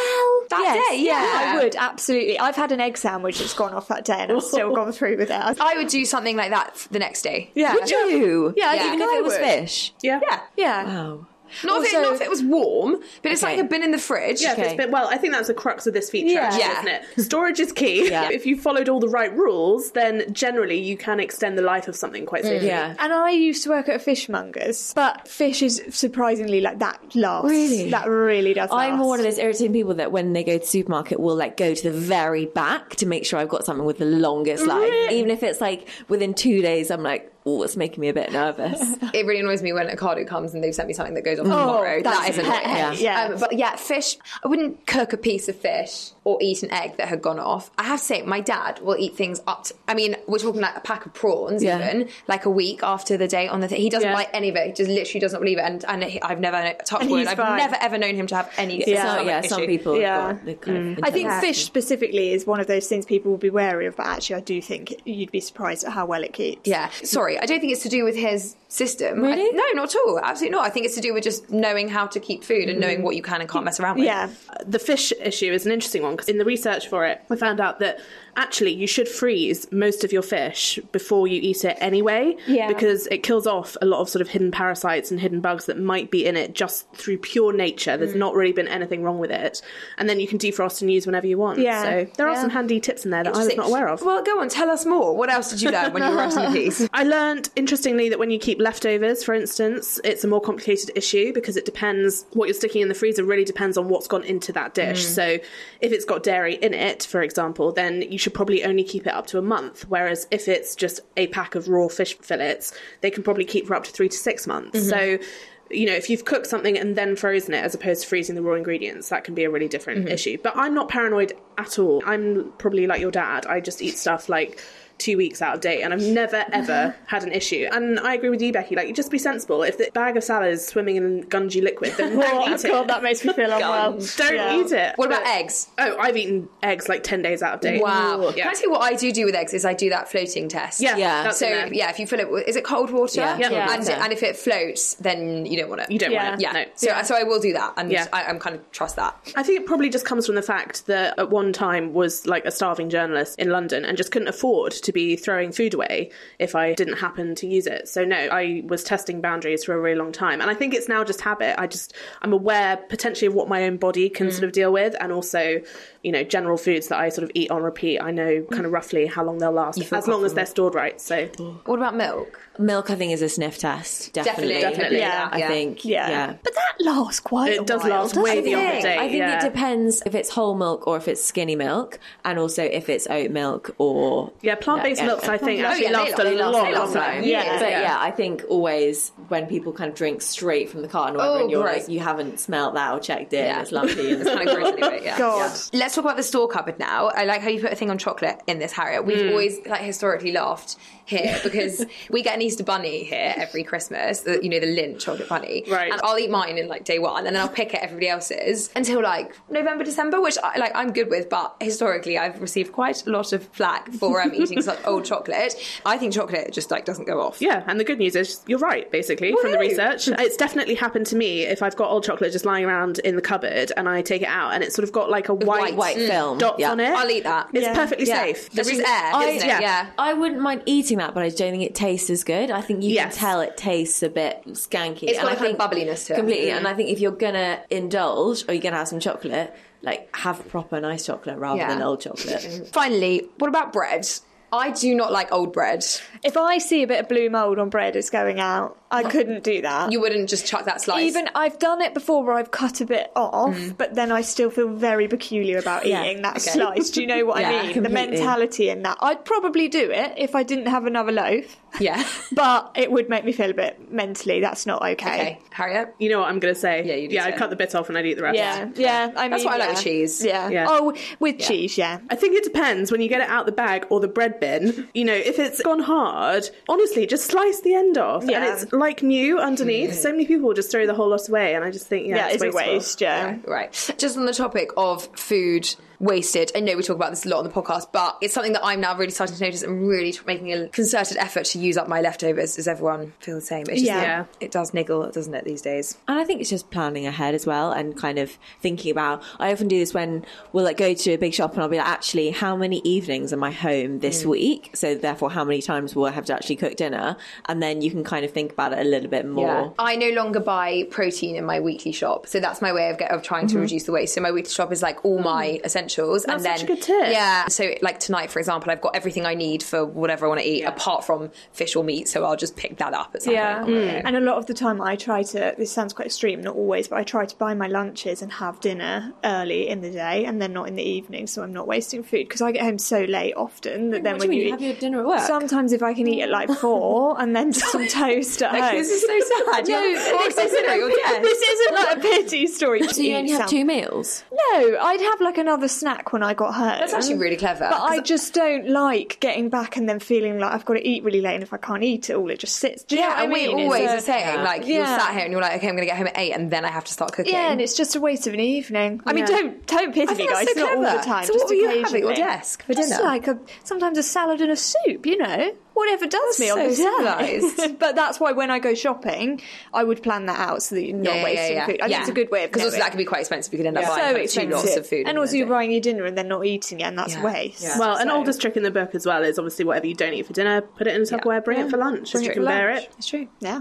That 0.50 0.60
yes, 0.62 0.90
day, 0.90 1.02
yeah. 1.04 1.52
I 1.58 1.62
would 1.62 1.76
absolutely. 1.76 2.38
I've 2.38 2.53
had 2.56 2.72
an 2.72 2.80
egg 2.80 2.96
sandwich 2.96 3.38
that's 3.38 3.54
gone 3.54 3.72
off 3.72 3.88
that 3.88 4.04
day, 4.04 4.18
and 4.20 4.32
I've 4.32 4.42
still 4.42 4.74
gone 4.74 4.92
through 4.92 5.16
with 5.16 5.30
it. 5.30 5.34
I- 5.34 5.54
I 5.60 5.76
would 5.76 5.88
do 5.88 6.04
something 6.04 6.36
like 6.36 6.50
that 6.50 6.86
the 6.90 6.98
next 6.98 7.22
day. 7.22 7.50
yeah, 7.54 7.74
Would 7.74 7.90
you? 7.90 8.52
Yeah, 8.56 8.70
I 8.70 8.86
even 8.86 9.00
if 9.00 9.10
it 9.18 9.24
was 9.24 9.36
fish. 9.36 9.92
Yeah. 10.02 10.20
Yeah. 10.22 10.40
yeah. 10.56 10.84
Wow. 10.84 11.26
Not, 11.62 11.82
if 11.82 11.92
it, 11.92 12.02
not 12.02 12.14
if 12.14 12.20
it 12.20 12.30
was 12.30 12.42
warm, 12.42 12.96
but 13.22 13.32
it's 13.32 13.42
Okay. 13.42 13.56
like 13.56 13.64
a 13.64 13.68
bin 13.68 13.82
in 13.82 13.90
the 13.90 13.98
fridge. 13.98 14.40
Yeah, 14.42 14.52
if 14.52 14.58
it's 14.58 14.68
Okay. 14.68 14.76
been, 14.76 14.90
well, 14.90 15.08
I 15.08 15.16
think 15.16 15.32
that's 15.32 15.48
the 15.48 15.54
crux 15.54 15.86
of 15.86 15.94
this 15.94 16.10
feature, 16.10 16.34
Yeah. 16.34 16.44
actually, 16.44 16.60
Yeah. 16.60 16.72
isn't 16.72 16.88
it? 17.18 17.24
Storage 17.24 17.60
is 17.60 17.72
key. 17.72 18.08
Yeah. 18.14 18.28
If 18.30 18.46
you 18.46 18.56
followed 18.56 18.88
all 18.88 19.00
the 19.00 19.08
right 19.08 19.34
rules, 19.34 19.92
then 19.92 20.24
generally 20.32 20.78
you 20.78 20.96
can 20.96 21.20
extend 21.20 21.58
the 21.58 21.62
life 21.62 21.88
of 21.88 21.96
something 21.96 22.26
quite 22.26 22.44
mm. 22.44 22.48
safely. 22.48 22.68
Yeah. 22.68 22.94
And 22.98 23.12
I 23.12 23.30
used 23.30 23.62
to 23.64 23.70
work 23.70 23.88
at 23.88 23.96
a 23.96 23.98
fishmonger's, 23.98 24.92
but 24.94 25.26
fish 25.26 25.62
is 25.62 25.82
surprisingly 25.90 26.60
like 26.60 26.78
that 26.80 27.00
lasts. 27.14 27.50
Really? 27.50 27.90
That 27.90 28.08
really 28.08 28.54
does. 28.54 28.70
I'm 28.72 28.98
last. 28.98 29.06
one 29.06 29.18
of 29.20 29.24
those 29.24 29.38
irritating 29.38 29.72
people 29.72 29.94
that 29.94 30.12
when 30.12 30.32
they 30.32 30.44
go 30.44 30.54
to 30.54 30.58
the 30.58 30.66
supermarket 30.66 31.18
will 31.20 31.36
like 31.36 31.56
go 31.56 31.74
to 31.74 31.82
the 31.82 31.90
very 31.90 32.46
back 32.46 32.90
to 32.96 33.06
make 33.06 33.26
sure 33.26 33.38
I've 33.38 33.48
got 33.48 33.64
something 33.64 33.84
with 33.84 33.98
the 33.98 34.04
longest 34.06 34.66
life. 34.66 34.92
Even 35.10 35.30
if 35.30 35.42
it's 35.42 35.60
like 35.60 35.88
within 36.08 36.34
two 36.34 36.62
days, 36.62 36.90
I'm 36.90 37.02
like, 37.02 37.32
oh, 37.46 37.62
it's 37.62 37.76
making 37.76 38.00
me 38.00 38.08
a 38.08 38.14
bit 38.14 38.32
nervous. 38.32 38.80
It 39.14 39.26
really 39.26 39.40
annoys 39.40 39.62
me 39.62 39.72
when 39.72 39.88
a 39.88 39.94
Ocado 39.96 40.26
comes 40.26 40.54
and 40.54 40.64
they've 40.64 40.74
sent 40.74 40.88
me 40.88 40.94
something 40.94 41.14
that 41.14 41.22
goes 41.24 41.38
off 41.38 41.46
on 41.46 41.50
tomorrow. 41.52 42.02
that's 42.02 42.18
That 42.20 42.30
is 42.30 42.36
pet 42.36 42.64
annoying. 42.64 42.92
hate, 42.94 43.00
yeah. 43.00 43.24
Um, 43.26 43.38
but 43.38 43.52
yeah, 43.52 43.76
fish. 43.76 44.16
I 44.42 44.48
wouldn't 44.48 44.86
cook 44.88 45.12
a 45.12 45.16
piece 45.16 45.48
of 45.48 45.54
fish 45.54 46.10
or 46.24 46.38
eat 46.40 46.62
an 46.64 46.72
egg 46.72 46.96
that 46.96 47.06
had 47.08 47.22
gone 47.22 47.38
off. 47.38 47.70
I 47.78 47.84
have 47.84 48.00
to 48.00 48.04
say, 48.04 48.22
my 48.22 48.40
dad 48.40 48.80
will 48.80 48.96
eat 48.96 49.14
things 49.14 49.40
up. 49.46 49.64
To, 49.64 49.74
I 49.86 49.94
mean, 49.94 50.16
we're 50.26 50.38
talking 50.38 50.60
like 50.62 50.76
a 50.76 50.80
pack 50.80 51.06
of 51.06 51.12
prawns, 51.14 51.62
Yeah. 51.62 51.76
even 51.90 52.08
like 52.26 52.44
a 52.44 52.50
week 52.50 52.80
after 52.82 53.16
the 53.16 53.28
date 53.28 53.48
on 53.48 53.60
the 53.60 53.68
thing. 53.68 53.80
He 53.80 53.88
doesn't 53.90 54.08
Yeah. 54.08 54.14
like 54.14 54.30
any 54.32 54.48
of 54.48 54.56
it. 54.56 54.66
He 54.66 54.72
just 54.72 54.90
literally 54.90 55.20
does 55.20 55.32
not 55.32 55.40
believe 55.42 55.58
it. 55.58 55.62
And 55.64 55.84
and 55.86 56.02
he, 56.02 56.20
I've 56.22 56.40
never 56.40 56.74
touched 56.84 57.02
And 57.02 57.10
wood. 57.10 57.26
I've 57.28 57.36
fine. 57.36 57.58
never 57.58 57.76
ever 57.80 57.98
known 57.98 58.16
him 58.16 58.26
to 58.28 58.34
have 58.36 58.50
any. 58.56 58.80
So, 58.82 58.94
stomach 58.94 59.26
yeah, 59.26 59.40
some 59.42 59.60
issue. 59.60 59.66
people 59.68 59.96
Yeah. 60.00 60.28
have 60.28 60.36
got 60.38 60.46
the 60.46 60.54
kind 60.54 60.98
of 60.98 61.04
I 61.04 61.10
think 61.10 61.30
fish 61.40 61.64
specifically 61.64 62.32
is 62.32 62.46
one 62.46 62.58
of 62.58 62.66
those 62.66 62.88
things 62.88 63.04
people 63.06 63.30
will 63.30 63.38
be 63.38 63.50
wary 63.50 63.86
of, 63.86 63.94
but 63.96 64.06
actually, 64.06 64.36
I 64.36 64.40
do 64.40 64.60
think 64.62 64.94
you'd 65.04 65.30
be 65.30 65.40
surprised 65.40 65.84
at 65.84 65.92
how 65.92 66.06
well 66.06 66.24
it 66.24 66.32
keeps. 66.32 66.66
Yeah, 66.66 66.90
sorry. 67.04 67.33
I 67.40 67.46
don't 67.46 67.60
think 67.60 67.72
it's 67.72 67.82
to 67.82 67.88
do 67.88 68.04
with 68.04 68.16
his 68.16 68.56
system. 68.68 69.24
I- 69.24 69.28
Really? 69.28 69.52
no, 69.52 69.64
not 69.74 69.94
at 69.94 70.00
all. 70.06 70.20
Absolutely 70.22 70.56
not. 70.56 70.66
I 70.66 70.70
think 70.70 70.86
it's 70.86 70.94
to 70.94 71.00
do 71.00 71.14
with 71.14 71.24
just 71.24 71.50
knowing 71.50 71.88
how 71.88 72.06
to 72.06 72.20
keep 72.20 72.44
food 72.44 72.68
and 72.68 72.80
knowing 72.80 72.96
mm-hmm. 72.96 73.04
what 73.04 73.16
you 73.16 73.22
can 73.22 73.40
and 73.40 73.50
can't 73.50 73.64
mess 73.64 73.80
around 73.80 73.96
with. 73.96 74.06
Yeah. 74.06 74.30
The 74.66 74.78
fish 74.78 75.12
issue 75.20 75.52
is 75.52 75.66
an 75.66 75.72
interesting 75.72 76.02
one 76.02 76.12
because 76.12 76.28
in 76.28 76.38
the 76.38 76.44
research 76.44 76.88
for 76.88 77.06
it, 77.06 77.22
we 77.28 77.36
found 77.36 77.60
out 77.60 77.78
that 77.80 78.00
actually 78.36 78.72
you 78.72 78.86
should 78.86 79.08
freeze 79.08 79.70
most 79.72 80.04
of 80.04 80.12
your 80.12 80.22
fish 80.22 80.78
before 80.92 81.26
you 81.26 81.40
eat 81.42 81.64
it 81.64 81.76
anyway. 81.80 82.36
Yeah. 82.46 82.68
Because 82.68 83.06
it 83.08 83.22
kills 83.22 83.46
off 83.46 83.76
a 83.82 83.86
lot 83.86 84.00
of 84.00 84.08
sort 84.08 84.20
of 84.22 84.28
hidden 84.28 84.50
parasites 84.50 85.10
and 85.10 85.20
hidden 85.20 85.40
bugs 85.40 85.66
that 85.66 85.78
might 85.78 86.10
be 86.10 86.26
in 86.26 86.36
it 86.36 86.54
just 86.54 86.90
through 86.94 87.18
pure 87.18 87.52
nature. 87.52 87.92
Mm. 87.92 87.98
There's 87.98 88.14
not 88.14 88.34
really 88.34 88.52
been 88.52 88.68
anything 88.68 89.02
wrong 89.02 89.18
with 89.18 89.30
it. 89.30 89.62
And 89.98 90.08
then 90.08 90.20
you 90.20 90.26
can 90.28 90.38
defrost 90.38 90.82
and 90.82 90.90
use 90.92 91.06
whenever 91.06 91.26
you 91.26 91.38
want. 91.38 91.58
Yeah. 91.58 91.82
So 91.82 92.06
there 92.16 92.28
are 92.28 92.34
Yeah. 92.34 92.40
some 92.42 92.50
handy 92.50 92.80
tips 92.80 93.04
in 93.04 93.10
there 93.10 93.24
that 93.24 93.34
I 93.34 93.38
was 93.38 93.56
not 93.56 93.68
aware 93.68 93.88
of. 93.88 94.02
Well, 94.02 94.22
go 94.22 94.40
on, 94.40 94.48
tell 94.48 94.70
us 94.70 94.84
more. 94.86 95.16
What 95.16 95.30
else 95.30 95.50
did 95.50 95.62
you 95.62 95.70
learn 95.70 95.92
when 95.92 96.02
you 96.02 96.10
were 96.10 96.16
writing 96.16 96.42
the 96.44 96.50
piece? 96.52 96.88
I 96.92 97.04
learned, 97.04 97.50
interestingly, 97.56 98.08
that 98.08 98.18
when 98.18 98.30
you 98.30 98.38
keep 98.38 98.60
leftovers, 98.60 99.22
for 99.24 99.34
instance, 99.34 100.00
it's 100.04 100.24
a 100.24 100.28
more 100.28 100.40
complicated 100.40 100.90
issue 100.94 101.32
because 101.32 101.56
it 101.56 101.64
depends 101.64 102.26
what 102.32 102.46
you're 102.46 102.54
sticking 102.54 102.82
in 102.82 102.88
the 102.88 102.94
freezer 102.94 103.24
really 103.24 103.44
depends 103.44 103.76
on 103.78 103.88
what's 103.88 104.06
gone 104.06 104.24
into 104.24 104.52
that 104.52 104.74
dish. 104.74 105.04
So 105.06 105.38
if 105.80 105.92
it's 105.92 106.04
got 106.04 106.22
dairy 106.22 106.54
in 106.56 106.74
it, 106.74 107.04
for 107.04 107.22
example, 107.22 107.72
then 107.72 108.02
you 108.02 108.18
should 108.24 108.34
probably 108.34 108.64
only 108.64 108.82
keep 108.82 109.06
it 109.06 109.14
up 109.14 109.26
to 109.28 109.38
a 109.38 109.42
month. 109.42 109.88
Whereas 109.88 110.26
if 110.30 110.48
it's 110.48 110.74
just 110.74 111.00
a 111.16 111.28
pack 111.28 111.54
of 111.54 111.68
raw 111.68 111.88
fish 111.88 112.16
fillets, 112.18 112.72
they 113.02 113.10
can 113.10 113.22
probably 113.22 113.44
keep 113.44 113.66
for 113.66 113.74
up 113.74 113.84
to 113.84 113.90
three 113.90 114.08
to 114.08 114.16
six 114.16 114.46
months. 114.46 114.80
Mm-hmm. 114.80 115.20
So 115.20 115.24
you 115.70 115.86
know, 115.86 115.94
if 115.94 116.10
you've 116.10 116.24
cooked 116.24 116.46
something 116.46 116.78
and 116.78 116.94
then 116.94 117.16
frozen 117.16 117.54
it 117.54 117.64
as 117.64 117.74
opposed 117.74 118.02
to 118.02 118.08
freezing 118.08 118.34
the 118.34 118.42
raw 118.42 118.54
ingredients, 118.54 119.08
that 119.08 119.24
can 119.24 119.34
be 119.34 119.44
a 119.44 119.50
really 119.50 119.68
different 119.68 120.00
mm-hmm. 120.00 120.08
issue. 120.08 120.38
But 120.42 120.56
I'm 120.56 120.74
not 120.74 120.88
paranoid 120.88 121.32
at 121.56 121.78
all. 121.78 122.02
I'm 122.06 122.52
probably 122.58 122.86
like 122.86 123.00
your 123.00 123.10
dad. 123.10 123.46
I 123.46 123.60
just 123.60 123.80
eat 123.80 123.96
stuff 123.96 124.28
like 124.28 124.60
two 125.04 125.16
weeks 125.18 125.42
out 125.42 125.54
of 125.54 125.60
date 125.60 125.82
and 125.82 125.92
I've 125.92 126.00
never 126.02 126.44
ever 126.52 126.72
uh-huh. 126.72 126.92
had 127.06 127.22
an 127.24 127.32
issue. 127.32 127.68
And 127.70 128.00
I 128.00 128.14
agree 128.14 128.30
with 128.30 128.40
you, 128.40 128.52
Becky, 128.52 128.74
like 128.74 128.88
you 128.88 128.94
just 128.94 129.10
be 129.10 129.18
sensible. 129.18 129.62
If 129.62 129.76
the 129.78 129.90
bag 129.92 130.16
of 130.16 130.24
salad 130.24 130.52
is 130.52 130.66
swimming 130.66 130.96
in 130.96 131.24
gungy 131.24 131.62
liquid, 131.62 131.92
then 131.98 132.12
oh, 132.16 132.20
don't 132.20 132.48
Oh, 132.48 132.54
eat 132.54 132.64
it. 132.64 132.68
God, 132.68 132.88
that 132.88 133.02
makes 133.02 133.24
me 133.24 133.32
feel 133.32 133.52
unwell. 133.52 133.92
Don't 134.16 134.34
Yeah. 134.34 134.56
eat 134.56 134.72
it. 134.72 134.94
What 134.96 135.08
about 135.08 135.24
But- 135.24 135.34
eggs? 135.34 135.68
Oh, 135.78 135.96
I've 135.98 136.16
eaten 136.16 136.48
eggs 136.62 136.88
like 136.88 137.02
10 137.02 137.22
days 137.22 137.42
out 137.42 137.54
of 137.54 137.60
date. 137.60 137.82
Wow. 137.82 138.32
Yeah. 138.34 138.44
Can 138.44 138.48
I 138.48 138.54
tell 138.54 138.62
you 138.62 138.70
what 138.70 138.82
I 138.82 138.94
do 138.94 139.12
do 139.12 139.26
with 139.26 139.34
eggs 139.34 139.52
is 139.52 139.64
I 139.64 139.74
do 139.74 139.90
that 139.90 140.10
floating 140.10 140.48
test. 140.48 140.80
Yeah, 140.80 140.96
Yeah. 140.96 141.30
So 141.30 141.46
yeah, 141.46 141.90
if 141.90 141.98
you 141.98 142.06
fill 142.06 142.20
it, 142.20 142.30
with- 142.30 142.48
is 142.48 142.56
it 142.56 142.64
cold 142.64 142.90
water? 142.90 143.20
Yeah, 143.20 143.36
Yeah. 143.38 143.66
cold 143.66 143.80
And, 143.80 143.88
and 143.90 144.12
if 144.12 144.22
it 144.22 144.36
floats, 144.36 144.94
then 144.94 145.44
you 145.46 145.58
don't 145.58 145.68
want 145.68 145.82
it. 145.82 145.90
You 145.90 145.98
don't 145.98 146.12
Yeah. 146.12 146.30
want 146.30 146.40
it. 146.40 146.42
Yeah. 146.42 146.52
No. 146.52 146.64
So 146.76 147.02
so 147.04 147.14
I 147.14 147.22
will 147.24 147.40
do 147.40 147.52
that, 147.52 147.74
and 147.76 147.90
Yeah. 147.92 148.06
I, 148.12 148.24
I'm 148.24 148.38
kind 148.38 148.56
of 148.56 148.70
trust 148.72 148.96
that. 148.96 149.14
I 149.36 149.42
think 149.42 149.60
it 149.60 149.66
probably 149.66 149.90
just 149.90 150.06
comes 150.06 150.24
from 150.26 150.34
the 150.36 150.42
fact 150.42 150.86
that 150.86 151.18
at 151.18 151.28
one 151.30 151.52
time 151.52 151.92
was 151.92 152.26
like 152.26 152.44
a 152.46 152.50
starving 152.50 152.88
journalist 152.88 153.38
in 153.38 153.50
London 153.50 153.84
and 153.84 153.96
just 153.96 154.10
couldn't 154.10 154.28
afford 154.28 154.72
to 154.72 154.92
be 154.94 155.16
throwing 155.16 155.52
food 155.52 155.74
away 155.74 156.10
if 156.38 156.54
I 156.54 156.72
didn't 156.72 156.96
happen 156.98 157.34
to 157.36 157.46
use 157.46 157.66
it. 157.66 157.88
So 157.88 158.04
no, 158.04 158.16
I 158.16 158.62
was 158.66 158.82
testing 158.82 159.20
boundaries 159.20 159.64
for 159.64 159.74
a 159.74 159.78
really 159.78 159.98
long 159.98 160.12
time. 160.12 160.40
And 160.40 160.50
I 160.50 160.54
think 160.54 160.72
it's 160.72 160.88
now 160.88 161.04
just 161.04 161.20
habit. 161.20 161.60
I 161.60 161.66
just 161.66 161.92
I'm 162.22 162.32
aware 162.32 162.78
potentially 162.88 163.26
of 163.26 163.34
what 163.34 163.48
my 163.48 163.64
own 163.64 163.76
body 163.76 164.08
can 164.08 164.30
sort 164.30 164.44
of 164.44 164.50
mm. 164.50 164.54
deal 164.54 164.72
with 164.72 164.96
and 165.00 165.12
also, 165.12 165.60
you 166.02 166.12
know, 166.12 166.22
general 166.22 166.56
foods 166.56 166.88
that 166.88 166.98
I 166.98 167.10
sort 167.10 167.24
of 167.24 167.30
eat 167.34 167.50
on 167.50 167.62
repeat. 167.62 168.00
I 168.00 168.10
know 168.10 168.42
kind 168.50 168.64
of 168.64 168.70
mm. 168.70 168.74
roughly 168.74 169.06
how 169.06 169.24
long 169.24 169.38
they'll 169.38 169.52
last 169.52 169.80
as 169.92 170.08
long 170.08 170.24
as 170.24 170.34
they're 170.34 170.46
stored 170.46 170.74
right. 170.74 171.00
So 171.00 171.26
What 171.66 171.78
about 171.78 171.94
milk? 171.94 172.40
Milk, 172.58 172.90
I 172.90 172.94
think, 172.94 173.12
is 173.12 173.22
a 173.22 173.28
sniff 173.28 173.58
test. 173.58 174.12
Definitely. 174.12 174.60
Definitely. 174.60 174.98
Definitely. 174.98 174.98
Yeah. 174.98 175.28
I 175.32 175.42
think. 175.48 175.84
Yeah. 175.84 176.08
yeah. 176.08 176.34
But 176.42 176.54
that 176.54 176.74
lasts 176.84 177.20
quite 177.20 177.52
a 177.52 177.60
it 177.62 177.66
does 177.66 177.82
while, 177.82 177.90
last 177.90 178.16
way 178.16 178.40
beyond 178.42 178.78
the 178.78 178.82
day. 178.82 178.96
I 178.96 179.08
think 179.08 179.18
yeah. 179.18 179.38
it 179.38 179.42
depends 179.52 180.02
if 180.06 180.14
it's 180.14 180.30
whole 180.30 180.54
milk 180.54 180.86
or 180.86 180.96
if 180.96 181.08
it's 181.08 181.24
skinny 181.24 181.56
milk, 181.56 181.98
and 182.24 182.38
also 182.38 182.62
if 182.62 182.88
it's 182.88 183.06
oat 183.08 183.30
milk 183.30 183.74
or 183.78 184.32
Yeah, 184.42 184.54
plant-based 184.54 185.00
Yeah, 185.00 185.06
milks 185.08 185.24
yeah. 185.26 185.32
I 185.32 185.38
think 185.38 185.60
Oh, 185.62 185.66
actually 185.66 185.84
yeah, 185.84 185.90
last 185.90 186.10
last- 186.10 186.20
a 186.20 186.24
they 186.24 186.36
last- 186.36 186.52
long, 186.52 186.62
long 186.64 186.72
last 186.72 186.92
time. 186.92 187.24
Yeah, 187.24 187.58
but 187.58 187.70
Yeah. 187.70 187.80
yeah. 187.80 187.96
I 188.00 188.10
think 188.10 188.44
always 188.48 189.12
when 189.28 189.46
people 189.46 189.72
kind 189.72 189.90
of 189.90 189.96
drink 189.96 190.22
straight 190.22 190.70
from 190.70 190.82
the 190.82 190.88
carton 190.88 191.16
or 191.16 191.18
whatever, 191.18 191.36
Oh, 191.38 191.40
and 191.42 191.50
you're 191.50 191.62
gross. 191.62 191.76
like, 191.82 191.88
you 191.88 192.00
haven't 192.00 192.38
smelt 192.40 192.74
that 192.74 192.92
or 192.92 193.00
checked 193.00 193.32
it, 193.32 193.38
Yeah. 193.46 193.62
it's 193.62 193.72
lumpy. 193.72 194.12
And 194.12 194.20
It's 194.22 194.30
kind 194.34 194.48
of 194.48 194.56
gross 194.56 194.72
anyway, 194.74 195.00
yeah. 195.02 195.18
God. 195.18 195.50
Let's 195.72 195.94
talk 195.94 196.04
about 196.04 196.16
the 196.16 196.22
store 196.22 196.48
cupboard 196.48 196.78
now. 196.78 197.08
I 197.08 197.24
like 197.24 197.40
how 197.40 197.48
you 197.48 197.60
put 197.60 197.72
a 197.72 197.76
thing 197.76 197.90
on 197.90 197.98
chocolate 197.98 198.40
in 198.46 198.58
this, 198.58 198.72
Harriet. 198.72 199.04
We've 199.04 199.18
mm. 199.18 199.30
always 199.30 199.58
like 199.66 199.80
historically 199.80 200.32
laughed 200.32 200.76
here 201.06 201.38
because 201.44 201.84
we 202.10 202.22
get 202.22 202.34
an 202.36 202.42
Easter 202.44 202.64
bunny 202.64 203.04
here 203.04 203.34
every 203.36 203.64
Christmas. 203.64 204.20
The, 204.20 204.40
you 204.42 204.48
know, 204.48 204.60
the 204.60 204.66
Lindt 204.66 205.00
chocolate 205.00 205.28
bunny. 205.28 205.64
Right. 205.68 205.90
And 205.92 206.00
I'll 206.04 206.18
eat 206.18 206.30
mine 206.30 206.58
in 206.58 206.68
like 206.68 206.84
day 206.84 206.98
one, 206.98 207.26
and 207.26 207.34
then 207.34 207.42
I'll 207.42 207.48
pick 207.48 207.74
at 207.74 207.82
everybody 207.82 208.08
else's 208.08 208.70
until 208.76 209.02
like 209.02 209.34
November, 209.50 209.84
December, 209.84 210.20
which 210.20 210.36
I, 210.42 210.58
like 210.58 210.72
I'm 210.74 210.92
good 210.92 211.08
with. 211.10 211.28
But 211.28 211.56
historically, 211.60 212.18
I've 212.18 212.40
received 212.40 212.72
quite 212.72 213.06
a 213.06 213.10
lot 213.10 213.32
of 213.32 213.46
flack 213.48 213.90
for 213.92 214.20
um, 214.22 214.32
eating 214.34 214.60
such 214.62 214.78
old 214.86 215.04
chocolate. 215.04 215.54
I 215.86 215.98
think 215.98 216.12
chocolate 216.12 216.52
just 216.52 216.70
like 216.70 216.84
doesn't 216.84 217.06
go 217.06 217.20
off. 217.20 217.40
Yeah, 217.40 217.64
and 217.66 217.80
the 217.80 217.84
good 217.84 217.98
news 217.98 218.16
is 218.16 218.40
you're 218.46 218.58
right, 218.58 218.90
basically, 218.90 219.34
from 219.40 219.52
the 219.52 219.58
research. 219.58 220.08
It's 220.08 220.36
definitely 220.36 220.74
happened 220.74 221.06
to 221.06 221.16
me 221.16 221.42
if 221.42 221.62
I've 221.62 221.76
got 221.76 221.90
old 221.90 222.04
chocolate 222.04 222.32
just 222.32 222.44
lying 222.44 222.64
around 222.64 222.98
in 223.00 223.16
the 223.16 223.22
cupboard 223.22 223.72
and 223.76 223.88
I 223.88 224.02
take 224.02 224.22
it 224.22 224.28
out 224.28 224.52
and 224.52 224.62
it's 224.62 224.74
sort 224.74 224.84
of 224.84 224.92
got 224.92 225.10
like 225.10 225.28
a 225.28 225.34
white, 225.34 225.76
white 225.76 225.96
film, 225.96 226.38
dots 226.38 226.58
yeah. 226.60 226.70
on 226.70 226.80
it. 226.80 226.90
I'll 226.90 227.10
eat 227.10 227.24
that. 227.24 227.48
It's 227.52 227.66
Yeah. 227.66 227.74
perfectly 227.74 228.06
Yeah. 228.06 228.22
safe. 228.22 228.50
That's 228.50 228.68
just 228.68 228.80
re- 228.80 228.86
air, 228.86 229.10
I- 229.14 229.24
isn't 229.30 229.48
it? 229.48 229.52
yeah. 229.52 229.60
yeah. 229.60 229.90
I 229.98 230.12
wouldn't 230.14 230.40
mind 230.40 230.62
eating 230.66 230.98
that, 230.98 231.14
but 231.14 231.22
I 231.22 231.28
don't 231.28 231.50
think 231.52 231.62
it 231.62 231.74
tastes 231.74 232.10
as 232.10 232.24
good. 232.24 232.33
I 232.50 232.60
think 232.60 232.82
you 232.82 232.90
Yes. 232.90 233.14
can 233.16 233.20
tell 233.26 233.40
it 233.40 233.56
tastes 233.56 234.02
a 234.02 234.08
bit 234.08 234.42
skanky. 234.48 235.04
It's 235.04 235.18
got 235.18 235.20
and 235.20 235.28
I 235.28 235.32
a 235.32 235.36
kind 235.36 235.36
of 235.36 235.40
think 235.40 235.58
bubbliness 235.58 236.06
to 236.06 236.12
it. 236.14 236.16
Completely. 236.16 236.50
Mm. 236.50 236.56
And 236.58 236.68
I 236.68 236.74
think 236.74 236.90
if 236.90 237.00
you're 237.00 237.12
gonna 237.12 237.60
indulge 237.70 238.44
or 238.48 238.54
you're 238.54 238.62
gonna 238.62 238.76
have 238.76 238.88
some 238.88 239.00
chocolate, 239.00 239.54
like 239.82 240.14
have 240.16 240.46
proper 240.48 240.80
nice 240.80 241.06
chocolate 241.06 241.38
rather 241.38 241.58
Yeah. 241.58 241.68
than 241.68 241.82
old 241.82 242.00
chocolate. 242.00 242.68
Finally, 242.72 243.28
what 243.38 243.48
about 243.48 243.72
bread? 243.72 244.06
I 244.52 244.70
do 244.70 244.94
not 244.94 245.10
like 245.10 245.32
old 245.32 245.52
bread. 245.52 245.84
If 246.22 246.36
I 246.36 246.58
see 246.58 246.84
a 246.84 246.86
bit 246.86 247.00
of 247.00 247.08
blue 247.08 247.28
mold 247.28 247.58
on 247.58 247.70
bread 247.70 247.96
it's 247.96 248.08
going 248.08 248.38
out, 248.38 248.78
I 248.88 249.02
couldn't 249.02 249.42
do 249.42 249.62
that. 249.62 249.90
You 249.90 250.00
wouldn't 250.00 250.28
just 250.28 250.46
chuck 250.46 250.66
that 250.66 250.80
slice. 250.80 251.02
Even 251.02 251.28
I've 251.34 251.58
done 251.58 251.80
it 251.80 251.92
before 251.92 252.22
where 252.22 252.36
I've 252.36 252.52
cut 252.52 252.80
a 252.80 252.86
bit 252.86 253.10
off, 253.16 253.58
but 253.76 253.96
then 253.96 254.12
I 254.12 254.20
still 254.20 254.50
feel 254.50 254.68
very 254.68 255.08
peculiar 255.08 255.58
about 255.58 255.86
Yeah. 255.86 256.04
eating 256.04 256.22
that 256.22 256.36
Okay. 256.36 256.50
slice. 256.52 256.90
Do 256.90 257.00
you 257.00 257.08
know 257.08 257.24
what 257.24 257.38
Yeah, 257.40 257.48
I 257.50 257.66
mean? 257.72 257.82
The 257.82 257.88
mentality 257.88 258.68
in 258.70 258.82
that. 258.84 258.96
I'd 259.00 259.24
probably 259.24 259.66
do 259.66 259.90
it 259.90 260.12
if 260.16 260.36
I 260.36 260.44
didn't 260.44 260.66
have 260.66 260.86
another 260.86 261.10
loaf, 261.10 261.56
yeah. 261.80 262.06
but 262.32 262.72
it 262.76 262.90
would 262.90 263.08
make 263.08 263.24
me 263.24 263.32
feel 263.32 263.50
a 263.50 263.54
bit 263.54 263.92
mentally 263.92 264.40
that's 264.40 264.66
not 264.66 264.82
okay. 264.82 264.92
Okay, 265.14 265.38
Harriet. 265.50 265.94
You 265.98 266.10
know 266.10 266.20
what 266.20 266.28
I'm 266.28 266.38
going 266.38 266.54
to 266.54 266.60
say? 266.60 266.84
Yeah, 266.84 266.94
you 266.94 267.08
do 267.08 267.14
Yeah, 267.14 267.24
I 267.24 267.30
say 267.30 267.36
cut 267.36 267.50
the 267.50 267.56
bit 267.56 267.74
off 267.74 267.88
and 267.88 267.98
I'd 267.98 268.06
eat 268.06 268.14
the 268.14 268.22
rest. 268.22 268.36
Yeah, 268.36 268.68
yeah. 268.76 269.12
I 269.16 269.22
mean, 269.22 269.30
That's 269.32 269.44
why 269.44 269.54
I 269.54 269.58
like 269.58 269.68
yeah. 269.68 269.74
with 269.74 269.82
cheese. 269.82 270.24
Yeah. 270.24 270.48
Yeah. 270.48 270.66
Oh, 270.68 270.94
with 271.20 271.38
cheese, 271.38 271.76
yeah. 271.78 272.00
I 272.10 272.14
think 272.16 272.36
it 272.36 272.44
depends 272.44 272.90
when 272.92 273.00
you 273.00 273.08
get 273.08 273.20
it 273.20 273.28
out 273.28 273.46
the 273.46 273.52
bag 273.52 273.86
or 273.90 274.00
the 274.00 274.08
bread 274.08 274.40
bin. 274.40 274.88
You 274.94 275.04
know, 275.04 275.14
if 275.14 275.38
it's 275.38 275.62
gone 275.62 275.80
hard, 275.80 276.48
honestly, 276.68 277.06
just 277.06 277.26
slice 277.26 277.60
the 277.60 277.74
end 277.74 277.98
off. 277.98 278.24
Yeah. 278.26 278.42
And 278.42 278.62
it's 278.62 278.72
like 278.72 279.02
new 279.02 279.38
underneath. 279.38 279.94
So 279.94 280.10
many 280.10 280.26
people 280.26 280.52
just 280.54 280.70
throw 280.70 280.86
the 280.86 280.94
whole 280.94 281.08
lot 281.08 281.28
away. 281.28 281.54
And 281.54 281.64
I 281.64 281.70
just 281.70 281.86
think, 281.86 282.06
yeah, 282.06 282.16
Yeah, 282.16 282.26
it's, 282.28 282.42
it's 282.42 282.42
a 282.42 282.56
wasteful. 282.56 282.74
waste. 282.74 283.00
Yeah. 283.00 283.36
Right. 283.46 283.94
Just 283.98 284.16
on 284.16 284.26
the 284.26 284.34
topic 284.34 284.70
of 284.76 285.06
food 285.16 285.74
wasted, 286.00 286.52
I 286.54 286.60
know 286.60 286.76
we 286.76 286.82
talk 286.82 286.96
about 286.96 287.10
this 287.10 287.24
a 287.26 287.28
lot 287.28 287.38
on 287.38 287.44
the 287.44 287.50
podcast, 287.50 287.88
but 287.92 288.18
it's 288.20 288.34
something 288.34 288.52
that 288.52 288.64
I'm 288.64 288.80
now 288.80 288.96
really 288.96 289.10
starting 289.10 289.36
to 289.36 289.44
notice 289.44 289.62
and 289.62 289.86
really 289.86 290.14
making 290.26 290.52
a 290.52 290.68
concerted 290.68 291.16
effort 291.16 291.44
to 291.46 291.58
use 291.58 291.76
up 291.76 291.88
my 291.88 292.00
leftovers. 292.00 292.56
Does 292.56 292.68
everyone 292.68 293.12
feel 293.20 293.36
the 293.36 293.40
same? 293.40 293.62
It's 293.62 293.80
just, 293.80 293.84
Yeah. 293.84 294.02
Yeah. 294.02 294.24
It 294.40 294.50
does 294.50 294.74
niggle, 294.74 295.10
doesn't 295.10 295.34
it, 295.34 295.44
these 295.44 295.62
days? 295.62 295.96
And 296.08 296.18
I 296.18 296.24
think 296.24 296.40
it's 296.40 296.50
just 296.50 296.70
planning 296.70 297.06
ahead 297.06 297.34
as 297.34 297.46
well 297.46 297.72
and 297.72 297.96
kind 297.96 298.18
of 298.18 298.38
thinking 298.60 298.90
about. 298.90 299.22
I 299.38 299.52
often 299.52 299.68
do 299.68 299.78
this 299.78 299.94
when 299.94 300.24
we'll 300.52 300.64
like 300.64 300.76
go 300.76 300.94
to 300.94 301.12
a 301.12 301.16
big 301.16 301.34
shop 301.34 301.54
and 301.54 301.62
I'll 301.62 301.68
be 301.68 301.78
like, 301.78 301.86
actually, 301.86 302.30
how 302.30 302.56
many 302.56 302.80
evenings 302.84 303.32
am 303.32 303.42
I 303.42 303.50
home 303.50 304.00
this 304.00 304.24
mm. 304.24 304.26
week? 304.26 304.70
So 304.74 304.94
therefore, 304.94 305.30
how 305.30 305.44
many 305.44 305.62
times 305.62 305.94
will 305.94 306.06
I 306.06 306.10
have 306.10 306.26
to 306.26 306.34
actually 306.34 306.56
cook 306.56 306.76
dinner? 306.76 307.16
And 307.46 307.62
then 307.62 307.80
you 307.82 307.90
can 307.90 308.04
kind 308.04 308.24
of 308.24 308.30
think 308.30 308.52
about 308.52 308.72
it 308.72 308.78
a 308.78 308.84
little 308.84 309.08
bit 309.08 309.26
more. 309.26 309.74
I 309.78 309.96
no 309.96 310.10
longer 310.10 310.40
buy 310.40 310.84
protein 310.90 311.36
in 311.36 311.44
my 311.44 311.60
weekly 311.60 311.92
shop, 311.92 312.26
so 312.26 312.40
that's 312.40 312.60
my 312.60 312.72
way 312.72 312.90
of 312.90 312.98
get, 312.98 313.10
of 313.10 313.22
trying 313.22 313.46
to 313.48 313.54
mm-hmm. 313.54 313.62
reduce 313.62 313.84
the 313.84 313.92
waste. 313.92 314.14
So 314.14 314.20
my 314.20 314.32
weekly 314.32 314.50
shop 314.50 314.72
is 314.72 314.82
like 314.82 315.04
all 315.04 315.18
mm. 315.18 315.24
my 315.24 315.60
essentials, 315.84 316.24
and 316.24 316.32
That's 316.34 316.42
then 316.44 316.58
such 316.58 316.64
a 316.64 316.66
good 316.66 316.82
tip. 316.82 317.12
yeah. 317.12 317.48
So 317.48 317.74
like 317.82 318.00
tonight, 318.00 318.30
for 318.30 318.38
example, 318.38 318.70
I've 318.70 318.80
got 318.80 318.96
everything 318.96 319.26
I 319.26 319.34
need 319.34 319.62
for 319.62 319.84
whatever 319.84 320.26
I 320.26 320.28
want 320.28 320.40
to 320.40 320.46
eat, 320.46 320.62
apart 320.64 321.04
from 321.04 321.30
fish 321.52 321.76
or 321.76 321.84
meat. 321.84 322.08
So 322.08 322.24
I'll 322.24 322.36
just 322.36 322.56
pick 322.56 322.78
that 322.78 322.94
up 322.94 323.12
at 323.14 323.22
some 323.22 323.34
Yeah, 323.34 323.62
point. 323.62 323.74
Mm. 323.74 324.02
and 324.04 324.16
a 324.16 324.20
lot 324.20 324.38
of 324.38 324.46
the 324.46 324.54
time 324.54 324.80
I 324.80 324.96
try 324.96 325.22
to. 325.22 325.54
This 325.58 325.70
sounds 325.72 325.92
quite 325.92 326.06
extreme, 326.06 326.40
not 326.42 326.56
always, 326.56 326.88
but 326.88 326.98
I 326.98 327.04
try 327.04 327.26
to 327.26 327.36
buy 327.36 327.54
my 327.54 327.66
lunches 327.66 328.22
and 328.22 328.32
have 328.32 328.60
dinner 328.60 329.12
early 329.24 329.68
in 329.68 329.80
the 329.80 329.90
day, 329.90 330.24
and 330.24 330.40
then 330.40 330.52
not 330.52 330.68
in 330.68 330.76
the 330.76 330.82
evening, 330.82 331.26
so 331.26 331.42
I'm 331.42 331.52
not 331.52 331.66
wasting 331.66 332.02
food 332.02 332.28
because 332.28 332.40
I 332.40 332.52
get 332.52 332.62
home 332.62 332.78
so 332.78 333.02
late 333.04 333.34
often 333.36 333.90
that 333.90 334.02
then 334.02 334.14
What 334.14 334.22
do 334.22 334.28
when 334.28 334.36
you 334.38 334.44
you, 334.44 334.50
mean? 334.52 334.60
You 334.60 334.66
have 334.68 334.74
your 334.74 334.80
dinner 334.80 335.00
at 335.00 335.06
work? 335.06 335.20
sometimes 335.20 335.72
if 335.72 335.82
I 335.82 335.94
can 335.94 336.06
eat 336.06 336.22
at 336.22 336.30
like 336.30 336.50
four 336.60 337.20
and 337.20 337.34
then 337.34 337.52
just 337.52 337.70
some 337.72 337.86
toast 337.88 338.42
at 338.42 338.50
home. 338.54 338.74
This 338.76 338.90
is 338.90 339.02
so 339.02 339.20
sad. 339.52 339.68
No, 339.74 339.82
You 339.82 339.96
have 339.96 340.06
four 340.08 340.24
this 340.24 340.38
isn't, 340.38 340.64
a, 340.64 341.22
this 341.22 341.40
isn't 341.42 341.74
like 341.74 341.96
a 341.96 342.00
pity 342.00 342.46
story. 342.46 342.82
so 342.88 343.00
you 343.00 343.16
only 343.16 343.30
have 343.32 343.48
two 343.48 343.64
meals? 343.64 344.24
No, 344.32 344.78
I'd 344.80 345.00
have 345.00 345.20
like 345.20 345.38
another 345.38 345.68
snack 345.74 346.12
when 346.12 346.22
I 346.22 346.34
got 346.34 346.54
home. 346.54 346.66
That's 346.78 346.92
actually 346.92 347.16
really 347.16 347.36
clever. 347.36 347.66
But 347.70 347.80
I 347.80 348.00
just 348.00 348.32
don't 348.34 348.68
like 348.68 349.18
getting 349.20 349.48
back 349.48 349.76
and 349.76 349.88
then 349.88 349.98
feeling 350.00 350.38
like 350.38 350.52
I've 350.52 350.64
got 350.64 350.74
to 350.74 350.86
eat 350.86 351.02
really 351.04 351.20
late, 351.20 351.34
and 351.34 351.42
if 351.42 351.52
I 351.52 351.56
can't 351.56 351.82
eat 351.82 352.10
it 352.10 352.14
all, 352.16 352.30
it 352.30 352.38
just 352.38 352.56
sits. 352.56 352.84
Do 352.84 352.96
you 352.96 353.02
know 353.02 353.08
yeah, 353.08 353.14
what 353.14 353.18
I 353.18 353.22
and 353.24 353.32
we 353.56 353.64
always 353.64 353.90
a- 353.90 353.96
are 353.96 354.00
saying 354.00 354.42
like 354.42 354.66
you're 354.66 354.78
Yeah. 354.80 354.98
sat 354.98 355.12
here 355.14 355.24
and 355.24 355.32
you're 355.32 355.40
like, 355.42 355.56
okay, 355.56 355.68
I'm 355.68 355.74
going 355.76 355.86
to 355.86 355.90
get 355.90 355.98
home 355.98 356.06
at 356.06 356.16
eight, 356.18 356.32
and 356.32 356.50
then 356.50 356.64
I 356.64 356.68
have 356.68 356.84
to 356.84 356.92
start 356.92 357.12
cooking. 357.12 357.32
Yeah, 357.32 357.50
and 357.52 357.60
it's 357.60 357.76
just 357.76 357.96
a 357.96 358.00
waste 358.00 358.26
of 358.26 358.34
an 358.34 358.40
evening. 358.40 359.00
I 359.06 359.12
mean, 359.12 359.26
Yeah. 359.28 359.36
don't 359.36 359.66
don't 359.66 359.94
pity 359.94 360.06
me, 360.06 360.14
think 360.14 360.30
guys. 360.30 360.46
that's 360.46 360.58
so 360.58 360.64
not 360.66 360.76
all 360.76 360.82
clever. 360.82 360.98
the 360.98 361.04
time. 361.04 361.24
So 361.24 361.32
just 361.32 361.44
what 361.44 361.50
will 361.50 361.56
you 361.60 361.82
have 361.84 361.94
at 361.94 362.00
your 362.00 362.14
desk 362.14 362.64
for 362.64 362.74
Just 362.74 362.90
dinner? 362.90 363.02
like 363.02 363.26
a 363.28 363.38
sometimes 363.64 363.98
a 363.98 364.02
salad 364.02 364.40
and 364.40 364.50
a 364.50 364.56
soup. 364.56 365.06
You 365.06 365.18
know, 365.18 365.52
whatever 365.74 366.06
does 366.06 366.40
me 366.40 366.50
on 366.50 366.58
so 366.58 366.68
the 366.68 366.74
civilised. 366.74 367.56
day. 367.58 367.72
but 367.78 367.94
that's 367.94 368.18
why 368.20 368.32
when 368.32 368.50
I 368.50 368.58
go 368.58 368.74
shopping, 368.74 369.40
I 369.72 369.84
would 369.84 370.02
plan 370.02 370.26
that 370.26 370.38
out 370.38 370.62
so 370.62 370.74
that 370.74 370.84
you're 370.84 370.96
not 370.96 371.22
wasting 371.22 371.60
food. 371.66 371.80
I 371.82 371.88
think 371.88 372.00
it's 372.00 372.08
a 372.08 372.12
good 372.12 372.30
way 372.30 372.44
of 372.44 372.50
because 372.50 372.64
also 372.64 372.76
knowing. 372.76 372.80
that 372.86 372.90
can 372.90 372.98
be 372.98 373.04
quite 373.04 373.20
expensive. 373.20 373.52
You 373.52 373.58
could 373.58 373.66
end 373.66 373.78
up 373.78 373.84
so 373.84 373.90
buying 373.90 374.02
like, 374.06 374.14
two 374.16 374.22
expensive. 374.22 374.52
lots 374.52 374.76
of 374.76 374.86
food, 374.88 375.06
and 375.08 375.18
also 375.18 375.36
you're 375.36 375.46
buying 375.46 375.70
your 375.72 375.80
dinner 375.80 376.04
and 376.04 376.16
then 376.16 376.28
not 376.28 376.44
eating 376.46 376.80
it, 376.80 376.84
and 376.84 376.98
that's 376.98 377.14
Yeah. 377.14 377.24
waste. 377.24 377.62
Yeah. 377.62 377.78
Well, 377.78 377.96
an 377.96 378.10
oldest 378.10 378.40
trick 378.40 378.56
in 378.56 378.62
the 378.62 378.70
book 378.70 378.94
as 378.94 379.04
well 379.06 379.22
is 379.22 379.38
obviously 379.38 379.64
whatever 379.64 379.86
you 379.86 379.94
don't 379.94 380.14
eat 380.14 380.26
for 380.26 380.32
dinner, 380.32 380.60
put 380.62 380.86
it 380.86 380.94
in 380.94 381.02
a 381.02 381.04
Tupperware, 381.04 381.44
bring 381.44 381.58
it 381.60 381.70
for 381.70 381.76
lunch. 381.76 382.12
Bring 382.12 382.24
if 382.24 382.28
you 382.28 382.34
can 382.34 382.42
for 382.42 382.48
bear 382.48 382.70
it. 382.70 382.90
It's 382.98 383.06
true. 383.06 383.28
Yeah. 383.40 383.60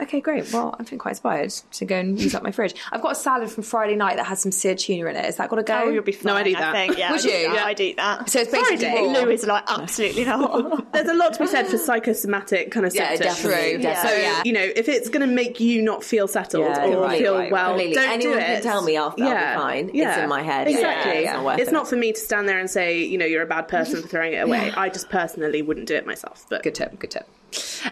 Okay, 0.00 0.20
great. 0.20 0.52
Well, 0.52 0.74
I'm 0.78 0.84
feeling 0.84 0.98
quite 0.98 1.12
inspired 1.12 1.50
to 1.50 1.84
go 1.84 1.96
and 1.96 2.20
use 2.20 2.34
up 2.34 2.42
my 2.42 2.50
fridge. 2.50 2.74
I've 2.90 3.02
got 3.02 3.12
a 3.12 3.16
salad 3.16 3.50
from 3.50 3.64
Friday 3.64 3.96
night 3.96 4.16
that 4.16 4.26
has 4.26 4.40
some 4.40 4.52
seared 4.52 4.78
tuna 4.78 5.08
in 5.10 5.16
it. 5.16 5.26
Is 5.26 5.36
that 5.36 5.48
got 5.50 5.56
to 5.56 5.62
go? 5.62 5.82
Oh, 5.84 5.88
you'll 5.90 6.02
be 6.02 6.12
fine. 6.12 6.32
No, 6.32 6.38
I'd 6.38 6.46
eat 6.46 6.56
I 6.56 6.60
that. 6.60 6.72
think. 6.72 6.98
Yeah, 6.98 7.10
Would 7.12 7.20
I'd 7.20 7.26
eat 7.26 7.32
you? 7.42 7.48
that, 7.48 7.54
Yeah. 7.54 7.64
I'd 7.64 7.80
eat 7.80 7.96
that. 7.98 8.30
So 8.30 8.40
it's 8.40 8.50
basically 8.50 8.76
Friday. 8.86 9.06
Lou 9.24 9.30
is 9.30 9.46
like 9.46 9.64
absolutely 9.68 10.24
not. 10.24 10.92
There's 10.92 11.08
a 11.08 11.14
lot 11.14 11.34
to 11.34 11.40
be 11.40 11.46
said 11.50 11.66
for 11.66 11.76
ah. 11.76 11.78
psychosomatic 11.78 12.70
kind 12.70 12.86
of 12.86 12.94
Yeah, 12.94 13.08
symptoms. 13.10 13.36
definitely, 13.36 13.78
definitely. 13.82 14.10
So, 14.10 14.16
yeah. 14.22 14.42
you 14.44 14.52
know, 14.52 14.62
if 14.76 14.88
it's 14.88 15.08
going 15.08 15.28
to 15.28 15.34
make 15.34 15.60
you 15.60 15.82
not 15.82 16.04
feel 16.04 16.28
settled 16.28 16.64
Yeah, 16.64 16.86
or 16.86 17.02
right, 17.02 17.18
feel 17.20 17.36
right, 17.36 17.52
well, 17.52 17.70
Completely. 17.70 17.94
don't 17.94 18.10
Anyone 18.10 18.38
do 18.38 18.42
it. 18.42 18.46
can 18.46 18.62
tell 18.62 18.82
me 18.82 18.96
after, 18.96 19.24
I'll 19.24 19.30
be 19.54 19.60
fine. 19.60 19.90
It's 19.94 20.18
in 20.18 20.28
my 20.28 20.42
head. 20.42 20.68
Exactly. 20.68 21.22
Yeah, 21.22 21.34
it's 21.36 21.42
not 21.44 21.60
it's 21.60 21.68
it. 21.68 21.72
not 21.72 21.88
for 21.88 21.96
me 21.96 22.12
to 22.12 22.20
stand 22.20 22.48
there 22.48 22.58
and 22.58 22.70
say, 22.70 23.02
you 23.02 23.18
know, 23.18 23.26
you're 23.26 23.42
a 23.42 23.46
bad 23.46 23.68
person 23.68 24.00
for 24.02 24.08
throwing 24.08 24.32
it 24.34 24.38
away. 24.38 24.70
I 24.76 24.88
just 24.88 25.08
personally 25.10 25.62
wouldn't 25.62 25.86
do 25.86 25.94
it 25.94 26.06
myself. 26.06 26.46
But 26.48 26.62
Good 26.62 26.74
tip, 26.74 26.98
good 26.98 27.10
tip. 27.10 27.28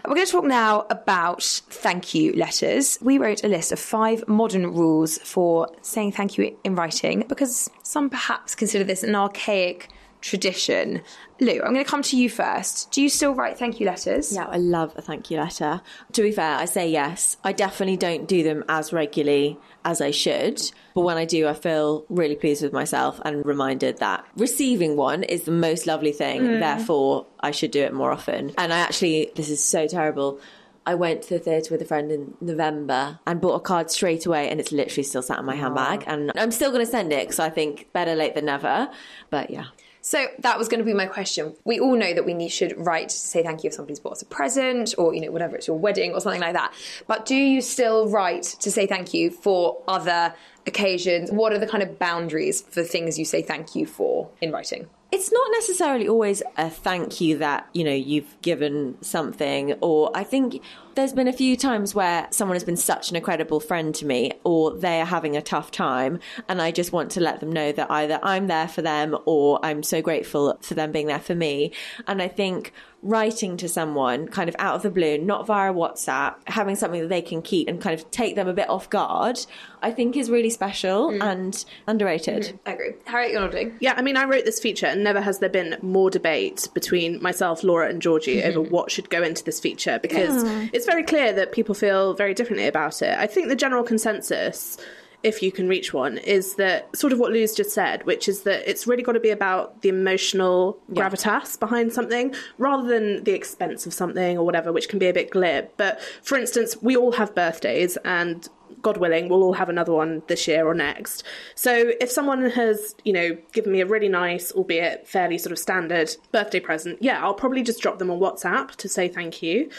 We're 0.05 0.15
going 0.15 0.25
to 0.25 0.31
talk 0.31 0.45
now 0.45 0.85
about 0.89 1.43
thank 1.43 2.13
you 2.13 2.33
letters. 2.33 2.97
We 3.01 3.17
wrote 3.17 3.43
a 3.43 3.47
list 3.47 3.71
of 3.73 3.79
five 3.79 4.25
modern 4.27 4.73
rules 4.73 5.17
for 5.17 5.67
saying 5.81 6.13
thank 6.13 6.37
you 6.37 6.55
in 6.63 6.75
writing 6.75 7.25
because 7.27 7.69
some 7.83 8.09
perhaps 8.09 8.55
consider 8.55 8.83
this 8.85 9.03
an 9.03 9.15
archaic 9.15 9.89
tradition. 10.21 11.01
Lou, 11.41 11.61
I'm 11.61 11.73
going 11.73 11.83
to 11.83 11.89
come 11.89 12.03
to 12.03 12.17
you 12.17 12.29
first. 12.29 12.91
Do 12.91 13.01
you 13.01 13.09
still 13.09 13.33
write 13.33 13.57
thank 13.57 13.79
you 13.79 13.85
letters? 13.85 14.33
Yeah, 14.33 14.45
I 14.45 14.57
love 14.57 14.93
a 14.97 15.01
thank 15.01 15.31
you 15.31 15.37
letter. 15.37 15.81
To 16.13 16.21
be 16.21 16.31
fair, 16.31 16.55
I 16.55 16.65
say 16.65 16.89
yes. 16.89 17.37
I 17.43 17.53
definitely 17.53 17.97
don't 17.97 18.27
do 18.27 18.43
them 18.43 18.65
as 18.67 18.91
regularly 18.91 19.57
as 19.85 20.01
I 20.01 20.11
should. 20.11 20.61
But 20.93 21.01
when 21.01 21.17
I 21.17 21.25
do, 21.25 21.47
I 21.47 21.53
feel 21.53 22.05
really 22.09 22.35
pleased 22.35 22.61
with 22.61 22.73
myself 22.73 23.21
and 23.23 23.45
reminded 23.45 23.99
that 23.99 24.25
receiving 24.35 24.97
one 24.97 25.23
is 25.23 25.43
the 25.43 25.51
most 25.51 25.87
lovely 25.87 26.11
thing. 26.11 26.41
Mm. 26.41 26.59
Therefore, 26.59 27.25
I 27.39 27.51
should 27.51 27.71
do 27.71 27.83
it 27.83 27.93
more 27.93 28.11
often. 28.11 28.53
And 28.57 28.73
I 28.73 28.79
actually, 28.79 29.31
this 29.35 29.49
is 29.49 29.63
so 29.63 29.87
terrible. 29.87 30.41
I 30.85 30.95
went 30.95 31.21
to 31.23 31.35
the 31.35 31.39
theatre 31.39 31.73
with 31.73 31.81
a 31.81 31.85
friend 31.85 32.11
in 32.11 32.33
November 32.41 33.19
and 33.27 33.39
bought 33.39 33.55
a 33.55 33.59
card 33.59 33.91
straight 33.91 34.25
away, 34.25 34.49
and 34.49 34.59
it's 34.59 34.71
literally 34.71 35.03
still 35.03 35.21
sat 35.21 35.39
in 35.39 35.45
my 35.45 35.55
handbag. 35.55 36.03
And 36.07 36.31
I'm 36.35 36.51
still 36.51 36.71
going 36.71 36.83
to 36.83 36.91
send 36.91 37.13
it 37.13 37.27
because 37.27 37.39
I 37.39 37.49
think 37.49 37.93
better 37.93 38.15
late 38.15 38.33
than 38.33 38.45
never. 38.45 38.89
But 39.29 39.51
yeah. 39.51 39.65
So 40.09 40.25
that 40.39 40.57
was 40.57 40.67
going 40.67 40.79
to 40.79 40.83
be 40.83 40.95
my 40.95 41.05
question. 41.05 41.53
We 41.65 41.79
all 41.79 41.95
know 41.95 42.15
that 42.15 42.25
we 42.25 42.33
need, 42.33 42.49
should 42.49 42.73
write 42.75 43.09
to 43.09 43.15
say 43.15 43.43
thank 43.43 43.63
you 43.63 43.67
if 43.67 43.75
somebody's 43.75 43.99
bought 43.99 44.13
us 44.13 44.23
a 44.23 44.25
present 44.25 44.95
or, 44.97 45.13
you 45.13 45.21
know, 45.21 45.29
whatever, 45.29 45.55
it's 45.55 45.67
your 45.67 45.77
wedding 45.77 46.13
or 46.13 46.19
something 46.19 46.41
like 46.41 46.53
that. 46.53 46.73
But 47.05 47.27
do 47.27 47.35
you 47.35 47.61
still 47.61 48.09
write 48.09 48.41
to 48.61 48.71
say 48.71 48.87
thank 48.87 49.13
you 49.13 49.29
for 49.29 49.83
other 49.87 50.33
occasions? 50.65 51.31
What 51.31 51.53
are 51.53 51.59
the 51.59 51.67
kind 51.67 51.83
of 51.83 51.99
boundaries 51.99 52.59
for 52.59 52.81
things 52.81 53.19
you 53.19 53.25
say 53.25 53.43
thank 53.43 53.75
you 53.75 53.85
for 53.85 54.31
in 54.41 54.51
writing? 54.51 54.87
it's 55.11 55.31
not 55.31 55.47
necessarily 55.53 56.07
always 56.07 56.43
a 56.57 56.69
thank 56.69 57.19
you 57.19 57.39
that 57.39 57.67
you 57.73 57.83
know 57.83 57.93
you've 57.93 58.39
given 58.43 58.95
something 59.01 59.73
or 59.81 60.11
i 60.13 60.23
think 60.23 60.61
there's 60.99 61.13
been 61.13 61.29
a 61.29 61.33
few 61.33 61.55
times 61.55 61.95
where 61.95 62.27
someone 62.29 62.55
has 62.55 62.63
been 62.65 62.75
such 62.75 63.09
an 63.09 63.15
incredible 63.15 63.61
friend 63.61 63.95
to 63.95 64.05
me 64.05 64.33
or 64.43 64.75
they 64.75 64.99
are 64.99 65.05
having 65.05 65.37
a 65.37 65.41
tough 65.41 65.71
time 65.71 66.19
and 66.49 66.61
i 66.61 66.71
just 66.71 66.91
want 66.91 67.09
to 67.09 67.21
let 67.21 67.39
them 67.39 67.49
know 67.49 67.71
that 67.71 67.89
either 67.89 68.19
i'm 68.21 68.47
there 68.47 68.67
for 68.67 68.81
them 68.81 69.17
or 69.25 69.63
i'm 69.63 69.81
so 69.81 70.01
grateful 70.01 70.57
for 70.61 70.73
them 70.73 70.91
being 70.91 71.07
there 71.07 71.17
for 71.17 71.33
me 71.33 71.71
and 72.05 72.21
i 72.21 72.27
think 72.27 72.73
writing 73.01 73.55
to 73.57 73.69
someone 73.69 74.27
kind 74.27 74.49
of 74.49 74.55
out 74.59 74.75
of 74.75 74.81
the 74.81 74.89
blue, 74.89 75.17
not 75.17 75.47
via 75.47 75.73
WhatsApp, 75.73 76.35
having 76.47 76.75
something 76.75 77.01
that 77.01 77.07
they 77.07 77.21
can 77.21 77.41
keep 77.41 77.67
and 77.67 77.81
kind 77.81 77.97
of 77.97 78.09
take 78.11 78.35
them 78.35 78.47
a 78.47 78.53
bit 78.53 78.69
off 78.69 78.89
guard, 78.89 79.39
I 79.81 79.91
think 79.91 80.17
is 80.17 80.29
really 80.29 80.49
special 80.49 81.11
mm. 81.11 81.23
and 81.23 81.63
underrated. 81.87 82.43
Mm. 82.43 82.59
I 82.65 82.73
agree. 82.73 82.93
Harriet, 83.05 83.31
you're 83.31 83.41
nodding. 83.41 83.77
Yeah, 83.79 83.93
I 83.95 84.01
mean, 84.01 84.17
I 84.17 84.25
wrote 84.25 84.45
this 84.45 84.59
feature 84.59 84.87
and 84.87 85.03
never 85.03 85.21
has 85.21 85.39
there 85.39 85.49
been 85.49 85.77
more 85.81 86.09
debate 86.09 86.67
between 86.73 87.21
myself, 87.21 87.63
Laura, 87.63 87.89
and 87.89 88.01
Georgie 88.01 88.37
mm-hmm. 88.37 88.57
over 88.57 88.61
what 88.61 88.91
should 88.91 89.09
go 89.09 89.23
into 89.23 89.43
this 89.43 89.59
feature 89.59 89.99
because 89.99 90.43
yeah. 90.43 90.67
it's 90.73 90.85
very 90.89 91.03
clear 91.03 91.31
that 91.33 91.51
people 91.51 91.75
feel 91.75 92.13
very 92.13 92.33
differently 92.33 92.67
about 92.67 93.01
it. 93.01 93.17
I 93.17 93.27
think 93.27 93.47
the 93.47 93.55
general 93.55 93.83
consensus 93.83 94.77
if 95.21 95.43
you 95.43 95.51
can 95.51 95.67
reach 95.67 95.93
one, 95.93 96.17
is 96.17 96.55
that 96.55 96.95
sort 96.95 97.11
of 97.11 97.19
what 97.19 97.31
Lou's 97.31 97.53
just 97.53 97.71
said, 97.71 98.05
which 98.05 98.29
is 98.29 98.43
that 98.43 98.69
it's 98.69 98.87
really 98.87 99.03
got 99.03 99.13
to 99.13 99.19
be 99.19 99.31
about 99.31 99.81
the 99.81 99.89
emotional 99.89 100.77
yeah. 100.87 101.09
gravitas 101.09 101.59
behind 101.59 101.91
something 101.91 102.33
rather 102.57 102.87
than 102.87 103.23
the 103.25 103.33
expense 103.33 103.85
of 103.85 103.93
something 103.93 104.37
or 104.37 104.45
whatever, 104.45 104.71
which 104.71 104.87
can 104.87 104.97
be 104.97 105.07
a 105.07 105.13
bit 105.13 105.29
glib. 105.29 105.69
But 105.75 106.01
for 106.23 106.37
instance, 106.37 106.77
we 106.81 106.95
all 106.95 107.11
have 107.13 107.35
birthdays 107.35 107.97
and 108.05 108.47
God 108.81 108.95
willing, 108.95 109.27
we'll 109.27 109.43
all 109.43 109.53
have 109.53 109.67
another 109.67 109.91
one 109.91 110.21
this 110.27 110.47
year 110.47 110.65
or 110.65 110.73
next. 110.73 111.23
So 111.53 111.91
if 111.99 112.09
someone 112.09 112.49
has, 112.51 112.95
you 113.03 113.11
know, 113.11 113.37
given 113.51 113.73
me 113.73 113.81
a 113.81 113.85
really 113.85 114.07
nice, 114.07 114.53
albeit 114.53 115.05
fairly 115.05 115.37
sort 115.37 115.51
of 115.51 115.59
standard 115.59 116.15
birthday 116.31 116.61
present, 116.61 116.99
yeah, 117.01 117.21
I'll 117.21 117.33
probably 117.33 117.63
just 117.63 117.81
drop 117.81 117.99
them 117.99 118.09
on 118.09 118.19
WhatsApp 118.19 118.75
to 118.75 118.87
say 118.87 119.09
thank 119.09 119.43
you. 119.43 119.69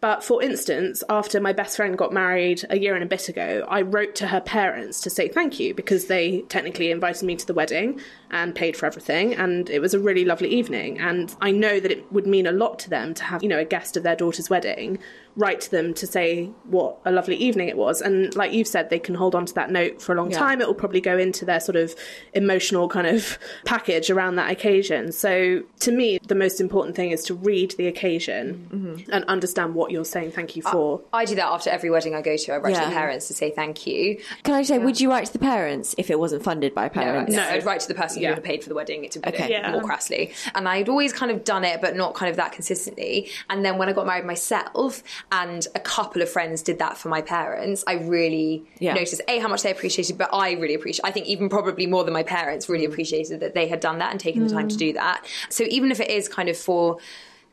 But 0.00 0.22
for 0.22 0.42
instance, 0.42 1.02
after 1.08 1.40
my 1.40 1.52
best 1.52 1.76
friend 1.76 1.96
got 1.96 2.12
married 2.12 2.64
a 2.68 2.78
year 2.78 2.94
and 2.94 3.02
a 3.02 3.08
bit 3.08 3.28
ago, 3.28 3.64
I 3.66 3.80
wrote 3.82 4.14
to 4.16 4.26
her 4.26 4.40
parents 4.40 5.00
to 5.02 5.10
say 5.10 5.28
thank 5.28 5.58
you 5.58 5.74
because 5.74 6.06
they 6.06 6.42
technically 6.42 6.90
invited 6.90 7.24
me 7.24 7.36
to 7.36 7.46
the 7.46 7.54
wedding 7.54 8.00
and 8.30 8.54
paid 8.54 8.76
for 8.76 8.86
everything. 8.86 9.34
And 9.34 9.68
it 9.70 9.80
was 9.80 9.94
a 9.94 9.98
really 9.98 10.24
lovely 10.24 10.48
evening. 10.48 10.98
And 10.98 11.34
I 11.40 11.50
know 11.50 11.80
that 11.80 11.90
it 11.90 12.10
would 12.12 12.26
mean 12.26 12.46
a 12.46 12.52
lot 12.52 12.78
to 12.80 12.90
them 12.90 13.14
to 13.14 13.24
have, 13.24 13.42
you 13.42 13.48
know, 13.48 13.58
a 13.58 13.64
guest 13.64 13.96
of 13.96 14.02
their 14.02 14.16
daughter's 14.16 14.50
wedding 14.50 14.98
write 15.36 15.60
to 15.60 15.70
them 15.70 15.92
to 15.92 16.06
say 16.06 16.46
what 16.64 16.98
a 17.04 17.12
lovely 17.12 17.36
evening 17.36 17.68
it 17.68 17.76
was. 17.76 18.00
And 18.00 18.34
like 18.34 18.52
you've 18.52 18.66
said, 18.66 18.88
they 18.88 18.98
can 18.98 19.14
hold 19.14 19.34
on 19.34 19.44
to 19.46 19.54
that 19.54 19.70
note 19.70 20.00
for 20.00 20.12
a 20.12 20.16
long 20.16 20.30
yeah. 20.30 20.38
time. 20.38 20.60
It 20.60 20.66
will 20.66 20.74
probably 20.74 21.00
go 21.00 21.18
into 21.18 21.44
their 21.44 21.60
sort 21.60 21.76
of 21.76 21.94
emotional 22.32 22.88
kind 22.88 23.06
of 23.06 23.38
package 23.66 24.08
around 24.08 24.36
that 24.36 24.50
occasion. 24.50 25.12
So 25.12 25.62
to 25.80 25.92
me, 25.92 26.18
the 26.26 26.34
most 26.34 26.60
important 26.60 26.96
thing 26.96 27.10
is 27.10 27.22
to 27.24 27.34
read 27.34 27.72
the 27.72 27.86
occasion 27.86 28.68
mm-hmm. 28.72 29.10
and 29.12 29.24
understand 29.26 29.74
what 29.74 29.90
you're 29.90 30.06
saying 30.06 30.32
thank 30.32 30.56
you 30.56 30.62
for. 30.62 31.02
I, 31.12 31.18
I, 31.18 31.24
do 31.26 31.34
that 31.34 31.46
after 31.46 31.68
every 31.68 31.90
wedding 31.90 32.14
I 32.14 32.22
go 32.22 32.36
to. 32.36 32.52
I 32.52 32.56
write 32.56 32.74
yeah. 32.74 32.80
to 32.80 32.86
the 32.86 32.94
parents 32.94 33.28
to 33.28 33.34
say 33.34 33.50
thank 33.50 33.86
you. 33.86 34.18
Can 34.42 34.54
I 34.54 34.62
say, 34.62 34.78
yeah. 34.78 34.84
would 34.84 35.00
you 35.00 35.10
write 35.10 35.26
to 35.26 35.32
the 35.32 35.38
parents 35.38 35.94
if 35.98 36.10
it 36.10 36.18
wasn't 36.18 36.44
funded 36.44 36.74
by 36.74 36.88
parents? 36.88 37.34
No, 37.34 37.42
no. 37.42 37.48
I'd 37.48 37.66
write 37.66 37.80
to 37.80 37.88
the 37.88 37.94
person 37.94 38.15
who 38.22 38.28
would 38.28 38.38
have 38.38 38.44
paid 38.44 38.62
for 38.62 38.68
the 38.68 38.74
wedding 38.74 39.08
to 39.08 39.20
put 39.20 39.34
okay. 39.34 39.54
it 39.54 39.70
more 39.70 39.82
crassly. 39.82 40.34
And 40.54 40.68
I'd 40.68 40.88
always 40.88 41.12
kind 41.12 41.30
of 41.30 41.44
done 41.44 41.64
it, 41.64 41.80
but 41.80 41.96
not 41.96 42.14
kind 42.14 42.30
of 42.30 42.36
that 42.36 42.52
consistently. 42.52 43.28
And 43.50 43.64
then 43.64 43.78
when 43.78 43.88
I 43.88 43.92
got 43.92 44.06
married 44.06 44.24
myself, 44.24 45.02
and 45.32 45.66
a 45.74 45.80
couple 45.80 46.22
of 46.22 46.28
friends 46.28 46.62
did 46.62 46.78
that 46.78 46.96
for 46.96 47.08
my 47.08 47.22
parents, 47.22 47.84
I 47.86 47.94
really 47.94 48.64
yeah. 48.78 48.94
noticed 48.94 49.20
a 49.28 49.38
how 49.38 49.48
much 49.48 49.62
they 49.62 49.70
appreciated, 49.70 50.18
but 50.18 50.30
I 50.32 50.52
really 50.52 50.74
appreciate. 50.74 51.04
I 51.04 51.10
think 51.10 51.26
even 51.26 51.48
probably 51.48 51.86
more 51.86 52.04
than 52.04 52.12
my 52.12 52.22
parents 52.22 52.68
really 52.68 52.84
appreciated 52.84 53.40
that 53.40 53.54
they 53.54 53.68
had 53.68 53.80
done 53.80 53.98
that 53.98 54.10
and 54.10 54.20
taken 54.20 54.42
mm. 54.42 54.48
the 54.48 54.54
time 54.54 54.68
to 54.68 54.76
mm. 54.76 54.78
do 54.78 54.92
that. 54.94 55.24
So 55.48 55.64
even 55.64 55.90
if 55.90 56.00
it 56.00 56.10
is 56.10 56.28
kind 56.28 56.48
of 56.48 56.56
for 56.56 56.98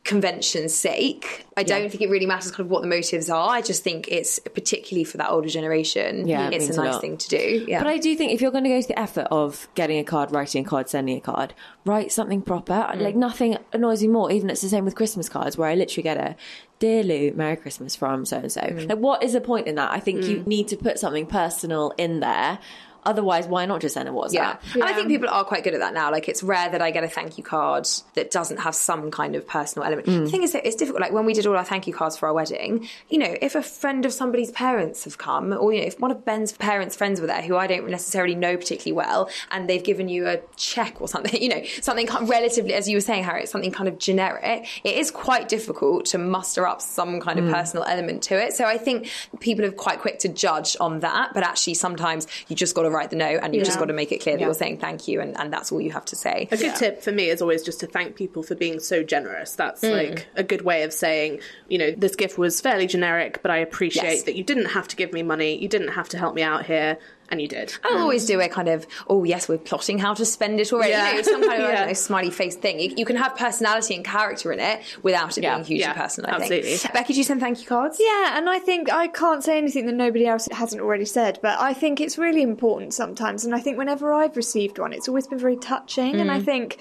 convention's 0.04 0.74
sake. 0.74 1.46
I 1.56 1.64
don't 1.64 1.90
think 1.90 2.02
it 2.02 2.10
really 2.10 2.26
matters 2.26 2.52
kind 2.52 2.62
of 2.62 2.70
what 2.70 2.82
the 2.82 2.90
motives 2.90 3.30
are. 3.30 3.50
I 3.50 3.62
just 3.62 3.84
think 3.84 4.10
it's 4.10 4.38
particularly 4.40 5.06
for 5.06 5.18
that 5.18 5.30
older 5.30 5.48
generation. 5.48 6.28
Yeah, 6.28 6.50
it's 6.50 6.70
a 6.70 6.76
nice 6.76 6.96
a 6.96 7.00
thing 7.00 7.18
to 7.18 7.30
do. 7.30 7.66
Yeah. 7.68 7.80
But 7.80 7.88
I 7.88 8.00
do 8.00 8.14
think 8.16 8.34
if 8.34 8.42
you're 8.42 8.52
going 8.52 8.66
to 8.66 8.70
go 8.70 8.82
to 8.82 8.88
the 8.88 9.00
effort 9.00 9.28
of 9.32 9.68
getting 9.76 10.00
a 10.00 10.04
card, 10.04 10.32
writing 10.32 10.66
a 10.66 10.68
card, 10.68 10.90
sending 10.90 11.18
a 11.18 11.22
card, 11.22 11.54
write 11.86 12.12
something 12.12 12.42
proper. 12.42 12.74
Mm. 12.74 13.02
Like 13.02 13.16
nothing 13.16 13.58
annoys 13.72 14.02
me 14.02 14.10
more. 14.10 14.30
Even 14.30 14.50
it's 14.50 14.62
the 14.62 14.68
same 14.68 14.84
with 14.84 14.96
Christmas 14.96 15.30
cards, 15.30 15.58
where 15.58 15.70
I 15.70 15.76
literally 15.76 16.04
get 16.04 16.18
a 16.18 16.36
"Dear 16.80 17.04
Lou, 17.04 17.32
Merry 17.34 17.56
Christmas 17.56 17.96
from 17.96 18.26
so 18.26 18.38
and 18.38 18.52
so." 18.52 18.62
Like, 18.62 18.98
what 18.98 19.24
is 19.24 19.34
the 19.34 19.42
point 19.42 19.68
in 19.68 19.76
that? 19.76 19.92
I 19.92 20.00
think 20.00 20.22
mm. 20.22 20.28
you 20.28 20.44
need 20.46 20.68
to 20.70 20.76
put 20.76 21.00
something 21.00 21.28
personal 21.28 21.94
in 21.98 22.20
there 22.20 22.60
Otherwise, 23.06 23.48
why 23.48 23.66
not 23.66 23.82
just 23.82 23.94
send 23.94 24.08
a 24.08 24.12
WhatsApp? 24.12 24.34
Yeah. 24.34 24.58
yeah. 24.76 24.84
And 24.84 24.84
I 24.84 24.94
think 24.94 25.08
people 25.08 25.30
are 25.30 25.44
quite 25.44 25.64
good 25.64 25.74
at 25.74 25.80
that 25.80 25.94
now. 25.94 26.12
Like, 26.12 26.28
it's 26.30 26.44
rare 26.44 26.70
that 26.70 26.82
I 26.82 26.92
get 26.92 27.04
a 27.04 27.08
thank 27.08 27.38
you 27.38 27.44
card 27.44 27.88
that 28.14 28.32
doesn't 28.32 28.58
have 28.58 28.76
some 28.76 29.12
kind 29.12 29.36
of 29.36 29.48
personal 29.48 29.86
element. 29.86 30.08
Mm. 30.08 30.26
The 30.26 30.32
thing 30.32 30.44
is 30.44 30.54
that 30.54 30.66
it's 30.66 30.76
difficult. 30.76 31.02
Like, 31.02 31.12
when 31.12 31.26
we 31.26 31.34
did 31.34 31.46
all 31.46 31.58
our 31.58 31.66
thank 31.66 31.88
you 31.88 31.94
cards 31.94 32.18
for 32.18 32.28
our 32.28 32.34
wedding, 32.34 32.88
you 33.10 33.18
know, 33.18 33.36
if 33.42 33.56
a 33.56 33.64
friend 33.64 34.06
of 34.06 34.14
somebody's 34.14 34.52
parents 34.52 35.04
have 35.04 35.18
come, 35.18 35.54
or, 35.54 35.74
you 35.74 35.82
know, 35.82 35.88
if 35.88 36.00
one 36.00 36.12
of 36.12 36.24
Ben's 36.26 36.52
parents' 36.54 36.96
friends 36.96 37.20
were 37.20 37.28
there 37.28 37.42
who 37.42 37.58
I 37.58 37.68
don't 37.68 37.88
necessarily 37.90 38.36
know 38.36 38.58
particularly 38.58 38.94
well, 38.94 39.30
and 39.52 39.70
they've 39.70 39.84
given 39.84 40.10
you 40.10 40.28
a 40.28 40.40
check 40.56 41.02
or 41.02 41.08
something, 41.08 41.42
you 41.42 41.50
know, 41.50 41.64
something 41.82 42.08
kind 42.08 42.28
relatively, 42.28 42.74
as 42.74 42.88
you 42.88 42.98
were 42.98 43.02
saying, 43.02 43.24
Harry, 43.24 43.46
something 43.46 43.72
kind 43.72 43.88
of 43.88 43.98
generic, 43.98 44.68
it 44.84 44.96
is 44.96 45.12
quite 45.12 45.48
difficult 45.48 46.06
to 46.06 46.18
muster 46.18 46.66
up 46.66 46.82
some 46.82 47.20
kind 47.20 47.40
of 47.40 47.46
mm. 47.46 47.54
personal 47.54 47.86
element 47.86 48.24
to 48.24 48.42
it. 48.42 48.54
So 48.54 48.66
I 48.66 48.78
think 48.78 49.10
people 49.40 49.66
are 49.66 49.72
quite 49.72 50.00
quick 50.00 50.20
to 50.20 50.30
judge 50.30 50.76
on 50.80 51.00
that, 51.02 51.34
but 51.34 51.44
actually 51.44 51.74
sometimes 51.76 52.28
you 52.48 52.56
just 52.56 52.76
got 52.76 52.84
to 52.84 52.90
write 52.94 53.10
the 53.10 53.16
note 53.16 53.40
and 53.42 53.54
you've 53.54 53.62
yeah. 53.62 53.66
just 53.66 53.80
got 53.80 53.86
to 53.86 53.94
make 53.94 54.12
it 54.12 54.22
clear 54.22 54.36
that 54.36 54.42
yeah. 54.42 54.48
you're 54.48 54.54
saying 54.54 54.80
thank 54.80 55.08
you 55.08 55.22
and, 55.22 55.38
and 55.40 55.52
that's 55.52 55.72
all 55.72 55.82
you 55.82 55.92
have 55.92 56.06
to 56.06 56.16
say. 56.16 56.48
A 56.52 56.58
good 56.58 56.66
yeah. 56.68 56.74
tip 56.74 57.02
for 57.02 57.12
me 57.12 57.30
is 57.30 57.42
always 57.42 57.64
just 57.64 57.80
to 57.82 57.88
thank 57.88 58.16
people 58.16 58.44
for 58.44 58.56
being 58.56 58.80
so 58.80 59.04
generous. 59.04 59.56
That's 59.56 59.82
mm. 59.82 59.92
like 59.92 60.28
a 60.36 60.44
good 60.44 60.62
way 60.62 60.84
of 60.84 60.94
saying, 60.94 61.40
you 61.68 61.78
know, 61.78 61.92
this 61.92 62.16
gift 62.16 62.38
was 62.38 62.62
fairly 62.62 62.88
generic, 62.88 63.42
but 63.42 63.52
I 63.52 63.58
appreciate 63.58 64.04
yes. 64.04 64.24
that 64.24 64.36
you 64.36 64.44
didn't 64.44 64.68
have 64.68 64.88
to 64.90 64.96
give 64.96 65.14
me 65.14 65.24
money, 65.24 65.58
you 65.58 65.68
didn't 65.68 65.90
have 65.90 66.10
to 66.10 66.18
help 66.18 66.36
me 66.36 66.44
out 66.44 66.66
here 66.66 66.98
and 67.30 67.42
you 67.42 67.48
did. 67.48 67.74
I 67.84 67.98
always 67.98 68.26
do 68.26 68.40
a 68.42 68.48
kind 68.48 68.68
of, 68.68 68.86
oh 69.08 69.24
yes, 69.24 69.50
we're 69.50 69.58
plotting 69.58 70.00
how 70.00 70.14
to 70.14 70.26
spend 70.26 70.60
it 70.60 70.72
already. 70.72 70.92
Yeah. 70.92 71.12
You 71.12 71.16
know, 71.18 71.22
some 71.24 71.48
kind 71.48 71.64
of 71.64 71.70
yeah. 71.74 71.86
know, 71.86 71.94
smiley 71.94 72.30
face 72.30 72.56
thing. 72.56 72.80
You, 72.80 72.94
you, 72.98 73.06
can 73.06 73.16
have 73.16 73.36
personality 73.36 73.96
and 73.96 74.06
character 74.06 74.52
in 74.52 74.60
it 74.60 74.82
without 75.02 75.38
it 75.38 75.44
yeah. 75.44 75.56
being 75.56 75.66
hugely 75.66 75.82
yeah. 75.82 75.94
personal. 75.94 76.30
I 76.30 76.36
Absolutely. 76.36 76.76
Think. 76.78 76.94
Becky, 76.94 77.14
do 77.14 77.20
you 77.20 77.24
send 77.24 77.42
thank 77.42 77.60
you 77.60 77.66
cards? 77.68 77.98
Yeah, 78.00 78.38
and 78.38 78.50
I 78.50 78.60
think 78.60 78.92
I 78.92 79.08
can't 79.08 79.44
say 79.44 79.58
anything 79.58 79.86
that 79.88 79.96
nobody 79.96 80.28
else 80.28 80.48
hasn't 80.52 80.82
already 80.82 81.06
said, 81.06 81.40
but 81.42 81.60
I 81.60 81.74
think 81.74 82.00
it's 82.00 82.18
really 82.18 82.42
important 82.42 82.94
sometimes. 82.94 83.46
And 83.46 83.56
I 83.56 83.60
think 83.60 83.78
whenever 83.78 84.14
I've 84.14 84.38
received 84.38 84.80
one, 84.80 84.94
it's 84.94 85.08
always 85.08 85.28
been 85.28 85.40
very 85.40 85.58
touching. 85.58 86.16
Mm. 86.16 86.22
And 86.22 86.32
I 86.32 86.40
mm. 86.40 86.46
think 86.46 86.80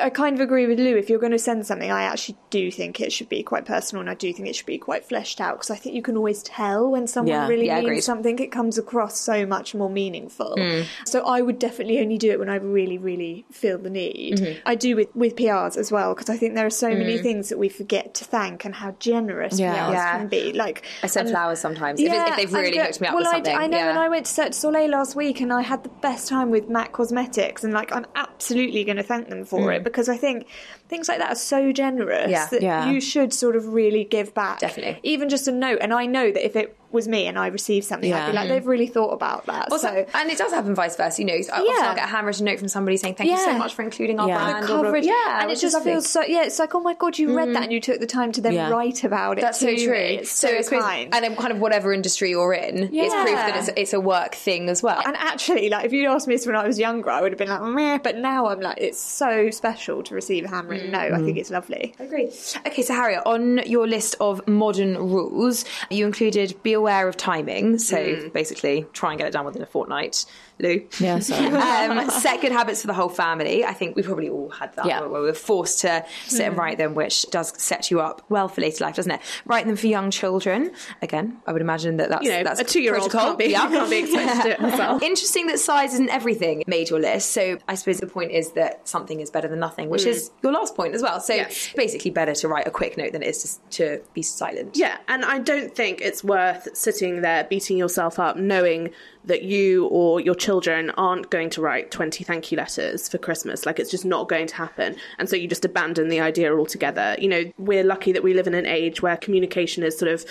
I 0.00 0.10
kind 0.10 0.34
of 0.34 0.40
agree 0.40 0.66
with 0.66 0.78
Lou. 0.78 0.96
If 0.96 1.08
you're 1.08 1.18
going 1.18 1.32
to 1.32 1.38
send 1.38 1.66
something, 1.66 1.90
I 1.90 2.02
actually 2.02 2.36
do 2.50 2.70
think 2.70 3.00
it 3.00 3.12
should 3.12 3.28
be 3.28 3.42
quite 3.42 3.64
personal, 3.64 4.00
and 4.00 4.10
I 4.10 4.14
do 4.14 4.32
think 4.32 4.48
it 4.48 4.56
should 4.56 4.66
be 4.66 4.78
quite 4.78 5.04
fleshed 5.04 5.40
out 5.40 5.56
because 5.56 5.70
I 5.70 5.76
think 5.76 5.94
you 5.94 6.02
can 6.02 6.16
always 6.16 6.42
tell 6.42 6.90
when 6.90 7.06
someone 7.06 7.48
really 7.48 7.70
means 7.70 8.04
something. 8.04 8.38
It 8.38 8.50
comes 8.50 8.78
across 8.78 9.18
so 9.18 9.46
much 9.46 9.74
more 9.74 9.83
meaningful. 9.88 10.54
Mm. 10.58 10.74
Mm. 10.74 10.86
So 11.04 11.26
I 11.26 11.40
would 11.40 11.58
definitely 11.58 12.00
only 12.00 12.18
do 12.18 12.30
it 12.30 12.38
when 12.38 12.48
I 12.48 12.56
really, 12.56 12.98
really 12.98 13.44
feel 13.50 13.78
the 13.78 13.90
need. 13.90 14.38
Mm-hmm. 14.38 14.60
I 14.66 14.74
do 14.74 14.96
with, 14.96 15.14
with 15.14 15.36
PRs 15.36 15.76
as 15.76 15.90
well 15.92 16.14
because 16.14 16.30
I 16.30 16.36
think 16.36 16.54
there 16.54 16.66
are 16.66 16.70
so 16.70 16.90
mm. 16.90 16.98
many 16.98 17.18
things 17.18 17.48
that 17.48 17.58
we 17.58 17.68
forget 17.68 18.14
to 18.14 18.24
thank 18.24 18.64
and 18.64 18.74
how 18.74 18.92
generous 18.98 19.58
yeah. 19.58 19.74
PRs 19.74 19.92
yeah. 19.92 20.18
can 20.18 20.28
be. 20.28 20.52
Like 20.52 20.84
I 21.02 21.06
send 21.06 21.28
and, 21.28 21.34
flowers 21.34 21.60
sometimes 21.60 22.00
yeah, 22.00 22.24
if, 22.24 22.30
if, 22.30 22.36
they've 22.36 22.52
really 22.52 22.78
hooked 22.78 23.00
me 23.00 23.08
up 23.08 23.14
well, 23.14 23.22
with 23.22 23.30
something. 23.30 23.54
I, 23.54 23.64
I 23.64 23.66
know 23.66 23.78
yeah. 23.78 23.88
when 23.88 23.98
I 23.98 24.08
went 24.08 24.26
to 24.26 24.32
Cirque 24.32 24.48
du 24.48 24.54
Soleil 24.54 24.90
last 24.90 25.16
week 25.16 25.40
and 25.40 25.52
I 25.52 25.62
had 25.62 25.82
the 25.82 25.88
best 25.88 26.28
time 26.28 26.50
with 26.50 26.68
MAC 26.68 26.92
Cosmetics 26.92 27.64
and 27.64 27.72
like 27.72 27.94
I'm 27.94 28.06
absolutely 28.14 28.84
going 28.84 28.96
to 28.96 29.02
thank 29.02 29.28
them 29.28 29.44
for 29.44 29.60
mm. 29.60 29.76
it 29.76 29.84
because 29.84 30.08
I 30.08 30.16
think 30.16 30.46
things 30.94 31.08
like 31.08 31.18
that 31.18 31.32
are 31.32 31.34
so 31.34 31.72
generous 31.72 32.30
yeah. 32.30 32.46
that 32.46 32.62
yeah. 32.62 32.88
you 32.88 33.00
should 33.00 33.32
sort 33.32 33.56
of 33.56 33.68
really 33.68 34.04
give 34.04 34.32
back. 34.32 34.60
Definitely. 34.60 35.00
Even 35.02 35.28
just 35.28 35.48
a 35.48 35.52
note. 35.52 35.78
And 35.80 35.92
I 35.92 36.06
know 36.06 36.30
that 36.30 36.44
if 36.44 36.54
it 36.54 36.76
was 36.94 37.08
me 37.08 37.26
and 37.26 37.38
I 37.38 37.48
received 37.48 37.84
something, 37.84 38.08
yeah. 38.08 38.24
I'd 38.24 38.30
be 38.30 38.36
like, 38.36 38.48
they've 38.48 38.66
really 38.66 38.86
thought 38.86 39.10
about 39.10 39.44
that. 39.46 39.70
Also, 39.70 39.88
so, 39.88 40.06
and 40.14 40.30
it 40.30 40.38
does 40.38 40.52
happen 40.52 40.74
vice 40.74 40.96
versa. 40.96 41.20
You 41.20 41.26
know, 41.26 41.34
yeah. 41.34 41.52
I'll 41.52 41.94
get 41.94 42.04
a 42.04 42.06
handwritten 42.06 42.46
note 42.46 42.60
from 42.60 42.68
somebody 42.68 42.96
saying, 42.96 43.16
"Thank 43.16 43.28
yeah. 43.28 43.36
you 43.36 43.44
so 43.44 43.58
much 43.58 43.74
for 43.74 43.82
including 43.82 44.18
our 44.20 44.28
yeah. 44.28 44.44
brand." 44.44 44.62
The 44.62 44.68
coverage, 44.68 45.04
yeah, 45.04 45.42
and 45.42 45.50
it 45.50 45.58
just 45.58 45.82
feels 45.82 46.08
so. 46.08 46.22
Yeah, 46.22 46.44
it's 46.44 46.58
like, 46.58 46.74
oh 46.74 46.80
my 46.80 46.94
god, 46.94 47.18
you 47.18 47.28
mm. 47.28 47.36
read 47.36 47.54
that 47.54 47.64
and 47.64 47.72
you 47.72 47.80
took 47.80 48.00
the 48.00 48.06
time 48.06 48.32
to 48.32 48.40
then 48.40 48.70
write 48.70 49.04
about 49.04 49.38
it. 49.38 49.42
That's 49.42 49.60
so 49.60 49.74
true. 49.74 49.92
It's 49.94 50.30
so, 50.30 50.62
so 50.62 50.80
kind. 50.80 51.12
And 51.12 51.24
in 51.24 51.36
kind 51.36 51.52
of 51.52 51.58
whatever 51.58 51.92
industry 51.92 52.30
you're 52.30 52.54
in, 52.54 52.94
it's 52.94 53.14
proof 53.14 53.26
that 53.26 53.56
it's, 53.56 53.70
it's, 53.76 53.92
a 53.92 54.00
work 54.00 54.34
thing 54.36 54.68
as 54.68 54.82
well. 54.82 55.02
And 55.04 55.16
actually, 55.16 55.68
like 55.68 55.84
if 55.84 55.92
you'd 55.92 56.06
asked 56.06 56.28
me 56.28 56.36
this 56.36 56.46
when 56.46 56.56
I 56.56 56.66
was 56.66 56.78
younger, 56.78 57.10
I 57.10 57.20
would 57.20 57.32
have 57.32 57.38
been 57.38 57.48
like, 57.48 57.62
meh. 57.62 57.98
But 57.98 58.18
now 58.18 58.46
I'm 58.46 58.60
like, 58.60 58.78
it's 58.78 59.00
so 59.00 59.50
special 59.50 60.02
to 60.04 60.14
receive 60.14 60.44
a 60.44 60.48
handwritten 60.48 60.83
mm. 60.84 60.90
note. 60.90 61.12
I 61.12 61.22
think 61.22 61.38
it's 61.38 61.50
lovely. 61.50 61.94
I 61.98 62.04
agree. 62.04 62.30
Okay, 62.66 62.82
so 62.82 62.94
Harriet, 62.94 63.22
on 63.26 63.58
your 63.66 63.86
list 63.86 64.16
of 64.20 64.46
modern 64.46 64.96
rules, 64.96 65.64
you 65.90 66.06
included 66.06 66.62
be 66.62 66.72
aware 66.72 67.08
of 67.08 67.16
timing. 67.16 67.78
So 67.78 68.30
basically, 68.30 68.86
try 68.92 69.10
and 69.10 69.18
get 69.18 69.28
it 69.28 69.32
done 69.32 69.44
within 69.44 69.62
a 69.62 69.66
fortnight. 69.66 70.24
Lou. 70.60 70.86
Yeah, 71.00 71.18
sorry. 71.18 71.46
um, 71.98 72.10
set 72.10 72.40
good 72.40 72.52
habits 72.52 72.80
for 72.80 72.86
the 72.86 72.94
whole 72.94 73.08
family. 73.08 73.64
I 73.64 73.72
think 73.72 73.96
we 73.96 74.02
probably 74.02 74.28
all 74.28 74.50
had 74.50 74.74
that 74.76 74.86
Yeah. 74.86 75.00
where 75.00 75.08
we 75.20 75.26
were 75.26 75.34
forced 75.34 75.80
to 75.80 76.04
sit 76.26 76.46
and 76.46 76.56
write 76.56 76.78
them, 76.78 76.94
which 76.94 77.26
does 77.30 77.60
set 77.60 77.90
you 77.90 78.00
up 78.00 78.22
well 78.28 78.48
for 78.48 78.60
later 78.60 78.84
life, 78.84 78.94
doesn't 78.96 79.10
it? 79.12 79.20
Write 79.46 79.66
them 79.66 79.76
for 79.76 79.88
young 79.88 80.10
children. 80.10 80.70
Again, 81.02 81.38
I 81.46 81.52
would 81.52 81.60
imagine 81.62 81.96
that 81.96 82.08
that's 82.10 82.24
You 82.24 82.30
know, 82.30 82.44
that's 82.44 82.60
a 82.60 82.64
two-year-old 82.64 83.10
protocol. 83.10 83.26
can't 83.30 83.38
be, 83.38 83.46
Yeah. 83.46 83.68
can't 83.68 83.90
be 83.90 83.96
expected 83.98 84.42
to 84.42 84.50
it 84.52 84.60
herself. 84.70 85.02
Interesting 85.02 85.48
that 85.48 85.58
size 85.58 85.92
isn't 85.94 86.10
everything 86.10 86.62
made 86.66 86.88
your 86.90 87.00
list. 87.00 87.32
So 87.32 87.58
I 87.66 87.74
suppose 87.74 87.98
the 87.98 88.06
point 88.06 88.30
is 88.30 88.52
that 88.52 88.86
something 88.88 89.20
is 89.20 89.30
better 89.30 89.48
than 89.48 89.58
nothing, 89.58 89.90
which 89.90 90.06
is 90.06 90.30
your 90.42 90.52
last 90.52 90.76
point 90.76 90.94
as 90.94 91.02
well. 91.02 91.20
So 91.20 91.34
Mm. 91.34 91.38
Yes. 91.38 91.70
basically, 91.74 92.10
better 92.12 92.34
to 92.34 92.46
write 92.48 92.66
a 92.68 92.70
quick 92.70 92.96
note 92.96 93.12
than 93.12 93.22
it 93.22 93.28
is 93.28 93.42
just 93.42 93.70
to 93.72 94.00
be 94.14 94.22
silent. 94.22 94.76
Yeah, 94.76 94.98
and 95.08 95.24
I 95.24 95.38
don't 95.38 95.74
think 95.74 96.00
it's 96.00 96.22
worth 96.22 96.68
sitting 96.76 97.22
there 97.22 97.42
beating 97.44 97.76
yourself 97.76 98.18
up 98.20 98.36
knowing 98.36 98.90
that 99.24 99.42
you 99.42 99.86
or 99.86 100.20
your 100.20 100.34
children 100.34 100.90
aren't 100.90 101.30
going 101.30 101.50
to 101.50 101.60
write 101.60 101.90
20 101.90 102.24
thank 102.24 102.52
you 102.52 102.58
letters 102.58 103.08
for 103.08 103.18
Christmas. 103.18 103.66
Like, 103.66 103.78
it's 103.78 103.90
just 103.90 104.04
not 104.04 104.28
going 104.28 104.46
to 104.46 104.54
happen. 104.54 104.96
And 105.18 105.28
so 105.28 105.36
you 105.36 105.48
just 105.48 105.64
abandon 105.64 106.08
the 106.08 106.20
idea 106.20 106.54
altogether. 106.56 107.16
You 107.18 107.28
know, 107.28 107.52
we're 107.58 107.84
lucky 107.84 108.12
that 108.12 108.22
we 108.22 108.34
live 108.34 108.46
in 108.46 108.54
an 108.54 108.66
age 108.66 109.02
where 109.02 109.16
communication 109.16 109.82
is 109.82 109.98
sort 109.98 110.10
of 110.10 110.24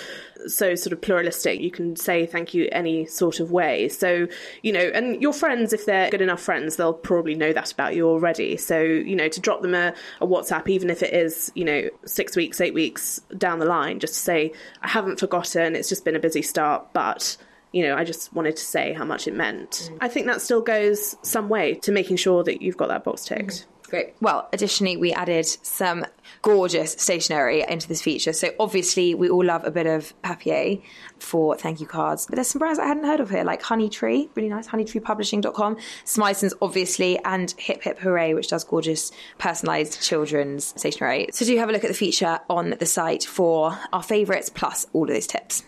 so 0.48 0.76
sort 0.76 0.94
of 0.94 1.02
pluralistic. 1.02 1.60
You 1.60 1.72
can 1.72 1.96
say 1.96 2.26
thank 2.26 2.54
you 2.54 2.70
any 2.72 3.06
sort 3.06 3.40
of 3.40 3.52
way. 3.52 3.90
So, 3.90 4.28
you 4.62 4.72
know, 4.72 4.92
and 4.94 5.22
your 5.22 5.34
friends, 5.34 5.74
if 5.74 5.86
they're 5.86 6.10
good 6.10 6.22
enough 6.22 6.42
friends, 6.42 6.76
they'll 6.76 6.94
probably 6.94 7.36
know 7.36 7.54
that 7.54 7.72
about 7.72 7.96
you 7.96 8.08
already. 8.08 8.58
So, 8.58 8.82
you 8.82 9.16
know, 9.16 9.28
to 9.30 9.40
drop 9.40 9.62
them 9.62 9.74
a, 9.74 9.94
a 10.22 10.28
WhatsApp, 10.28 10.68
even 10.70 10.90
if 10.90 11.02
it 11.02 11.14
is, 11.14 11.52
you 11.56 11.66
know, 11.66 11.90
six 12.06 12.36
weeks, 12.36 12.62
eight 12.62 12.74
weeks 12.74 13.20
down 13.38 13.60
the 13.60 13.66
line, 13.66 14.00
just 14.00 14.14
to 14.14 14.20
say, 14.20 14.52
I 14.82 14.88
haven't 14.88 15.20
forgotten, 15.20 15.76
it's 15.76 15.90
just 15.90 16.06
been 16.06 16.16
a 16.16 16.20
busy 16.20 16.42
start, 16.42 16.94
but. 16.94 17.38
You 17.74 17.84
know, 17.84 17.98
I 17.98 18.06
just 18.06 18.32
wanted 18.34 18.56
to 18.56 18.64
say 18.64 18.94
how 18.94 19.04
much 19.04 19.28
it 19.28 19.34
meant. 19.34 19.90
Mm. 19.92 19.98
I 20.00 20.08
think 20.08 20.28
that 20.28 20.42
still 20.42 20.62
goes 20.62 21.18
some 21.22 21.50
way 21.50 21.74
to 21.76 21.92
making 21.92 22.18
sure 22.18 22.44
that 22.46 22.62
you've 22.62 22.78
got 22.78 22.88
that 22.88 23.04
box 23.04 23.24
mm-hmm. 23.24 23.48
ticked. 23.48 23.68
Great. 23.94 24.16
Well, 24.22 24.50
additionally, 24.52 24.98
we 24.98 25.14
added 25.14 25.46
some 25.46 26.04
gorgeous 26.42 26.94
stationery 26.94 27.64
into 27.70 27.88
this 27.88 28.02
feature. 28.02 28.34
So 28.34 28.50
obviously, 28.60 29.14
we 29.14 29.30
all 29.30 29.46
love 29.46 29.66
a 29.66 29.70
bit 29.70 29.86
of 29.86 30.20
papier 30.24 30.78
for 31.20 31.56
thank 31.56 31.80
you 31.80 31.86
cards. 31.86 32.26
But 32.26 32.38
there's 32.38 32.48
some 32.48 32.58
brands 32.58 32.80
I 32.80 32.88
hadn't 32.88 33.04
heard 33.04 33.20
of 33.20 33.30
here, 33.30 33.44
like 33.44 33.62
Honey 33.62 33.90
Tree, 33.90 34.32
really 34.34 34.50
nice, 34.50 34.68
honeytreepublishing.com, 34.68 35.78
Smythson's, 36.06 36.56
obviously, 36.60 37.20
and 37.24 37.54
Hip 37.60 37.84
Hip 37.84 38.00
Hooray, 38.00 38.34
which 38.34 38.48
does 38.48 38.64
gorgeous 38.64 39.12
personalised 39.38 40.02
children's 40.02 40.74
stationery. 40.76 41.28
So 41.32 41.46
do 41.46 41.56
have 41.60 41.70
a 41.70 41.72
look 41.72 41.84
at 41.84 41.90
the 41.90 41.94
feature 41.94 42.40
on 42.50 42.76
the 42.80 42.88
site 42.88 43.24
for 43.24 43.78
our 43.94 44.02
favourites 44.02 44.50
plus 44.50 44.88
all 44.94 45.04
of 45.04 45.10
those 45.10 45.28
tips. 45.28 45.64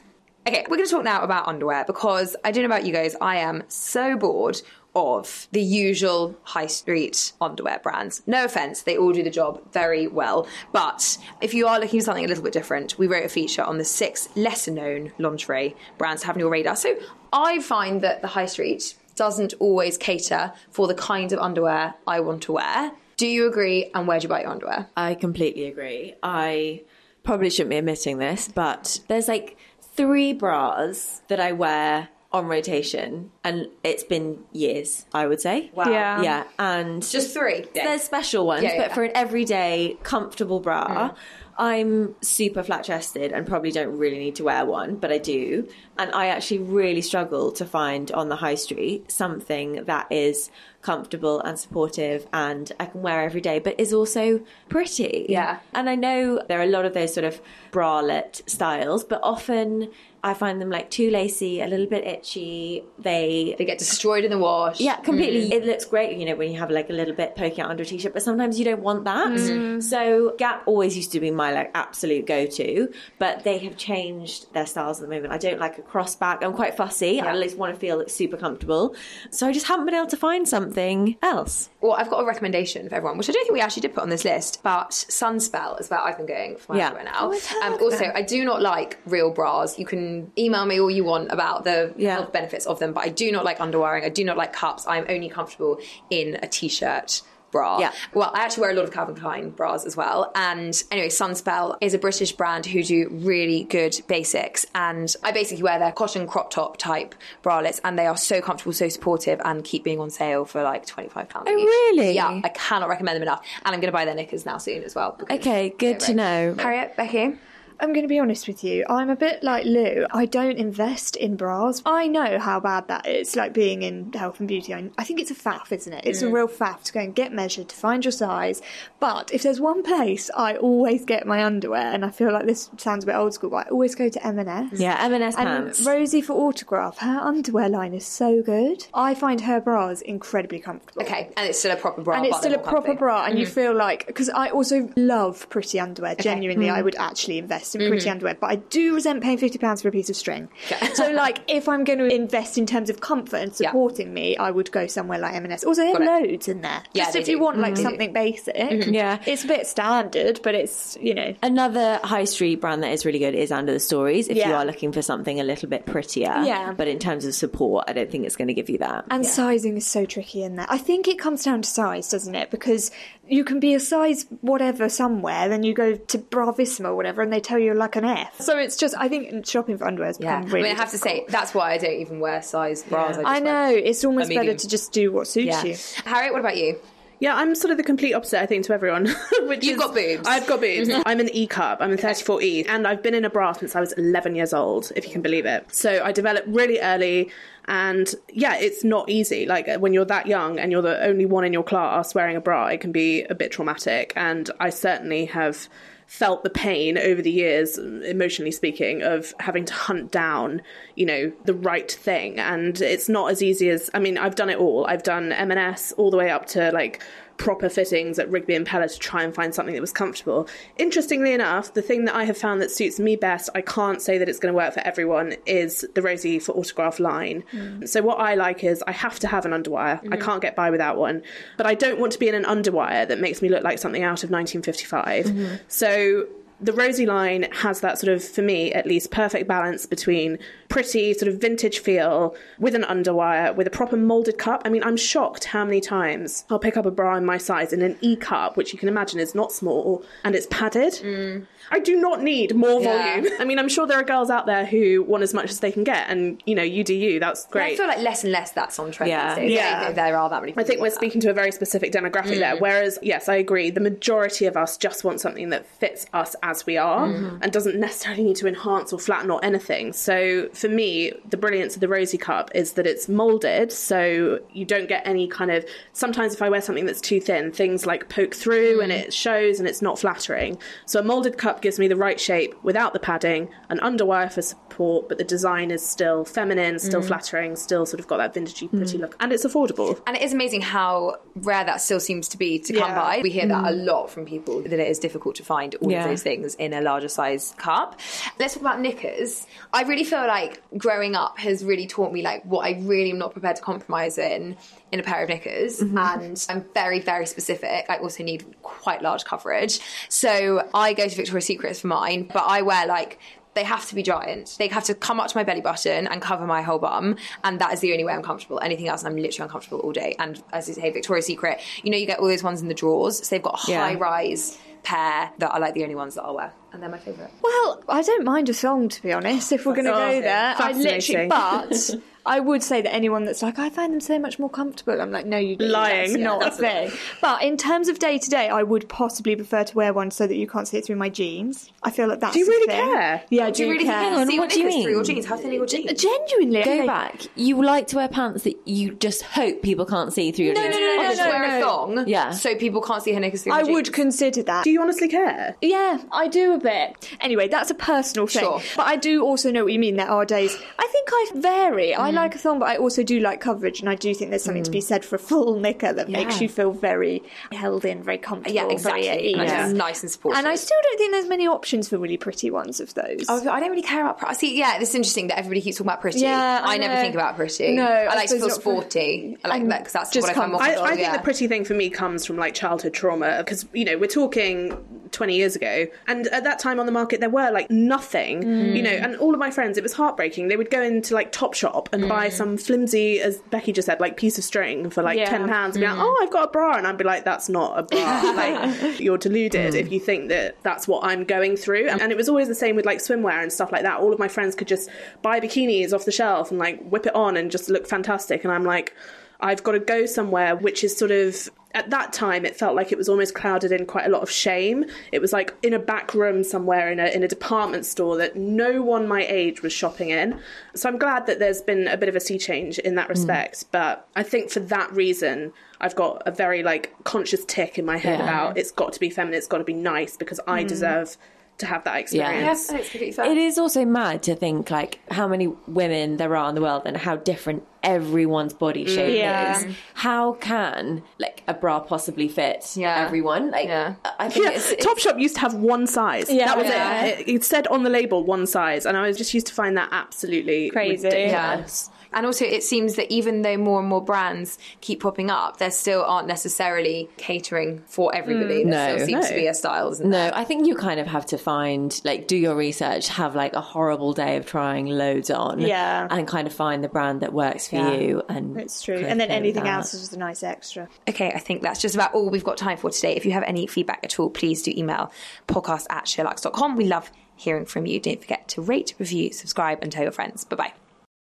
Okay, 0.47 0.63
we're 0.69 0.77
going 0.77 0.87
to 0.87 0.91
talk 0.91 1.03
now 1.03 1.23
about 1.23 1.47
underwear 1.47 1.85
because 1.85 2.35
I 2.43 2.51
don't 2.51 2.61
know 2.61 2.67
about 2.67 2.85
you 2.85 2.93
guys, 2.93 3.15
I 3.19 3.37
am 3.37 3.63
so 3.67 4.15
bored 4.15 4.61
of 4.95 5.47
the 5.51 5.61
usual 5.61 6.35
high 6.43 6.67
street 6.67 7.33
underwear 7.41 7.79
brands. 7.79 8.21
No 8.27 8.45
offense, 8.45 8.83
they 8.83 8.95
all 8.95 9.11
do 9.11 9.23
the 9.23 9.31
job 9.31 9.59
very 9.73 10.05
well. 10.05 10.47
But 10.71 11.17
if 11.41 11.55
you 11.55 11.65
are 11.65 11.79
looking 11.79 11.99
for 11.99 12.05
something 12.05 12.25
a 12.25 12.27
little 12.27 12.43
bit 12.43 12.53
different, 12.53 12.95
we 12.99 13.07
wrote 13.07 13.25
a 13.25 13.29
feature 13.29 13.63
on 13.63 13.79
the 13.79 13.83
six 13.83 14.29
lesser 14.35 14.69
known 14.69 15.11
lingerie 15.17 15.75
brands 15.97 16.21
to 16.21 16.27
have 16.27 16.35
on 16.35 16.39
your 16.39 16.51
radar. 16.51 16.75
So 16.75 16.95
I 17.33 17.59
find 17.59 18.01
that 18.01 18.21
the 18.21 18.27
high 18.27 18.45
street 18.45 18.93
doesn't 19.15 19.55
always 19.59 19.97
cater 19.97 20.53
for 20.69 20.87
the 20.87 20.93
kind 20.93 21.31
of 21.31 21.39
underwear 21.39 21.95
I 22.05 22.19
want 22.19 22.43
to 22.43 22.51
wear. 22.51 22.91
Do 23.17 23.25
you 23.25 23.47
agree? 23.47 23.89
And 23.95 24.07
where 24.07 24.19
do 24.19 24.25
you 24.25 24.29
buy 24.29 24.41
your 24.41 24.51
underwear? 24.51 24.89
I 24.95 25.15
completely 25.15 25.65
agree. 25.65 26.13
I 26.21 26.83
probably 27.23 27.49
shouldn't 27.49 27.71
be 27.71 27.77
admitting 27.77 28.19
this, 28.19 28.47
but 28.47 28.99
there's 29.07 29.27
like 29.27 29.57
three 29.95 30.33
bras 30.33 31.21
that 31.27 31.39
I 31.39 31.51
wear 31.51 32.09
on 32.31 32.47
rotation, 32.47 33.31
and 33.45 33.67
it's 33.83 34.03
been 34.03 34.39
years, 34.51 35.05
I 35.13 35.25
would 35.25 35.39
say. 35.39 35.71
Wow. 35.73 35.85
Yeah. 35.89 36.21
Yeah, 36.21 36.43
and 36.59 37.01
Just 37.07 37.33
three. 37.33 37.65
there's 37.73 38.03
special 38.03 38.45
ones, 38.45 38.63
Yeah, 38.63 38.73
yeah, 38.73 38.77
but 38.81 38.87
yeah. 38.89 38.93
for 38.93 39.03
an 39.03 39.11
everyday 39.15 39.97
comfortable 40.03 40.59
bra, 40.59 41.11
mm. 41.11 41.15
I'm 41.57 42.15
super 42.21 42.63
flat 42.63 42.83
chested 42.83 43.31
and 43.31 43.47
probably 43.47 43.71
don't 43.71 43.97
really 43.97 44.17
need 44.17 44.35
to 44.35 44.43
wear 44.43 44.65
one, 44.65 44.95
but 44.95 45.11
I 45.11 45.17
do. 45.17 45.67
And 45.97 46.11
I 46.11 46.27
actually 46.27 46.59
really 46.59 47.01
struggle 47.01 47.51
to 47.53 47.65
find 47.65 48.11
on 48.11 48.27
the 48.29 48.35
high 48.35 48.55
street 48.55 49.11
something 49.11 49.85
that 49.85 50.07
is 50.11 50.51
comfortable 50.81 51.39
and 51.39 51.57
supportive 51.57 52.27
and 52.33 52.71
I 52.79 52.85
can 52.85 53.01
wear 53.01 53.21
every 53.21 53.41
day, 53.41 53.59
but 53.59 53.79
is 53.79 53.93
also 53.93 54.41
pretty. 54.69 55.27
Yeah. 55.29 55.59
And 55.73 55.89
I 55.89 55.95
know 55.95 56.41
there 56.47 56.59
are 56.59 56.63
a 56.63 56.67
lot 56.67 56.85
of 56.85 56.93
those 56.93 57.13
sort 57.13 57.23
of 57.23 57.41
bralette 57.71 58.47
styles, 58.49 59.03
but 59.03 59.21
often 59.23 59.89
I 60.25 60.33
find 60.33 60.59
them 60.61 60.69
like 60.71 60.89
too 60.89 61.09
lacy, 61.11 61.61
a 61.61 61.67
little 61.67 61.85
bit 61.85 62.03
itchy. 62.05 62.83
They 62.99 63.55
They 63.57 63.65
get 63.65 63.77
destroyed 63.77 64.23
in 64.25 64.31
the 64.31 64.37
wash. 64.39 64.81
yeah, 64.81 64.95
completely. 64.97 65.53
It 65.55 65.63
looks 65.65 65.85
great, 65.85 66.17
you 66.17 66.25
know, 66.25 66.35
when 66.35 66.51
you 66.51 66.59
have 66.59 66.71
like 66.71 66.89
a 66.89 66.93
little 66.93 67.13
bit 67.13 67.35
poking 67.35 67.61
out 67.63 67.69
under 67.69 67.83
a 67.83 67.85
t-shirt, 67.85 68.11
but 68.13 68.23
sometimes 68.23 68.57
you 68.59 68.65
don't 68.65 68.81
want 68.81 69.03
that. 69.05 69.81
So 69.81 70.33
Gap 70.37 70.63
always 70.65 70.95
used 70.97 71.11
to 71.13 71.19
be 71.19 71.31
my 71.31 71.53
like 71.53 71.71
absolute 71.75 72.25
go-to, 72.25 72.91
but 73.19 73.43
they 73.43 73.57
have 73.59 73.77
changed 73.77 74.51
their 74.53 74.65
styles 74.65 74.99
at 75.01 75.07
the 75.07 75.13
moment. 75.15 75.31
I 75.31 75.37
don't 75.37 75.59
like 75.59 75.77
a 75.77 75.81
cross 75.81 76.15
back. 76.15 76.43
I'm 76.43 76.53
quite 76.53 76.75
fussy. 76.75 77.21
I 77.21 77.27
at 77.31 77.37
least 77.37 77.57
want 77.57 77.73
to 77.73 77.79
feel 77.79 78.07
super 78.07 78.37
comfortable. 78.37 78.95
So 79.31 79.47
I 79.47 79.51
just 79.51 79.67
haven't 79.67 79.85
been 79.85 79.95
able 79.95 80.07
to 80.07 80.17
find 80.17 80.47
something 80.47 81.17
else. 81.21 81.69
Well, 81.81 81.93
I've 81.93 82.09
got 82.09 82.21
a 82.23 82.25
recommendation 82.25 82.89
for 82.89 82.95
everyone, 82.95 83.17
which 83.17 83.29
I 83.29 83.33
don't 83.33 83.43
think 83.43 83.53
we 83.53 83.61
actually 83.61 83.81
did 83.81 83.93
put 83.93 84.01
on 84.03 84.09
this 84.09 84.25
list, 84.25 84.61
but 84.63 84.89
Sunspel 84.91 85.79
is 85.79 85.89
where 85.89 85.99
I've 85.99 86.17
been 86.17 86.25
going 86.25 86.57
for 86.57 86.73
my 86.73 86.79
Yeah. 86.79 87.03
now. 87.03 87.31
um, 87.63 87.73
also, 87.81 88.11
I 88.15 88.21
do 88.21 88.43
not 88.43 88.61
like 88.61 88.97
real 89.05 89.29
bras. 89.31 89.77
You 89.77 89.85
can 89.85 90.14
email 90.37 90.65
me 90.65 90.79
all 90.79 90.91
you 90.91 91.03
want 91.03 91.31
about 91.31 91.63
the 91.63 91.93
Yeah. 91.97 92.15
health 92.15 92.31
benefits 92.31 92.65
of 92.65 92.79
them, 92.79 92.93
but 92.93 93.03
I 93.03 93.09
do 93.09 93.31
not 93.31 93.43
like 93.45 93.59
underwearing. 93.59 94.03
I 94.03 94.09
do 94.09 94.23
not 94.23 94.37
like 94.37 94.53
cups. 94.53 94.85
I'm 94.87 95.05
only 95.09 95.29
comfortable 95.29 95.79
in 96.09 96.37
a 96.41 96.47
t-shirt. 96.47 97.21
Bra. 97.51 97.79
Yeah. 97.79 97.93
Well, 98.13 98.31
I 98.33 98.41
actually 98.41 98.61
wear 98.61 98.71
a 98.71 98.73
lot 98.73 98.83
of 98.83 98.91
Calvin 98.91 99.15
Klein 99.15 99.49
bras 99.51 99.85
as 99.85 99.95
well. 99.95 100.29
And 100.35 100.83
anyway, 100.91 101.07
Sunspel 101.07 101.77
is 101.79 101.93
a 101.93 101.97
British 101.97 102.33
brand 102.33 102.65
who 102.65 102.83
do 102.83 103.07
really 103.09 103.63
good 103.63 103.95
basics. 104.09 104.65
And 104.75 105.13
I 105.23 105.31
basically 105.31 105.63
wear 105.63 105.79
their 105.79 105.93
cotton 105.93 106.27
crop 106.27 106.49
top 106.51 106.75
type 106.75 107.15
bralettes, 107.45 107.79
and 107.85 107.97
they 107.97 108.07
are 108.07 108.17
so 108.17 108.41
comfortable, 108.41 108.73
so 108.73 108.89
supportive, 108.89 109.39
and 109.45 109.63
keep 109.63 109.85
being 109.85 110.01
on 110.01 110.09
sale 110.09 110.43
for 110.43 110.63
like 110.63 110.85
£25. 110.85 111.27
Oh, 111.47 111.53
really? 111.53 112.11
Yeah, 112.11 112.41
I 112.43 112.49
cannot 112.49 112.89
recommend 112.89 113.15
them 113.15 113.23
enough. 113.23 113.41
And 113.63 113.73
I'm 113.73 113.79
going 113.79 113.87
to 113.89 113.93
buy 113.93 114.03
their 114.03 114.15
knickers 114.15 114.45
now 114.45 114.57
soon 114.57 114.83
as 114.83 114.93
well. 114.93 115.17
Okay, 115.31 115.73
good 115.77 116.01
to 116.01 116.13
know. 116.13 116.55
Harriet, 116.59 116.97
Becky? 116.97 117.37
I'm 117.79 117.93
going 117.93 118.03
to 118.03 118.07
be 118.07 118.19
honest 118.19 118.47
with 118.47 118.63
you. 118.63 118.85
I'm 118.89 119.09
a 119.09 119.15
bit 119.15 119.43
like 119.43 119.65
Lou. 119.65 120.05
I 120.11 120.25
don't 120.25 120.57
invest 120.57 121.15
in 121.15 121.35
bras. 121.35 121.81
I 121.85 122.07
know 122.07 122.39
how 122.39 122.59
bad 122.59 122.87
that 122.87 123.07
is, 123.07 123.35
like 123.35 123.53
being 123.53 123.83
in 123.83 124.11
health 124.13 124.39
and 124.39 124.47
beauty. 124.47 124.73
I, 124.73 124.89
I 124.97 125.03
think 125.03 125.19
it's 125.19 125.31
a 125.31 125.35
faff, 125.35 125.71
isn't 125.71 125.91
it? 125.91 126.05
It's 126.05 126.21
a 126.21 126.25
mm. 126.25 126.33
real 126.33 126.47
faff 126.47 126.83
to 126.83 126.93
go 126.93 126.99
and 126.99 127.13
get 127.13 127.33
measured, 127.33 127.69
to 127.69 127.75
find 127.75 128.03
your 128.03 128.11
size. 128.11 128.61
But 128.99 129.33
if 129.33 129.43
there's 129.43 129.59
one 129.59 129.83
place 129.83 130.29
I 130.35 130.55
always 130.55 131.05
get 131.05 131.25
my 131.25 131.43
underwear, 131.43 131.91
and 131.93 132.05
I 132.05 132.09
feel 132.09 132.31
like 132.31 132.45
this 132.45 132.69
sounds 132.77 133.03
a 133.03 133.07
bit 133.07 133.15
old 133.15 133.33
school, 133.33 133.49
but 133.49 133.67
I 133.67 133.69
always 133.69 133.95
go 133.95 134.09
to 134.09 134.27
M&S. 134.27 134.79
Yeah, 134.79 134.97
M&S 135.01 135.35
And 135.35 135.45
pants. 135.45 135.81
Rosie 135.85 136.21
for 136.21 136.33
autograph, 136.33 136.97
her 136.99 137.19
underwear 137.19 137.69
line 137.69 137.93
is 137.93 138.05
so 138.05 138.41
good. 138.41 138.85
I 138.93 139.15
find 139.15 139.41
her 139.41 139.59
bras 139.59 140.01
incredibly 140.01 140.59
comfortable. 140.59 141.03
Okay, 141.03 141.29
and 141.37 141.47
it's 141.47 141.59
still 141.59 141.71
a 141.71 141.75
proper 141.75 142.01
bra. 142.01 142.17
And 142.17 142.25
it's 142.25 142.37
still 142.37 142.53
a 142.53 142.57
proper 142.57 142.87
comfy. 142.87 142.99
bra, 142.99 143.25
and 143.25 143.39
you 143.39 143.45
mm-hmm. 143.45 143.53
feel 143.53 143.73
like 143.75 144.07
because 144.07 144.29
I 144.29 144.49
also 144.49 144.89
love 144.95 145.49
pretty 145.49 145.79
underwear. 145.79 146.15
Genuinely, 146.15 146.69
I 146.69 146.81
mm. 146.81 146.85
would 146.85 146.95
actually 146.95 147.37
invest 147.37 147.64
in 147.73 147.79
pretty 147.87 148.03
mm-hmm. 148.03 148.11
underwear, 148.11 148.37
but 148.39 148.47
I 148.51 148.55
do 148.57 148.93
resent 148.93 149.23
paying 149.23 149.37
fifty 149.37 149.57
pounds 149.57 149.81
for 149.81 149.87
a 149.87 149.91
piece 149.91 150.09
of 150.09 150.15
string. 150.15 150.49
so, 150.93 151.09
like, 151.13 151.39
if 151.47 151.67
I'm 151.67 151.83
going 151.83 151.99
to 151.99 152.13
invest 152.13 152.57
in 152.57 152.65
terms 152.65 152.89
of 152.89 152.99
comfort 153.01 153.37
and 153.37 153.51
Yeah. 153.59 153.69
supporting 153.69 154.13
me, 154.13 154.35
I 154.37 154.51
would 154.51 154.71
go 154.71 154.87
somewhere 154.87 155.17
like 155.17 155.33
M&S. 155.35 155.63
Also, 155.63 155.81
they 155.81 155.87
have 155.87 155.97
Got 155.97 156.21
it. 156.23 156.29
loads 156.29 156.47
in 156.47 156.61
there. 156.61 156.83
Yeah, 156.93 157.03
Just 157.05 157.13
they 157.13 157.21
if 157.21 157.27
you 157.27 157.39
want 157.39 157.57
like 157.57 157.75
They 157.75 157.81
do. 157.81 157.89
something 157.89 158.13
basic. 158.13 158.55
Mm-hmm. 158.55 158.93
Yeah. 158.93 159.19
it's 159.25 159.43
a 159.43 159.47
bit 159.47 159.65
standard, 159.65 160.41
but 160.43 160.53
it's 160.53 160.97
you 161.01 161.13
know. 161.13 161.33
Another 161.41 161.99
high 162.03 162.25
street 162.25 162.61
brand 162.61 162.83
that 162.83 162.91
is 162.91 163.05
really 163.05 163.19
good 163.19 163.33
is 163.33 163.51
& 163.51 163.53
Other 163.53 163.79
Stories. 163.79 164.27
If 164.27 164.37
you 164.37 164.53
are 164.53 164.65
looking 164.65 164.91
for 164.91 165.01
something 165.01 165.39
a 165.39 165.43
little 165.43 165.69
bit 165.69 165.85
prettier, 165.85 166.41
Yeah. 166.43 166.73
But 166.73 166.87
in 166.89 166.99
terms 166.99 167.25
of 167.25 167.33
support, 167.33 167.85
I 167.87 167.93
don't 167.93 168.11
think 168.11 168.25
it's 168.25 168.35
going 168.35 168.49
to 168.49 168.53
give 168.53 168.69
you 168.69 168.79
that. 168.79 169.05
And 169.09 169.25
sizing 169.25 169.77
is 169.77 169.87
so 169.87 170.05
tricky 170.05 170.43
in 170.43 170.57
there. 170.57 170.65
I 170.69 170.77
think 170.77 171.07
it 171.07 171.17
comes 171.17 171.43
down 171.43 171.61
to 171.61 171.69
size, 171.69 172.09
doesn't 172.09 172.35
it? 172.35 172.51
Because 172.51 172.91
you 173.27 173.43
can 173.43 173.59
be 173.59 173.73
a 173.73 173.79
size 173.79 174.25
whatever 174.41 174.87
somewhere, 174.89 175.49
then 175.49 175.63
you 175.63 175.73
go 175.73 175.95
to 175.95 176.17
Bravissimo 176.17 176.85
or 176.89 176.95
whatever, 176.95 177.21
and 177.21 177.31
they 177.33 177.39
tell 177.39 177.57
you 177.59 177.73
like 177.73 177.95
an 177.95 178.05
F. 178.05 178.39
So 178.39 178.57
it's 178.57 178.75
just, 178.77 178.95
I 178.97 179.07
think 179.09 179.45
shopping 179.45 179.77
for 179.77 179.87
underwear 179.87 180.07
has 180.07 180.19
Yeah, 180.19 180.39
become 180.39 180.53
really. 180.53 180.69
I 180.69 180.71
mean, 180.73 180.77
I 180.77 180.81
have 180.81 180.91
to 180.91 180.97
say 180.97 181.25
that's 181.29 181.53
why 181.53 181.71
I 181.73 181.77
don't 181.77 181.93
even 181.99 182.19
wear 182.19 182.41
size 182.41 182.83
bras. 182.83 183.15
just 183.15 183.25
I 183.27 183.39
wear 183.39 183.41
know 183.41 183.75
it's 183.75 184.03
almost 184.05 184.29
better 184.29 184.53
to 184.53 184.67
just 184.67 184.91
do 184.91 185.11
what 185.11 185.27
suits 185.27 185.47
Yeah. 185.47 185.63
you. 185.63 185.75
Harriet, 186.05 186.33
what 186.33 186.39
about 186.39 186.57
you? 186.57 186.77
Yeah, 187.21 187.33
I'm 187.33 187.55
sort 187.55 187.71
of 187.71 187.77
the 187.77 187.83
complete 187.83 188.13
opposite, 188.13 188.41
I 188.41 188.45
think, 188.45 188.65
to 188.65 188.73
everyone. 188.73 189.05
Which 189.43 189.63
You've 189.63 189.77
is- 189.77 189.81
got 189.81 189.95
boobs. 189.95 190.27
I've 190.27 190.45
got 190.45 190.59
boobs. 190.59 190.89
I'm 191.05 191.21
an 191.21 191.29
E 191.33 191.47
cup. 191.47 191.77
I'm 191.79 191.93
a 191.93 191.95
34E, 191.95 192.65
and 192.67 192.85
I've 192.85 193.01
been 193.01 193.13
in 193.13 193.23
a 193.23 193.29
bra 193.29 193.53
since 193.53 193.73
I 193.73 193.79
was 193.79 193.93
11 193.93 194.35
years 194.35 194.53
old, 194.53 194.91
if 194.97 195.05
you 195.05 195.11
can 195.13 195.21
believe 195.21 195.45
it. 195.45 195.73
So 195.73 196.03
I 196.03 196.11
developed 196.11 196.47
really 196.49 196.79
early. 196.81 197.31
And 197.67 198.13
yeah, 198.29 198.55
it's 198.57 198.83
not 198.83 199.09
easy. 199.09 199.45
Like 199.45 199.67
when 199.77 199.93
you're 199.93 200.05
that 200.05 200.27
young 200.27 200.59
and 200.59 200.71
you're 200.71 200.81
the 200.81 201.03
only 201.03 201.25
one 201.25 201.43
in 201.43 201.53
your 201.53 201.63
class 201.63 202.13
wearing 202.13 202.35
a 202.35 202.41
bra, 202.41 202.67
it 202.67 202.81
can 202.81 202.91
be 202.91 203.23
a 203.23 203.35
bit 203.35 203.51
traumatic. 203.51 204.13
And 204.15 204.49
I 204.59 204.69
certainly 204.69 205.25
have 205.25 205.67
felt 206.07 206.43
the 206.43 206.49
pain 206.49 206.97
over 206.97 207.21
the 207.21 207.31
years, 207.31 207.77
emotionally 207.77 208.51
speaking, 208.51 209.01
of 209.01 209.33
having 209.39 209.65
to 209.65 209.73
hunt 209.73 210.11
down, 210.11 210.61
you 210.93 211.05
know, 211.05 211.31
the 211.45 211.53
right 211.53 211.91
thing. 211.91 212.39
And 212.39 212.79
it's 212.79 213.09
not 213.09 213.31
as 213.31 213.41
easy 213.41 213.69
as, 213.69 213.89
I 213.93 213.99
mean, 213.99 214.17
I've 214.17 214.35
done 214.35 214.51
it 214.51 214.59
all. 214.59 214.85
I've 214.85 215.01
done 215.01 215.31
M&S 215.31 215.93
all 215.93 216.11
the 216.11 216.17
way 216.17 216.29
up 216.29 216.45
to 216.47 216.71
like 216.71 217.01
proper 217.37 217.69
fittings 217.69 218.17
at 218.17 218.29
Rigby 218.29 218.55
and 218.55 218.65
Peller 218.65 218.91
to 218.91 218.99
try 218.99 219.23
and 219.23 219.33
find 219.33 219.53
something 219.53 219.73
that 219.73 219.81
was 219.81 219.91
comfortable. 219.91 220.47
Interestingly 220.77 221.33
enough, 221.33 221.73
the 221.73 221.81
thing 221.81 222.05
that 222.05 222.15
I 222.15 222.23
have 222.23 222.37
found 222.37 222.61
that 222.61 222.71
suits 222.71 222.99
me 222.99 223.15
best, 223.15 223.49
I 223.53 223.61
can't 223.61 224.01
say 224.01 224.17
that 224.17 224.29
it's 224.29 224.39
going 224.39 224.53
to 224.53 224.57
work 224.57 224.73
for 224.73 224.81
everyone, 224.81 225.35
is 225.45 225.85
the 225.95 226.01
Rosie 226.01 226.39
for 226.39 226.53
Autograph 226.53 226.99
line. 226.99 227.43
Mm. 227.51 227.87
So 227.87 228.01
what 228.01 228.19
I 228.19 228.35
like 228.35 228.63
is 228.63 228.83
I 228.87 228.91
have 228.91 229.19
to 229.19 229.27
have 229.27 229.45
an 229.45 229.51
underwire. 229.51 230.01
Mm. 230.03 230.13
I 230.13 230.17
can't 230.17 230.41
get 230.41 230.55
by 230.55 230.69
without 230.69 230.97
one. 230.97 231.23
But 231.57 231.65
I 231.65 231.73
don't 231.73 231.99
want 231.99 232.13
to 232.13 232.19
be 232.19 232.27
in 232.27 232.35
an 232.35 232.45
underwire 232.45 233.07
that 233.07 233.19
makes 233.19 233.41
me 233.41 233.49
look 233.49 233.63
like 233.63 233.79
something 233.79 234.03
out 234.03 234.23
of 234.23 234.29
1955. 234.29 235.25
Mm-hmm. 235.25 235.55
So 235.67 236.27
the 236.61 236.73
Rosie 236.73 237.05
line 237.05 237.43
has 237.51 237.81
that 237.81 237.99
sort 237.99 238.13
of, 238.13 238.23
for 238.23 238.41
me 238.41 238.71
at 238.73 238.85
least, 238.85 239.11
perfect 239.11 239.47
balance 239.47 239.85
between 239.85 240.39
pretty 240.69 241.13
sort 241.13 241.31
of 241.31 241.39
vintage 241.39 241.79
feel 241.79 242.35
with 242.59 242.75
an 242.75 242.83
underwire, 242.83 243.55
with 243.55 243.67
a 243.67 243.69
proper 243.69 243.97
molded 243.97 244.37
cup. 244.37 244.61
I 244.65 244.69
mean, 244.69 244.83
I'm 244.83 244.97
shocked 244.97 245.45
how 245.45 245.65
many 245.65 245.81
times 245.81 246.45
I'll 246.49 246.59
pick 246.59 246.77
up 246.77 246.85
a 246.85 246.91
bra 246.91 247.15
in 247.15 247.25
my 247.25 247.37
size 247.37 247.73
in 247.73 247.81
an 247.81 247.97
E 248.01 248.15
cup, 248.15 248.57
which 248.57 248.73
you 248.73 248.79
can 248.79 248.89
imagine 248.89 249.19
is 249.19 249.35
not 249.35 249.51
small, 249.51 250.03
and 250.23 250.35
it's 250.35 250.47
padded. 250.49 250.93
Mm. 250.93 251.45
I 251.71 251.79
do 251.79 251.99
not 251.99 252.21
need 252.21 252.55
more 252.55 252.79
yeah. 252.81 253.15
volume. 253.15 253.33
I 253.39 253.45
mean, 253.45 253.57
I'm 253.57 253.69
sure 253.69 253.87
there 253.87 253.99
are 253.99 254.03
girls 254.03 254.29
out 254.29 254.45
there 254.45 254.65
who 254.65 255.03
want 255.03 255.23
as 255.23 255.33
much 255.33 255.49
as 255.49 255.59
they 255.59 255.71
can 255.71 255.83
get, 255.83 256.09
and 256.09 256.41
you 256.45 256.55
know, 256.55 256.63
you 256.63 256.83
do 256.83 256.93
you. 256.93 257.19
That's 257.19 257.47
great. 257.47 257.73
I 257.73 257.75
feel 257.75 257.87
like 257.87 257.99
less 257.99 258.23
and 258.23 258.31
less 258.31 258.51
that's 258.51 258.77
on 258.79 258.91
trend. 258.91 259.09
Yeah, 259.09 259.37
yeah. 259.39 259.91
There 259.91 260.17
are 260.17 260.29
that 260.29 260.41
many. 260.41 260.53
I 260.57 260.63
think 260.63 260.79
we're 260.79 260.89
speaking 260.91 261.21
to 261.21 261.29
a 261.29 261.33
very 261.33 261.51
specific 261.51 261.91
demographic 261.91 262.35
mm. 262.35 262.39
there. 262.39 262.57
Whereas, 262.57 262.99
yes, 263.01 263.27
I 263.29 263.35
agree. 263.35 263.71
The 263.71 263.81
majority 263.81 264.45
of 264.45 264.55
us 264.55 264.77
just 264.77 265.03
want 265.03 265.21
something 265.21 265.49
that 265.49 265.65
fits 265.65 266.05
us 266.13 266.35
as 266.45 266.65
we 266.65 266.77
are 266.77 267.07
mm. 267.07 267.39
and 267.41 267.51
doesn't 267.51 267.75
necessarily 267.75 268.23
need 268.23 268.35
to 268.35 268.47
enhance 268.47 268.93
or 268.93 268.99
flatten 268.99 269.31
or 269.31 269.43
anything. 269.43 269.91
So 269.91 270.47
for 270.53 270.69
me, 270.69 271.11
the 271.27 271.37
brilliance 271.37 271.73
of 271.73 271.81
the 271.81 271.87
Rosie 271.87 272.19
cup 272.19 272.51
is 272.53 272.73
that 272.73 272.85
it's 272.85 273.09
molded, 273.09 273.71
so 273.71 274.39
you 274.53 274.63
don't 274.63 274.87
get 274.87 275.05
any 275.05 275.27
kind 275.27 275.51
of. 275.51 275.65
Sometimes 275.93 276.35
if 276.35 276.41
I 276.41 276.49
wear 276.49 276.61
something 276.61 276.85
that's 276.85 277.01
too 277.01 277.19
thin, 277.19 277.51
things 277.51 277.85
like 277.85 278.09
poke 278.09 278.35
through 278.35 278.77
mm. 278.77 278.83
and 278.83 278.91
it 278.91 279.13
shows 279.13 279.59
and 279.59 279.67
it's 279.67 279.81
not 279.81 279.97
flattering. 279.97 280.57
So 280.85 280.99
a 280.99 281.03
molded 281.03 281.37
cup 281.37 281.61
gives 281.61 281.79
me 281.79 281.87
the 281.87 281.95
right 281.95 282.19
shape 282.19 282.53
without 282.63 282.93
the 282.93 282.99
padding, 282.99 283.49
an 283.69 283.79
underwire 283.79 284.31
for 284.31 284.43
but 284.77 285.17
the 285.17 285.23
design 285.23 285.71
is 285.71 285.87
still 285.87 286.25
feminine, 286.25 286.79
still 286.79 287.01
mm. 287.01 287.07
flattering, 287.07 287.55
still 287.55 287.85
sort 287.85 287.99
of 287.99 288.07
got 288.07 288.17
that 288.17 288.33
vintagey, 288.33 288.69
pretty 288.69 288.97
mm. 288.97 289.01
look, 289.01 289.15
and 289.19 289.31
it's 289.31 289.45
affordable. 289.45 289.99
And 290.07 290.15
it 290.15 290.21
is 290.21 290.33
amazing 290.33 290.61
how 290.61 291.17
rare 291.35 291.63
that 291.63 291.81
still 291.81 291.99
seems 291.99 292.27
to 292.29 292.37
be 292.37 292.59
to 292.59 292.73
yeah. 292.73 292.79
come 292.79 292.95
by. 292.95 293.21
We 293.23 293.29
hear 293.29 293.47
that 293.47 293.65
a 293.65 293.75
mm. 293.75 293.85
lot 293.85 294.09
from 294.09 294.25
people 294.25 294.61
that 294.61 294.73
it 294.73 294.87
is 294.87 294.99
difficult 294.99 295.35
to 295.35 295.43
find 295.43 295.75
all 295.75 295.91
yeah. 295.91 296.03
of 296.03 296.09
those 296.09 296.23
things 296.23 296.55
in 296.55 296.73
a 296.73 296.81
larger 296.81 297.07
size 297.07 297.53
cup. 297.57 297.99
Let's 298.39 298.53
talk 298.53 298.61
about 298.61 298.79
knickers. 298.79 299.47
I 299.73 299.83
really 299.83 300.03
feel 300.03 300.25
like 300.27 300.61
growing 300.77 301.15
up 301.15 301.39
has 301.39 301.63
really 301.63 301.87
taught 301.87 302.11
me 302.11 302.21
like 302.21 302.43
what 302.43 302.65
I 302.65 302.79
really 302.81 303.11
am 303.11 303.17
not 303.17 303.33
prepared 303.33 303.57
to 303.57 303.61
compromise 303.61 304.17
in 304.17 304.57
in 304.91 304.99
a 304.99 305.03
pair 305.03 305.23
of 305.23 305.29
knickers 305.29 305.79
mm-hmm. 305.79 305.97
and 305.97 306.45
I'm 306.49 306.65
very, 306.73 306.99
very 306.99 307.25
specific. 307.25 307.85
I 307.89 307.97
also 307.97 308.23
need 308.23 308.45
quite 308.61 309.01
large 309.01 309.25
coverage. 309.25 309.79
So 310.09 310.67
I 310.73 310.93
go 310.93 311.07
to 311.07 311.15
Victoria's 311.15 311.45
Secrets 311.45 311.81
for 311.81 311.87
mine, 311.87 312.29
but 312.31 312.43
I 312.45 312.61
wear 312.61 312.85
like 312.87 313.19
they 313.55 313.63
have 313.63 313.87
to 313.87 313.95
be 313.95 314.03
giant. 314.03 314.55
They 314.59 314.67
have 314.67 314.83
to 314.85 314.93
come 314.93 315.19
up 315.19 315.27
to 315.29 315.37
my 315.37 315.43
belly 315.43 315.61
button 315.61 316.07
and 316.07 316.21
cover 316.21 316.45
my 316.45 316.61
whole 316.61 316.79
bum, 316.79 317.15
and 317.43 317.59
that 317.59 317.73
is 317.73 317.79
the 317.79 317.91
only 317.91 318.03
way 318.03 318.13
I'm 318.13 318.21
comfortable. 318.21 318.59
Anything 318.61 318.87
else, 318.87 319.03
I'm 319.03 319.15
literally 319.15 319.45
uncomfortable 319.45 319.79
all 319.79 319.91
day. 319.91 320.15
And 320.19 320.43
as 320.53 320.67
you 320.67 320.75
say, 320.75 320.91
Victoria's 320.91 321.25
Secret, 321.25 321.59
you 321.81 321.89
know, 321.89 321.97
you 321.97 322.05
get 322.05 322.19
all 322.19 322.27
those 322.27 322.43
ones 322.43 322.61
in 322.61 322.67
the 322.67 322.73
drawers, 322.73 323.25
so 323.25 323.35
they've 323.35 323.41
got 323.41 323.67
a 323.67 323.73
high 323.73 323.95
rise 323.95 324.59
pair 324.85 325.31
that 325.39 325.51
are 325.51 325.59
like 325.59 325.73
the 325.73 325.83
only 325.83 325.95
ones 325.95 326.15
that 326.15 326.23
I'll 326.23 326.35
wear, 326.35 326.53
and 326.71 326.81
they're 326.81 326.89
my 326.89 326.99
favourite. 326.99 327.31
Well, 327.41 327.83
I 327.89 328.01
don't 328.01 328.23
mind 328.23 328.47
a 328.49 328.53
thong 328.53 328.87
to 328.89 329.01
be 329.01 329.11
honest. 329.11 329.51
If 329.51 329.65
we're 329.65 329.73
going 329.73 329.85
to 329.85 329.91
go 329.91 330.21
there, 330.21 330.55
I 330.57 330.71
literally, 330.71 331.27
but 331.29 331.95
I 332.25 332.39
would 332.39 332.63
say 332.63 332.81
that 332.81 332.91
anyone 332.91 333.25
that's 333.25 333.43
like, 333.43 333.59
I 333.59 333.69
find 333.69 333.93
them 333.93 333.99
so 333.99 334.17
much 334.17 334.39
more 334.39 334.49
comfortable. 334.49 334.99
I'm 334.99 335.11
like, 335.11 335.27
no, 335.27 335.37
you 335.37 335.55
do. 335.55 335.65
Lying. 335.65 336.11
That's 336.11 336.23
not 336.23 336.47
a 336.47 336.51
thing. 336.51 336.91
But 337.21 337.43
in 337.43 337.55
terms 337.55 337.87
of 337.87 337.99
day 337.99 338.17
to 338.17 338.29
day, 338.29 338.49
I 338.49 338.63
would 338.63 338.89
possibly 338.89 339.35
prefer 339.35 339.63
to 339.63 339.75
wear 339.75 339.93
one 339.93 340.09
so 340.09 340.25
that 340.25 340.35
you 340.35 340.47
can't 340.47 340.67
see 340.67 340.77
it 340.77 340.85
through 340.85 340.95
my 340.95 341.09
jeans. 341.09 341.71
I 341.83 341.91
feel 341.91 342.07
like 342.07 342.21
that's. 342.21 342.33
Do 342.33 342.39
you 342.39 342.47
really 342.47 342.67
thing. 342.67 342.83
care? 342.83 343.23
Yeah, 343.29 343.51
do, 343.51 343.63
you 343.63 343.69
really 343.71 343.85
care? 343.85 344.09
care? 344.09 344.25
See 344.25 344.39
what 344.39 344.49
do 344.49 344.59
you 344.59 344.67
mean? 344.67 344.83
Through 344.83 344.93
your 344.93 345.03
jeans? 345.03 345.25
How 345.25 345.37
thin 345.37 345.51
are 345.51 345.53
your 345.53 345.65
jeans? 345.67 346.01
Genuinely, 346.01 346.63
go 346.63 346.73
okay. 346.73 346.87
back. 346.87 347.21
You 347.35 347.63
like 347.63 347.87
to 347.87 347.97
wear 347.97 348.07
pants 348.07 348.43
that 348.43 348.55
you 348.67 348.95
just 348.95 349.21
hope 349.21 349.61
people 349.61 349.85
can't 349.85 350.11
see 350.11 350.31
through 350.31 350.45
your 350.45 350.55
no, 350.55 350.63
jeans. 350.63 350.75
No, 350.75 350.79
no, 350.79 350.87
oh, 350.87 350.95
no, 350.95 351.13
no, 351.13 351.23
no, 351.23 351.29
wear 351.29 351.47
no. 351.47 351.57
a 351.57 351.61
thong. 351.61 352.07
Yeah. 352.07 352.31
So 352.31 352.55
people 352.55 352.81
can't 352.81 353.03
see 353.03 353.13
her 353.13 353.19
knickers 353.19 353.43
through. 353.43 353.53
I 353.53 353.63
jeans. 353.63 353.73
would 353.75 353.93
consider 353.93 354.41
that. 354.43 354.63
Do 354.63 354.71
you 354.75 354.81
honestly 354.81 355.07
care? 355.07 355.55
Yeah, 355.61 356.03
I 356.11 356.27
do 356.27 356.53
a 356.53 356.59
bit. 356.59 357.09
Anyway, 357.21 357.47
that's 357.47 357.71
a 357.71 357.75
personal 357.75 358.27
thing. 358.27 358.43
Sure. 358.43 358.61
But 358.75 358.87
I 358.87 358.95
do 358.97 359.23
also 359.23 359.51
know 359.51 359.63
what 359.63 359.73
you 359.73 359.79
mean. 359.79 359.95
There 359.95 360.09
are 360.09 360.25
days. 360.25 360.55
I 360.77 360.87
think 360.87 361.09
I 361.11 361.31
vary. 361.35 361.91
Mm. 361.91 361.99
I 361.99 362.11
like 362.11 362.35
a 362.35 362.37
thong, 362.37 362.59
but 362.59 362.69
I 362.69 362.77
also 362.77 363.03
do 363.03 363.19
like 363.19 363.41
coverage, 363.41 363.79
and 363.79 363.89
I 363.89 363.95
do 363.95 364.13
think 364.13 364.29
there's 364.29 364.43
something 364.43 364.63
mm. 364.63 364.65
to 364.65 364.71
be 364.71 364.81
said 364.81 365.03
for 365.03 365.15
a 365.15 365.19
full 365.19 365.59
knicker 365.59 365.93
that 365.93 366.09
yeah. 366.09 366.17
makes 366.17 366.41
you 366.41 366.49
feel 366.49 366.71
very 366.71 367.23
held 367.51 367.85
in, 367.85 368.03
very 368.03 368.17
comfortable. 368.17 368.55
Yeah, 368.55 368.67
exactly. 368.69 369.33
Very 369.35 369.47
yeah. 369.47 369.71
nice 369.71 370.03
and 370.03 370.11
supportive. 370.11 370.37
And 370.37 370.47
I 370.47 370.55
still 370.55 370.77
don't 370.83 370.97
think 370.97 371.11
there's 371.11 371.27
many 371.27 371.47
options 371.47 371.89
for 371.89 371.97
really 371.97 372.17
pretty 372.17 372.51
ones 372.51 372.79
of 372.79 372.93
those. 372.93 373.25
Oh, 373.29 373.49
I 373.49 373.59
don't 373.59 373.69
really 373.69 373.81
care 373.81 374.01
about. 374.01 374.19
Pretty. 374.19 374.35
See, 374.35 374.57
yeah, 374.57 374.77
it's 374.79 374.93
interesting 374.93 375.27
that 375.27 375.39
everybody 375.39 375.61
keeps 375.61 375.77
talking 375.77 375.89
about 375.89 376.01
pretty. 376.01 376.19
Yeah, 376.19 376.61
I, 376.63 376.75
I 376.75 376.77
never 376.77 376.95
think 376.95 377.15
about 377.15 377.35
pretty. 377.35 377.71
No, 377.71 377.85
I, 377.85 378.03
I 378.03 378.15
like 378.15 378.29
to 378.29 378.37
feel 378.37 378.49
sporty. 378.49 379.37
I 379.43 379.47
like 379.47 379.67
that 379.69 379.79
because 379.79 379.93
that's 379.93 380.11
just 380.11 380.27
what 380.27 380.35
I 380.35 380.39
find 380.39 380.51
more 380.51 380.61
I, 380.61 380.75
I 380.75 380.87
think 380.89 380.99
yeah. 381.01 381.15
the 381.15 381.23
pretty 381.23 381.47
thing 381.47 381.63
for 381.63 381.73
me 381.73 381.89
comes 381.89 382.25
from 382.25 382.37
like 382.37 382.53
childhood 382.53 382.93
trauma 382.93 383.37
because 383.39 383.65
you 383.73 383.85
know 383.85 383.97
we're 383.97 384.07
talking 384.07 384.64
20 385.11 385.35
years 385.35 385.55
ago 385.55 385.87
and 386.07 386.27
at 386.27 386.43
that 386.43 386.59
time 386.59 386.79
on 386.79 386.85
the 386.85 386.91
market 386.91 387.19
there 387.19 387.29
were 387.29 387.49
like 387.51 387.69
nothing 387.69 388.43
mm. 388.43 388.75
you 388.75 388.81
know 388.81 388.89
and 388.89 389.15
all 389.17 389.33
of 389.33 389.39
my 389.39 389.49
friends 389.49 389.77
it 389.77 389.83
was 389.83 389.93
heartbreaking 389.93 390.47
they 390.47 390.57
would 390.57 390.69
go 390.69 390.81
into 390.81 391.13
like 391.13 391.31
Topshop 391.31 391.87
and 391.93 392.03
mm. 392.03 392.09
buy 392.09 392.29
some 392.29 392.57
flimsy 392.57 393.21
as 393.21 393.37
Becky 393.49 393.71
just 393.71 393.85
said 393.85 393.99
like 393.99 394.17
piece 394.17 394.37
of 394.37 394.43
string 394.43 394.89
for 394.89 395.01
like 395.03 395.17
yeah. 395.17 395.29
10 395.29 395.47
pounds 395.47 395.75
and 395.75 395.83
be 395.83 395.87
like 395.87 395.97
mm. 395.97 396.01
oh 396.01 396.19
I've 396.21 396.31
got 396.31 396.49
a 396.49 396.51
bra 396.51 396.77
and 396.77 396.85
I'd 396.85 396.97
be 396.97 397.03
like 397.03 397.23
that's 397.23 397.47
not 397.47 397.79
a 397.79 397.83
bra 397.83 398.33
like 398.35 398.99
you're 398.99 399.17
deluded 399.17 399.73
if 399.73 399.91
you 399.91 399.99
think 399.99 400.29
that 400.29 400.61
that's 400.63 400.87
what 400.87 401.03
I'm 401.03 401.23
going 401.23 401.55
through 401.55 401.87
and, 401.87 402.01
and 402.01 402.11
it 402.11 402.17
was 402.17 402.27
always 402.27 402.47
the 402.47 402.55
same 402.55 402.75
with 402.75 402.85
like 402.85 402.99
swimwear 402.99 403.41
and 403.41 403.51
stuff 403.51 403.71
like 403.71 403.83
that 403.83 403.99
all 403.99 404.11
of 404.11 404.19
my 404.19 404.27
friends 404.27 404.55
could 404.55 404.67
just 404.67 404.89
buy 405.21 405.39
bikinis 405.39 405.93
off 405.93 406.05
the 406.05 406.11
shelf 406.11 406.51
and 406.51 406.59
like 406.59 406.83
whip 406.89 407.05
it 407.05 407.15
on 407.15 407.37
and 407.37 407.51
just 407.51 407.69
look 407.69 407.87
fantastic 407.87 408.43
and 408.43 408.51
I'm 408.51 408.65
like 408.65 408.93
I've 409.39 409.63
got 409.63 409.73
to 409.73 409.79
go 409.79 410.05
somewhere 410.05 410.55
which 410.55 410.83
is 410.83 410.97
sort 410.97 411.11
of 411.11 411.49
at 411.75 411.89
that 411.89 412.13
time 412.13 412.45
it 412.45 412.55
felt 412.55 412.75
like 412.75 412.91
it 412.91 412.97
was 412.97 413.09
almost 413.09 413.35
clouded 413.35 413.71
in 413.71 413.85
quite 413.85 414.05
a 414.05 414.09
lot 414.09 414.23
of 414.23 414.31
shame. 414.31 414.85
It 415.11 415.19
was 415.19 415.33
like 415.33 415.53
in 415.61 415.73
a 415.73 415.79
back 415.79 416.13
room 416.13 416.43
somewhere 416.43 416.91
in 416.91 416.99
a 416.99 417.07
in 417.07 417.21
a 417.21 417.27
department 417.27 417.85
store 417.85 418.17
that 418.17 418.35
no 418.35 418.81
one 418.81 419.07
my 419.07 419.25
age 419.25 419.61
was 419.61 419.73
shopping 419.73 420.09
in. 420.09 420.39
So 420.73 420.89
I'm 420.89 420.97
glad 420.97 421.27
that 421.27 421.37
there's 421.37 421.61
been 421.61 421.87
a 421.87 421.97
bit 421.97 422.09
of 422.09 422.15
a 422.15 422.19
sea 422.19 422.39
change 422.39 422.79
in 422.79 422.95
that 422.95 423.09
respect. 423.09 423.57
Mm. 423.57 423.65
But 423.71 424.07
I 424.15 424.23
think 424.23 424.49
for 424.49 424.61
that 424.61 424.91
reason 424.93 425.51
I've 425.81 425.95
got 425.95 426.23
a 426.25 426.31
very 426.31 426.63
like 426.63 426.95
conscious 427.03 427.43
tick 427.45 427.77
in 427.77 427.85
my 427.85 427.97
head 427.97 428.19
yeah. 428.19 428.23
about 428.23 428.57
it's 428.57 428.71
got 428.71 428.93
to 428.93 428.99
be 428.99 429.09
feminine, 429.09 429.37
it's 429.37 429.47
got 429.47 429.57
to 429.57 429.65
be 429.65 429.73
nice 429.73 430.15
because 430.15 430.39
I 430.47 430.63
mm. 430.63 430.67
deserve 430.67 431.17
to 431.57 431.65
have 431.65 431.83
that 431.85 431.97
experience. 431.97 432.69
Yeah, 432.69 433.25
it 433.25 433.37
is 433.37 433.57
also 433.57 433.85
mad 433.85 434.23
to 434.23 434.35
think 434.35 434.69
like 434.69 434.99
how 435.11 435.27
many 435.27 435.47
women 435.67 436.17
there 436.17 436.35
are 436.35 436.49
in 436.49 436.55
the 436.55 436.61
world 436.61 436.83
and 436.85 436.97
how 436.97 437.15
different 437.15 437.63
everyone's 437.81 438.53
body 438.53 438.83
mm. 438.83 438.93
shape 438.93 439.17
yeah. 439.17 439.57
is. 439.57 439.75
How 439.93 440.33
can 440.33 441.03
like 441.17 441.43
a 441.47 441.53
bra 441.53 441.79
possibly 441.79 442.27
fit 442.27 442.75
yeah. 442.75 443.05
everyone? 443.05 443.51
Like 443.51 443.67
yeah. 443.67 443.95
I 444.19 444.29
think 444.29 444.45
yeah. 444.45 444.51
it's, 444.51 444.71
it's... 444.71 444.85
Topshop 444.85 445.19
used 445.19 445.35
to 445.35 445.41
have 445.41 445.53
one 445.53 445.87
size. 445.87 446.29
Yeah, 446.29 446.47
that 446.47 446.57
was 446.57 446.67
it. 446.67 447.27
it. 447.27 447.35
It 447.35 447.43
said 447.43 447.67
on 447.67 447.83
the 447.83 447.89
label 447.89 448.23
one 448.25 448.47
size, 448.47 448.85
and 448.85 448.97
I 448.97 449.07
was 449.07 449.17
just 449.17 449.33
used 449.33 449.47
to 449.47 449.53
find 449.53 449.77
that 449.77 449.89
absolutely 449.91 450.69
crazy. 450.71 451.07
Ridiculous. 451.07 451.89
And 452.15 452.25
also, 452.25 452.45
it 452.45 452.63
seems 452.63 452.95
that 452.95 453.11
even 453.13 453.41
though 453.41 453.57
more 453.57 453.79
and 453.79 453.89
more 453.89 454.03
brands 454.03 454.57
keep 454.79 455.01
popping 455.01 455.29
up, 455.29 455.57
there 455.57 455.69
still 455.69 456.03
aren't 456.03 456.27
necessarily 456.27 457.09
catering 457.17 457.83
for 457.85 458.15
everybody. 458.15 458.63
Mm, 458.63 458.71
there 458.71 458.89
no, 458.89 458.95
still 458.95 459.07
seems 459.07 459.25
no. 459.25 459.29
to 459.29 459.35
be 459.35 459.47
a 459.47 459.53
style, 459.53 459.91
no, 459.99 460.09
there? 460.09 460.35
I 460.35 460.45
think 460.45 460.65
you 460.65 460.75
kind 460.75 460.99
of 460.99 461.07
have 461.07 461.25
to 461.27 461.37
find, 461.37 461.99
like, 462.05 462.27
do 462.27 462.37
your 462.37 462.55
research, 462.55 463.09
have 463.09 463.35
like 463.35 463.53
a 463.53 463.61
horrible 463.61 464.13
day 464.13 464.37
of 464.37 464.45
trying 464.45 464.87
loads 464.87 465.29
on, 465.29 465.59
yeah, 465.59 466.07
and 466.09 466.25
kind 466.27 466.47
of 466.47 466.53
find 466.53 466.83
the 466.83 466.87
brand 466.87 467.21
that 467.21 467.33
works 467.33 467.67
for 467.67 467.75
yeah. 467.75 467.93
you. 467.93 468.23
And 468.29 468.57
it's 468.57 468.81
true. 468.81 468.95
And 468.95 469.19
then 469.19 469.29
anything 469.29 469.67
else 469.67 469.93
is 469.93 469.99
just 470.01 470.13
a 470.13 470.19
nice 470.19 470.41
extra. 470.41 470.87
Okay, 471.09 471.31
I 471.33 471.39
think 471.39 471.61
that's 471.61 471.81
just 471.81 471.95
about 471.95 472.13
all 472.13 472.29
we've 472.29 472.43
got 472.43 472.57
time 472.57 472.77
for 472.77 472.89
today. 472.89 473.15
If 473.15 473.25
you 473.25 473.33
have 473.33 473.43
any 473.43 473.67
feedback 473.67 473.99
at 474.03 474.17
all, 474.19 474.29
please 474.29 474.61
do 474.61 474.71
email 474.75 475.11
podcast 475.47 475.85
at 475.89 476.05
sheerluxe.com. 476.05 476.77
We 476.77 476.85
love 476.85 477.11
hearing 477.35 477.65
from 477.65 477.85
you. 477.85 477.99
Don't 477.99 478.21
forget 478.21 478.47
to 478.49 478.61
rate, 478.61 478.93
review, 478.99 479.33
subscribe, 479.33 479.79
and 479.81 479.91
tell 479.91 480.03
your 480.03 480.13
friends. 480.13 480.45
Bye 480.45 480.55
bye. 480.55 480.73